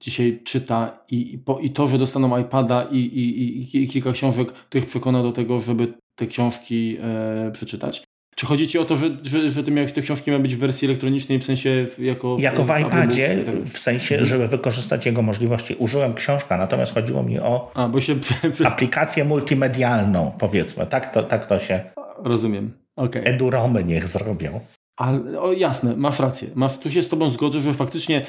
[0.00, 4.52] dzisiaj czyta i, i, po, i, to, że dostaną iPada i, i, i, kilka książek,
[4.68, 8.04] to ich przekona do tego, żeby te książki e, przeczytać?
[8.38, 10.58] Czy chodzi ci o to, że, że, że ty miałeś te książki ma być w
[10.58, 12.36] wersji elektronicznej, w sensie jako...
[12.38, 14.26] Jako w, w iPadzie, w sensie, mhm.
[14.26, 15.74] żeby wykorzystać jego możliwości.
[15.74, 18.16] Użyłem książka, natomiast chodziło mi o A, bo się...
[18.64, 20.86] aplikację multimedialną, powiedzmy.
[20.86, 21.80] Tak to, tak to się...
[22.24, 22.72] Rozumiem.
[22.96, 23.24] Okay.
[23.24, 24.60] Eduromy niech zrobią.
[24.96, 26.48] Ale, o, jasne, masz rację.
[26.54, 28.26] Masz, tu się z tobą zgodzę, że faktycznie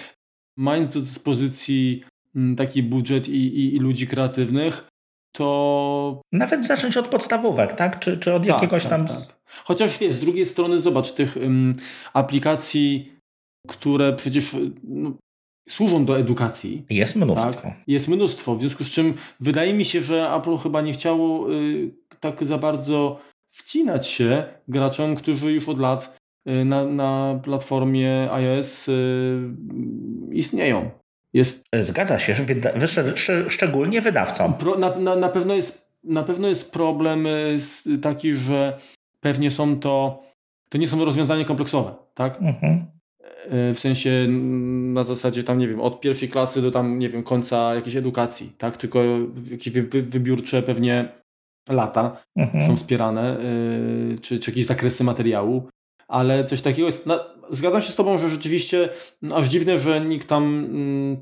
[0.58, 2.04] mając do dyspozycji
[2.36, 4.88] mm, taki budżet i, i, i ludzi kreatywnych,
[5.36, 6.22] to...
[6.32, 8.00] Nawet zacząć od podstawówek, tak?
[8.00, 9.08] Czy, czy od tak, jakiegoś tak, tam...
[9.08, 9.39] Tak.
[9.64, 11.76] Chociaż wiesz, z drugiej strony zobacz tych um,
[12.14, 13.12] aplikacji,
[13.68, 15.12] które przecież no,
[15.70, 16.86] służą do edukacji.
[16.90, 17.54] Jest mnóstwo.
[17.54, 17.78] Tak?
[17.88, 21.92] Jest mnóstwo, w związku z czym wydaje mi się, że Apple chyba nie chciało y,
[22.20, 26.18] tak za bardzo wcinać się graczom, którzy już od lat
[26.48, 29.40] y, na, na platformie iOS y,
[30.32, 30.90] istnieją.
[31.34, 31.64] Jest...
[31.82, 32.72] Zgadza się, wyda
[33.48, 34.54] szczególnie wydawcom.
[34.54, 38.80] Pro, na, na, na, pewno jest, na pewno jest problem y, taki, że
[39.20, 40.24] pewnie są to,
[40.70, 42.42] to nie są rozwiązania kompleksowe, tak?
[42.42, 42.86] Mhm.
[43.50, 44.28] E, w sensie
[44.94, 48.52] na zasadzie tam, nie wiem, od pierwszej klasy do tam, nie wiem, końca jakiejś edukacji,
[48.58, 48.78] tak?
[48.78, 49.04] Tylko
[49.52, 51.10] jakieś wy, wy, wybiórcze pewnie
[51.70, 52.68] lata mhm.
[52.68, 53.38] są wspierane,
[54.10, 55.70] yy, czy, czy jakieś zakresy materiału,
[56.08, 57.06] ale coś takiego jest.
[57.06, 57.20] No,
[57.50, 58.90] zgadzam się z Tobą, że rzeczywiście
[59.34, 61.18] aż dziwne, że nikt tam mm,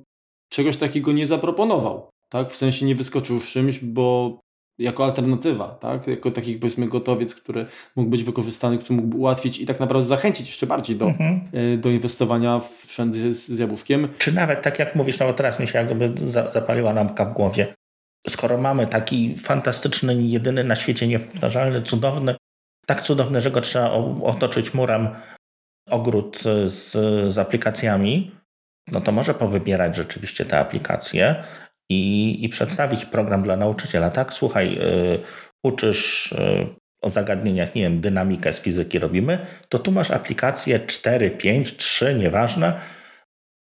[0.49, 2.09] czegoś takiego nie zaproponował.
[2.29, 2.51] Tak?
[2.51, 4.39] W sensie nie wyskoczył z czymś, bo
[4.79, 6.07] jako alternatywa, tak?
[6.07, 10.47] jako taki powiedzmy gotowiec, który mógł być wykorzystany, który mógł ułatwić i tak naprawdę zachęcić
[10.47, 11.41] jeszcze bardziej do, mhm.
[11.53, 14.07] E, do inwestowania w sprzęt z, z jabłuszkiem.
[14.17, 16.13] Czy nawet tak jak mówisz, no teraz mi się jakby
[16.51, 17.73] zapaliła lampka w głowie.
[18.27, 22.35] Skoro mamy taki fantastyczny, jedyny na świecie, niepowtarzalny, cudowny,
[22.85, 23.91] tak cudowny, że go trzeba
[24.23, 25.09] otoczyć murem
[25.89, 26.91] ogród z,
[27.33, 28.31] z aplikacjami,
[28.91, 31.43] no to może powybierać rzeczywiście te aplikacje
[31.89, 34.09] i, i przedstawić program dla nauczyciela.
[34.09, 35.19] Tak, słuchaj, y,
[35.63, 36.67] uczysz y,
[37.01, 39.39] o zagadnieniach, nie wiem, dynamikę z fizyki robimy,
[39.69, 42.73] to tu masz aplikacje 4, 5, 3, nieważne,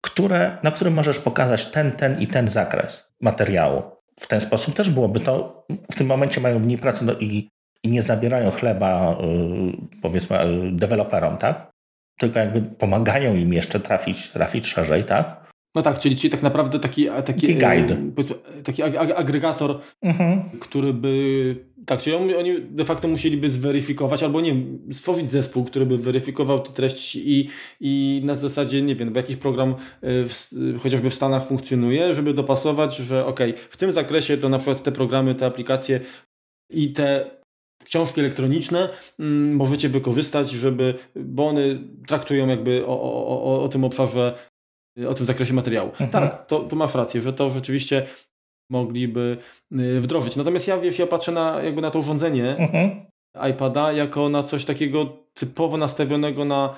[0.01, 3.83] które, na którym możesz pokazać ten, ten i ten zakres materiału.
[4.19, 7.49] W ten sposób też byłoby to, w tym momencie mają mniej pracy no i,
[7.83, 10.39] i nie zabierają chleba, y, powiedzmy,
[10.71, 11.71] deweloperom, tak?
[12.19, 15.40] Tylko jakby pomagają im jeszcze trafić, trafić szerzej, tak?
[15.75, 17.97] No tak, czyli, czyli tak naprawdę taki, taki, guide.
[18.63, 18.83] taki
[19.15, 20.59] agregator, mhm.
[20.59, 21.71] który by.
[21.85, 24.55] Tak, czyli oni de facto musieliby zweryfikować, albo nie
[24.93, 27.49] stworzyć zespół, który by weryfikował te treści i,
[27.79, 30.49] i na zasadzie, nie wiem, bo jakiś program e, w,
[30.83, 33.39] chociażby w Stanach funkcjonuje, żeby dopasować, że ok,
[33.69, 35.99] w tym zakresie to na przykład te programy, te aplikacje
[36.69, 37.31] i te
[37.83, 38.89] książki elektroniczne
[39.19, 41.61] mm, możecie wykorzystać, żeby, bo one
[42.07, 44.50] traktują jakby o, o, o, o tym obszarze
[45.09, 45.89] o tym zakresie materiału.
[45.89, 46.09] Mhm.
[46.09, 48.07] Tak, to, to masz rację, że to rzeczywiście
[48.69, 49.37] mogliby
[49.71, 50.35] y, wdrożyć.
[50.35, 53.05] Natomiast ja wiesz, ja patrzę na, jakby na to urządzenie mhm.
[53.51, 56.75] iPada jako na coś takiego typowo nastawionego na,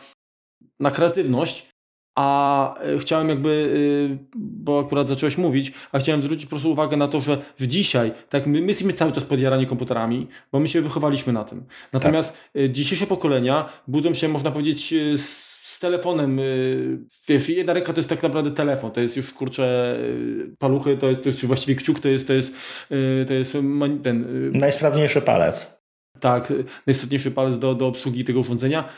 [0.80, 1.74] na kreatywność,
[2.18, 6.98] a y, chciałem jakby, y, bo akurat zacząłeś mówić, a chciałem zwrócić po prostu uwagę
[6.98, 10.68] na to, że, że dzisiaj, tak, my, my jesteśmy cały czas podjarani komputerami, bo my
[10.68, 11.66] się wychowaliśmy na tym.
[11.94, 12.72] Natomiast tak.
[12.72, 15.53] dzisiejsze pokolenia budzą się, można powiedzieć, z
[15.84, 16.98] telefonem, y,
[17.28, 21.10] wiesz, jedna ręka to jest tak naprawdę telefon, to jest już kurczę y, paluchy, to
[21.10, 22.54] jest, to jest właściwie kciuk, to jest, to jest,
[22.92, 23.58] y, to jest
[24.04, 24.26] ten...
[24.52, 25.80] Najsprawniejszy palec.
[26.20, 26.54] Tak,
[26.88, 28.90] najistotniejszy palec do, do obsługi tego urządzenia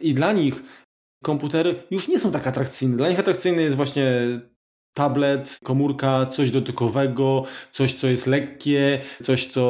[0.00, 0.62] i dla nich
[1.24, 2.96] komputery już nie są tak atrakcyjne.
[2.96, 4.40] Dla nich atrakcyjny jest właśnie
[4.94, 9.62] tablet, komórka, coś dotykowego, coś, co jest lekkie, coś, co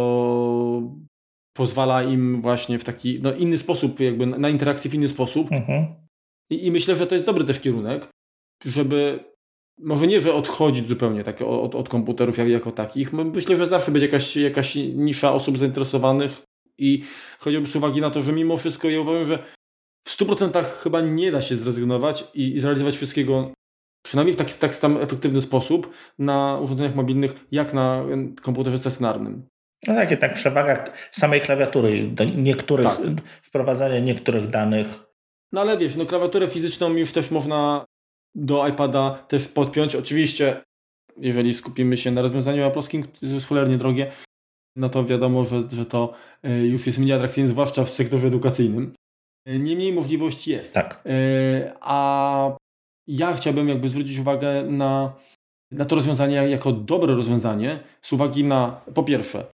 [1.57, 5.53] pozwala im właśnie w taki no, inny sposób, jakby na interakcję w inny sposób.
[5.53, 6.04] Mhm.
[6.51, 8.09] I, I, myślę, że to jest dobry też kierunek,
[8.65, 9.25] żeby
[9.79, 13.13] może nie, że odchodzić zupełnie tak od, od komputerów jak, jako takich.
[13.13, 16.43] Myślę, że zawsze będzie jakaś, jakaś nisza osób zainteresowanych
[16.79, 17.05] i
[17.39, 19.39] choćby z uwagi na to, że mimo wszystko ja uważam, że
[20.09, 23.53] w 100% chyba nie da się zrezygnować i, i zrealizować wszystkiego
[24.05, 28.05] przynajmniej w taki, taki sam efektywny sposób na urządzeniach mobilnych, jak na
[28.43, 29.47] komputerze stacjonarnym.
[29.87, 33.21] No tak, tak przewaga samej klawiatury, niektórych, tak.
[33.43, 35.04] wprowadzania niektórych danych
[35.55, 37.85] no ale wiesz, no klawiaturę fizyczną już też można
[38.35, 39.95] do iPada też podpiąć.
[39.95, 40.63] Oczywiście,
[41.17, 44.13] jeżeli skupimy się na rozwiązaniu aploskim, które jest cholernie drogie,
[44.77, 46.13] no to wiadomo, że, że to
[46.43, 48.93] e, już jest mniej atrakcyjne, zwłaszcza w sektorze edukacyjnym.
[49.47, 50.75] E, niemniej możliwość jest.
[50.75, 51.03] Tak.
[51.07, 52.57] E, a
[53.07, 55.15] ja chciałbym jakby zwrócić uwagę na,
[55.73, 59.47] na to rozwiązanie jako dobre rozwiązanie z uwagi na, po pierwsze,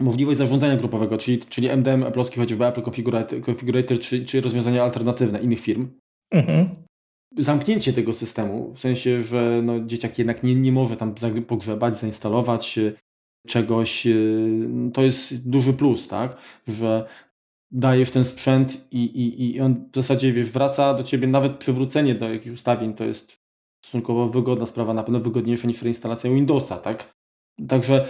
[0.00, 5.40] możliwość zarządzania grupowego, czyli, czyli MDM, Apple'owski, chociażby Apple Configurator, Configurator czy, czy rozwiązania alternatywne
[5.40, 5.88] innych firm.
[6.30, 6.68] Mhm.
[7.38, 11.14] Zamknięcie tego systemu, w sensie, że no, dzieciak jednak nie, nie może tam
[11.46, 12.92] pogrzebać, zainstalować e,
[13.46, 14.14] czegoś, e,
[14.94, 16.36] to jest duży plus, tak?
[16.68, 17.08] Że
[17.70, 22.14] dajesz ten sprzęt i, i, i on w zasadzie wiesz, wraca do ciebie, nawet przywrócenie
[22.14, 23.38] do jakichś ustawień to jest
[23.84, 27.14] stosunkowo wygodna sprawa, na pewno wygodniejsza niż reinstalacja Windowsa, tak?
[27.68, 28.08] Także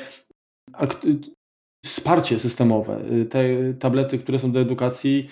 [1.85, 3.01] wsparcie systemowe.
[3.11, 3.39] Y, te
[3.79, 5.29] tablety, które są do edukacji,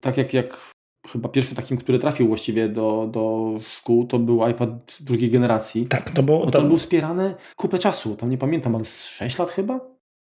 [0.00, 0.72] tak jak, jak
[1.08, 5.86] chyba pierwszy takim, który trafił właściwie do, do szkół, to był iPad drugiej generacji.
[5.86, 6.50] Tak, to było...
[6.50, 6.58] To...
[6.58, 9.80] On był wspierany kupę czasu, tam nie pamiętam, ale z 6 lat chyba?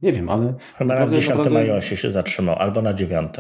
[0.03, 0.55] Nie wiem, ale...
[0.75, 1.59] Chyba na 10 naprawdę...
[1.61, 3.35] iOSie się zatrzymał, albo na 9.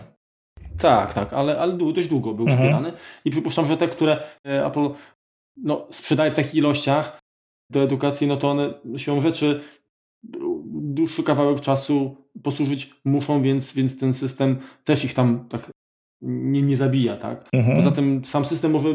[0.79, 2.59] Tak, tak, ale, ale dość długo był mhm.
[2.59, 2.93] wspierany
[3.25, 4.91] i przypuszczam, że te, które e, Apple
[5.57, 7.19] no, sprzedaje w takich ilościach
[7.71, 9.61] do edukacji, no to one siłą rzeczy
[10.94, 15.70] dłuższy kawałek czasu posłużyć muszą, więc, więc ten system też ich tam tak
[16.23, 17.48] nie, nie zabija, tak?
[17.52, 17.77] Mhm.
[17.77, 18.89] Poza tym sam system może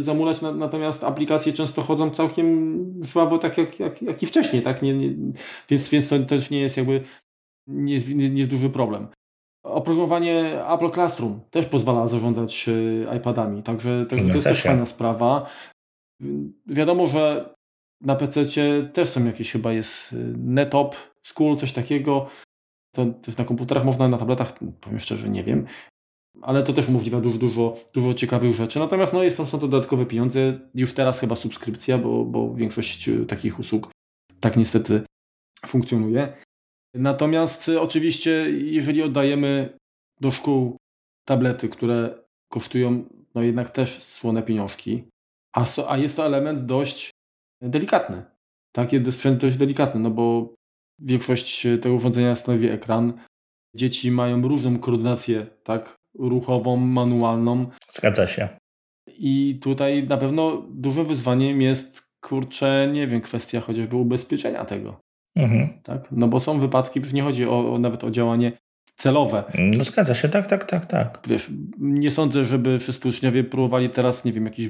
[0.00, 4.82] zamulać, na, natomiast aplikacje często chodzą całkiem żwawo, tak jak, jak, jak i wcześniej, tak?
[4.82, 5.14] Nie, nie,
[5.68, 7.00] więc, więc to też nie jest jakby
[7.66, 9.08] nie jest, nie, nie jest duży problem.
[9.64, 15.46] Oprogramowanie Apple Classroom też pozwala zarządzać e, iPadami, także, także to jest też fajna sprawa.
[16.66, 17.53] Wiadomo, że
[18.04, 18.44] na PC
[18.92, 22.26] też są jakieś chyba jest e, NetOp School, coś takiego.
[22.96, 25.66] To, jest na komputerach można, na tabletach, powiem szczerze, nie wiem.
[26.42, 28.78] Ale to też umożliwia dużo, dużo, dużo ciekawych rzeczy.
[28.78, 30.60] Natomiast no, jest, są to dodatkowe pieniądze.
[30.74, 33.90] Już teraz chyba subskrypcja, bo, bo większość e, takich usług
[34.40, 35.02] tak niestety
[35.66, 36.32] funkcjonuje.
[36.94, 39.76] Natomiast e, oczywiście, jeżeli oddajemy
[40.20, 40.76] do szkół
[41.24, 43.04] tablety, które kosztują
[43.34, 45.04] no jednak też słone pieniążki,
[45.54, 47.10] a, so, a jest to element dość
[47.62, 48.22] delikatny.
[48.72, 50.54] Tak, jest sprzęt dość delikatny, no bo
[50.98, 53.12] Większość tego urządzenia stanowi ekran.
[53.76, 55.96] Dzieci mają różną koordynację, tak?
[56.18, 57.66] Ruchową, manualną.
[57.88, 58.48] Zgadza się.
[59.18, 65.00] I tutaj na pewno dużym wyzwaniem jest, kurczę, nie wiem, kwestia chociażby ubezpieczenia tego.
[65.36, 65.68] Mhm.
[65.82, 66.08] Tak?
[66.10, 68.52] No bo są wypadki, już nie chodzi o, o, nawet o działanie
[68.96, 69.44] celowe.
[69.76, 71.18] No zgadza się, tak, tak, tak, tak.
[71.26, 74.68] Wiesz, nie sądzę, żeby wszyscy uczniowie próbowali teraz, nie wiem, jakiś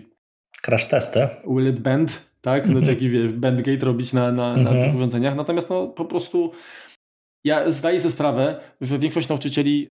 [0.62, 1.28] crash testy.
[1.46, 2.68] Will it bend, tak?
[2.68, 5.36] No taki, wiesz, bandgate robić na, na, na tych urządzeniach.
[5.36, 6.52] Natomiast no po prostu
[7.44, 9.88] ja zdaję sobie sprawę, że większość nauczycieli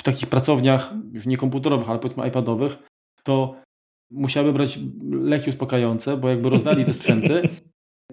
[0.00, 2.78] w takich pracowniach, już nie komputerowych, ale powiedzmy iPadowych,
[3.22, 3.56] to
[4.10, 4.78] musiały brać
[5.10, 7.42] leki uspokajające, bo jakby rozdali te sprzęty,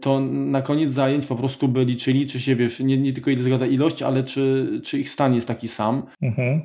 [0.02, 3.44] to na koniec zajęć po prostu by liczyli, czy się, wiesz, nie, nie tylko ile
[3.44, 6.04] zgadza ilość, ale czy, czy ich stan jest taki sam.
[6.22, 6.62] Mhm.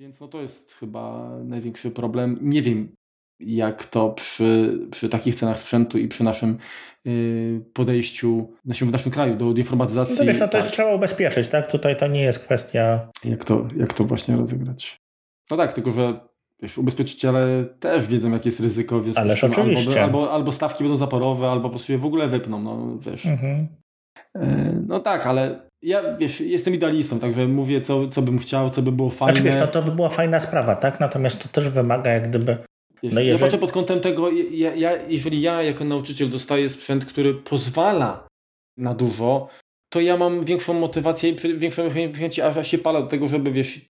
[0.00, 2.38] Więc no to jest chyba największy problem.
[2.42, 2.88] Nie wiem,
[3.40, 6.58] jak to przy, przy takich cenach sprzętu i przy naszym
[7.04, 10.16] yy, podejściu naszym, w naszym kraju do, do informatyzacji.
[10.18, 10.60] No wiesz, no to tak.
[10.60, 11.70] jest trzeba ubezpieczyć, tak?
[11.70, 13.08] Tutaj to nie jest kwestia...
[13.24, 14.96] Jak to, jak to właśnie rozegrać.
[15.50, 16.20] No tak, tylko że
[16.62, 19.00] wiesz, ubezpieczyciele też wiedzą, jakie jest ryzyko.
[19.00, 20.02] Wiesz, Ależ oczywiście.
[20.02, 23.26] Albo, albo, albo, stawki będą zaporowe, albo po prostu je w ogóle wypną, no wiesz.
[23.26, 23.68] Mhm.
[24.34, 28.82] Yy, no tak, ale ja wiesz, jestem idealistą, także mówię, co, co bym chciał, co
[28.82, 29.40] by było fajne.
[29.40, 31.00] Znaczy wiesz, to, to by była fajna sprawa, tak?
[31.00, 32.56] Natomiast to też wymaga jak gdyby
[33.12, 33.28] no jeżeli...
[33.28, 38.28] Ja patrzę pod kątem tego, ja, ja, jeżeli ja jako nauczyciel dostaję sprzęt, który pozwala
[38.78, 39.48] na dużo,
[39.92, 43.80] to ja mam większą motywację i większą chęć, aż się palę do tego, żeby wiesz,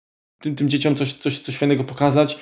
[0.43, 2.39] tym, tym dzieciom coś, coś, coś fajnego pokazać,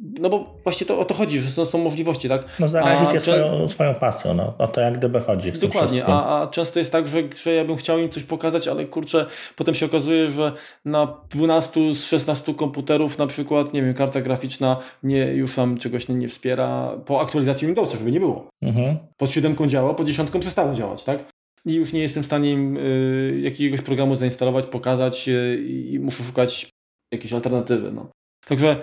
[0.00, 2.44] no bo właśnie to o to chodzi, że są, są możliwości, tak?
[2.60, 2.68] No
[3.14, 6.78] je swoją, swoją pasją, no o to jak gdyby chodzi w Dokładnie, a, a często
[6.78, 9.26] jest tak, że, że ja bym chciał im coś pokazać, ale kurczę,
[9.56, 10.52] potem się okazuje, że
[10.84, 16.08] na 12 z 16 komputerów na przykład, nie wiem, karta graficzna nie, już tam czegoś
[16.08, 18.48] nie, nie wspiera po aktualizacji Windowsa, żeby nie było.
[18.62, 18.96] Mhm.
[19.16, 21.24] Pod siódemką działa, pod dziesiątką przestało działać, tak?
[21.66, 26.24] I już nie jestem w stanie im y, jakiegoś programu zainstalować, pokazać y, i muszę
[26.24, 26.70] szukać
[27.12, 28.08] jakiejś alternatywy, no.
[28.46, 28.76] Także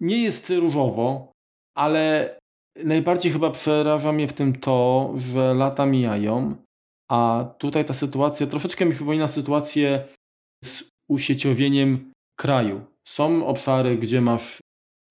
[0.00, 1.32] nie jest różowo,
[1.76, 2.34] ale
[2.84, 6.54] najbardziej chyba przeraża mnie w tym to, że lata mijają,
[7.10, 10.04] a tutaj ta sytuacja troszeczkę mi przypomina sytuację
[10.64, 12.80] z usieciowieniem kraju.
[13.08, 14.60] Są obszary, gdzie masz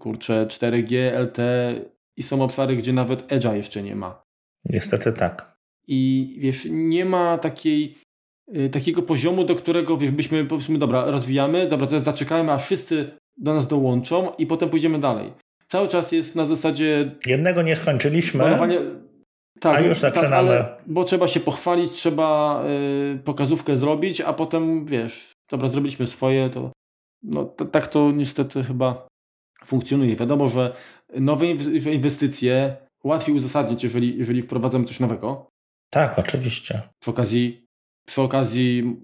[0.02, 1.82] kurczę 4G, LTE
[2.18, 4.24] i są obszary, gdzie nawet Edge'a jeszcze nie ma.
[4.66, 5.58] Niestety tak.
[5.88, 7.98] I wiesz, nie ma takiej,
[8.56, 13.18] y, takiego poziomu, do którego wiesz, byśmy powiedzmy, dobra, rozwijamy, dobra, teraz zaczekajmy, a wszyscy
[13.38, 15.34] do nas dołączą i potem pójdziemy dalej.
[15.68, 17.16] Cały czas jest na zasadzie...
[17.26, 18.80] Jednego nie skończyliśmy, malowanie...
[19.60, 20.50] tak, a już tak, zaczynamy.
[20.50, 22.64] Tak, bo trzeba się pochwalić, trzeba
[23.16, 26.72] y, pokazówkę zrobić, a potem wiesz, dobra, zrobiliśmy swoje, to
[27.24, 29.08] no, tak to niestety chyba
[29.66, 30.16] funkcjonuje.
[30.16, 30.76] Wiadomo, że
[31.16, 31.46] nowe
[31.94, 35.48] inwestycje łatwiej uzasadnić, jeżeli, jeżeli wprowadzamy coś nowego.
[35.90, 36.82] Tak, oczywiście.
[37.00, 37.66] Przy okazji,
[38.08, 38.96] przy okazji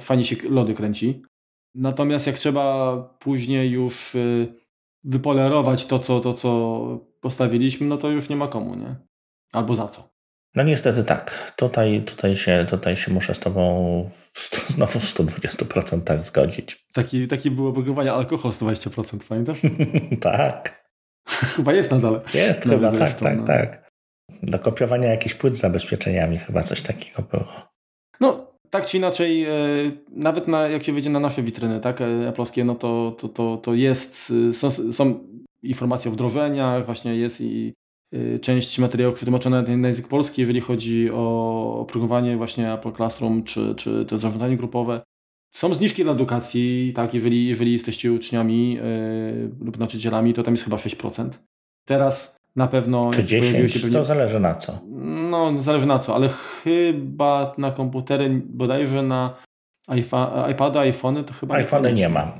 [0.00, 1.22] fajnie się lody kręci.
[1.74, 4.54] Natomiast jak trzeba później już y,
[5.04, 8.96] wypolerować to, co, to, co postawiliśmy, no to już nie ma komu, nie?
[9.52, 10.12] Albo za co.
[10.54, 11.52] No niestety tak.
[11.56, 16.86] Tutaj, tutaj, się, tutaj się muszę z Tobą w, znowu w 120% tak zgodzić.
[16.92, 19.58] Taki, taki było oprogramowanie alkohol 120%, pamiętasz?
[20.20, 20.86] tak.
[21.28, 22.20] chyba jest nadal.
[22.34, 23.46] Jest chyba, tak, tak, no.
[23.46, 23.92] tak.
[24.42, 27.68] Do kopiowania jakichś płyt z zabezpieczeniami chyba coś takiego było.
[28.20, 29.50] No, tak czy inaczej, e,
[30.10, 33.74] nawet na, jak się wyjdzie na nasze witryny, tak, Apple'owskie, no to, to, to, to
[33.74, 35.28] jest, e, są, są
[35.62, 37.72] informacje o wdrożeniach, właśnie jest i
[38.12, 43.74] e, część materiałów przetłumaczona na język polski, jeżeli chodzi o oprogramowanie właśnie Apple Classroom, czy,
[43.74, 45.02] czy to zarządzanie grupowe.
[45.54, 50.64] Są zniżki dla edukacji, tak, jeżeli, jeżeli jesteście uczniami yy, lub nauczycielami, to tam jest
[50.64, 51.30] chyba 6%.
[51.86, 53.10] Teraz na pewno...
[53.10, 53.72] Czy 10?
[53.72, 53.98] Się pewnie...
[53.98, 54.80] To zależy na co.
[55.30, 59.36] No, zależy na co, ale chyba na komputery, bodajże na
[60.50, 61.54] iPady, iPhony to chyba...
[61.54, 62.32] iPhony nie ma.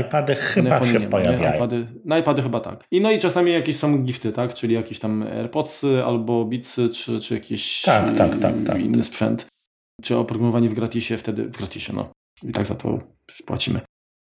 [0.00, 1.56] iPady chyba się pojawiają.
[1.56, 2.84] IPady, na iPady chyba tak.
[2.90, 4.54] I no i czasami jakieś są gifty, tak?
[4.54, 9.46] Czyli jakieś tam AirPodsy albo Beatsy, czy, czy jakiś tak, tak, tak, tak, inny sprzęt.
[10.02, 12.10] Czy oprogramowanie w gratisie, wtedy w gratisie, no.
[12.42, 12.98] I tak za to
[13.46, 13.80] płacimy.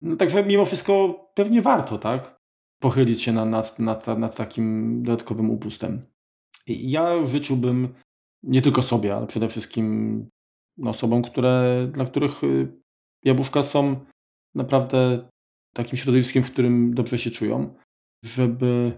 [0.03, 2.36] No, także mimo wszystko pewnie warto, tak?
[2.78, 6.03] Pochylić się nad, nad, nad, nad takim dodatkowym upustem.
[6.66, 7.94] Ja życzyłbym
[8.43, 10.27] nie tylko sobie, ale przede wszystkim
[10.85, 12.69] osobom, które, dla których y,
[13.24, 14.01] jabłuszka są
[14.55, 15.28] naprawdę
[15.74, 17.74] takim środowiskiem, w którym dobrze się czują,
[18.24, 18.93] żeby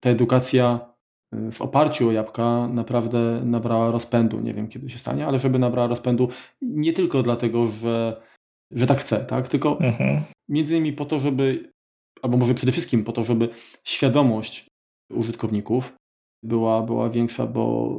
[0.00, 0.94] ta edukacja
[1.34, 4.40] y, w oparciu o jabłka naprawdę nabrała rozpędu.
[4.40, 6.28] Nie wiem, kiedy się stanie, ale żeby nabrała rozpędu
[6.62, 8.22] nie tylko dlatego, że,
[8.70, 9.48] że tak chcę, tak?
[9.48, 10.22] tylko mhm.
[10.48, 11.72] między innymi po to, żeby,
[12.22, 13.48] albo może przede wszystkim po to, żeby
[13.84, 14.66] świadomość
[15.12, 15.94] użytkowników
[16.42, 17.96] była, była większa, bo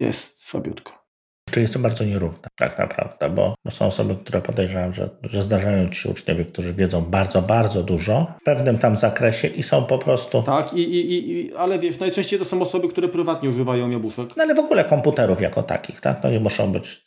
[0.00, 1.04] jest słabiutko.
[1.50, 5.92] Czyli jest to bardzo nierówne, tak naprawdę, bo, są osoby, które podejrzewam, że, że zdarzają
[5.92, 10.42] się uczniowie, którzy wiedzą bardzo, bardzo dużo w pewnym tam zakresie i są po prostu.
[10.42, 14.36] Tak, i, i, i, ale wiesz, najczęściej to są osoby, które prywatnie używają jabłuszek.
[14.36, 16.22] No ale w ogóle komputerów jako takich, tak?
[16.22, 17.04] No nie muszą być.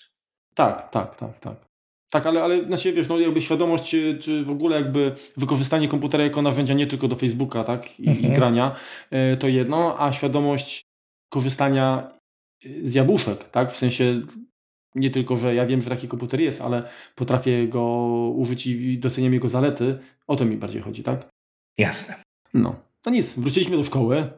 [0.56, 1.67] Tak, tak, tak, tak.
[2.12, 6.42] Tak, ale, ale znaczy, wiesz, no jakby świadomość, czy w ogóle jakby wykorzystanie komputera jako
[6.42, 8.34] narzędzia nie tylko do Facebooka, tak, i, mhm.
[8.34, 8.76] i grania,
[9.12, 10.86] e, to jedno, a świadomość
[11.30, 12.12] korzystania
[12.84, 13.72] z jabłuszek, tak?
[13.72, 14.22] W sensie
[14.96, 17.84] nie tylko, że ja wiem, że taki komputer jest, ale potrafię go
[18.36, 20.00] użyć i doceniam jego zalety.
[20.28, 21.30] O to mi bardziej chodzi, tak?
[21.78, 22.16] Jasne.
[22.54, 22.76] No.
[23.06, 24.30] No nic, wróciliśmy do szkoły.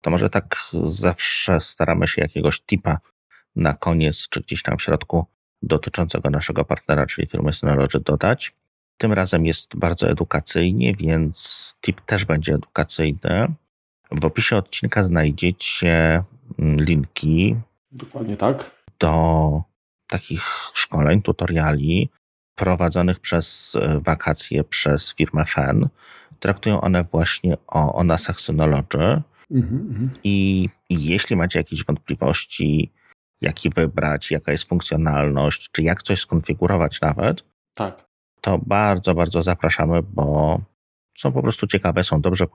[0.00, 2.98] To może tak zawsze staramy się jakiegoś tipa
[3.56, 5.24] na koniec, czy gdzieś tam w środku
[5.66, 8.54] dotyczącego naszego partnera, czyli firmy Synology dodać.
[8.98, 13.54] Tym razem jest bardzo edukacyjnie, więc tip też będzie edukacyjny.
[14.10, 16.24] W opisie odcinka znajdziecie
[16.58, 17.56] mm, linki.
[17.92, 18.70] Dokładnie tak.
[18.98, 19.62] Do
[20.08, 20.42] takich
[20.74, 22.10] szkoleń, tutoriali
[22.54, 25.88] prowadzonych przez e, wakacje przez firmę FEN.
[26.40, 29.22] Traktują one właśnie o, o nasach Synology.
[29.50, 32.92] Mhm, I, I jeśli macie jakieś wątpliwości,
[33.44, 37.44] jaki wybrać, jaka jest funkcjonalność, czy jak coś skonfigurować nawet,
[37.74, 38.04] tak.
[38.40, 40.60] to bardzo, bardzo zapraszamy, bo
[41.18, 42.46] są po prostu ciekawe, są dobrze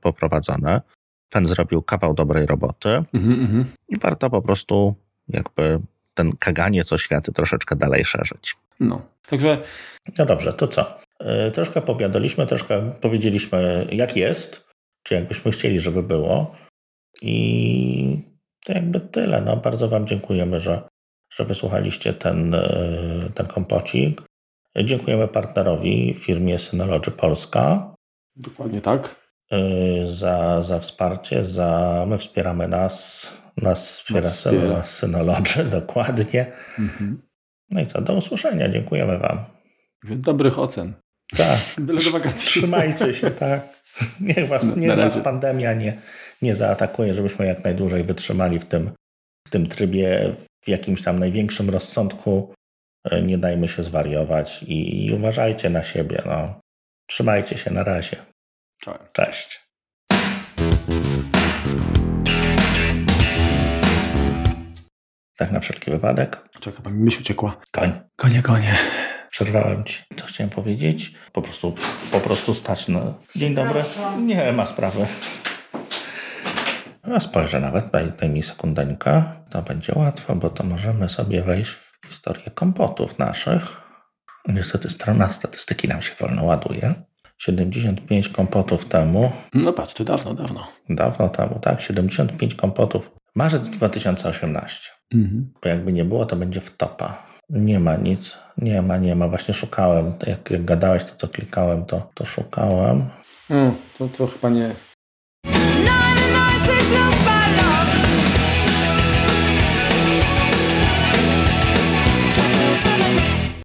[0.00, 0.80] poprowadzone.
[1.32, 3.64] Fen zrobił kawał dobrej roboty mm -hmm.
[3.88, 4.94] i warto po prostu
[5.28, 5.80] jakby
[6.14, 8.56] ten kaganiec oświaty troszeczkę dalej szerzyć.
[8.80, 9.62] No, także...
[10.18, 10.98] No dobrze, to co?
[11.20, 14.66] Yy, troszkę powiadaliśmy, troszkę powiedzieliśmy jak jest,
[15.02, 16.56] czy jakbyśmy chcieli, żeby było
[17.22, 18.35] i
[18.66, 19.40] to jakby tyle.
[19.40, 20.88] No, bardzo Wam dziękujemy, że,
[21.30, 24.22] że wysłuchaliście ten, yy, ten kompocik.
[24.84, 27.94] Dziękujemy partnerowi, firmie Synology Polska.
[28.36, 29.16] Dokładnie tak.
[29.52, 34.82] Y, za, za wsparcie, za my wspieramy nas, nas wspiera, wspiera.
[34.82, 36.46] Synology, dokładnie.
[36.78, 37.22] Mhm.
[37.70, 39.38] No i co, do usłyszenia, dziękujemy Wam.
[40.04, 40.94] Dobrych ocen.
[41.36, 41.58] Tak.
[41.86, 42.48] Byle do wakacji.
[42.48, 43.76] Trzymajcie się, tak.
[44.20, 45.98] Niech Was, niech was pandemia nie,
[46.42, 48.90] nie zaatakuje, żebyśmy jak najdłużej wytrzymali w tym,
[49.48, 50.34] w tym trybie,
[50.64, 52.54] w jakimś tam największym rozsądku.
[53.12, 56.22] Y, nie dajmy się zwariować i, i uważajcie na siebie.
[56.26, 56.60] No.
[57.06, 58.16] Trzymajcie się, na razie.
[58.80, 58.98] Cześć.
[59.12, 59.66] Cześć.
[65.38, 66.48] Tak na wszelki wypadek.
[66.60, 67.56] Czekaj, bo mi myśl uciekła.
[67.72, 67.92] Koń.
[68.16, 68.78] Konie, konie.
[69.30, 70.02] Przerwałem ci.
[70.16, 71.12] Co chciałem powiedzieć?
[71.32, 71.74] Po prostu,
[72.12, 73.14] po prostu stać na...
[73.36, 73.84] Dzień dobry.
[74.18, 75.06] Nie ma sprawy.
[77.08, 79.22] Ja spojrzę nawet, daj, daj mi sekundeńkę.
[79.50, 83.80] To będzie łatwo, bo to możemy sobie wejść w historię kompotów naszych.
[84.48, 86.94] Niestety strona statystyki nam się wolno ładuje.
[87.38, 89.32] 75 kompotów temu.
[89.54, 90.66] No patrz, to dawno, dawno.
[90.88, 91.80] Dawno temu, tak.
[91.80, 93.10] 75 kompotów.
[93.34, 94.90] Marzec 2018.
[95.14, 95.52] Mhm.
[95.62, 97.22] Bo jakby nie było, to będzie w topa.
[97.50, 98.36] Nie ma nic.
[98.58, 99.28] Nie ma, nie ma.
[99.28, 100.12] Właśnie szukałem.
[100.26, 103.08] Jak, jak gadałeś, to co klikałem, to, to szukałem.
[103.50, 104.74] Mm, to, to chyba nie,
[106.66, 107.65] message nobody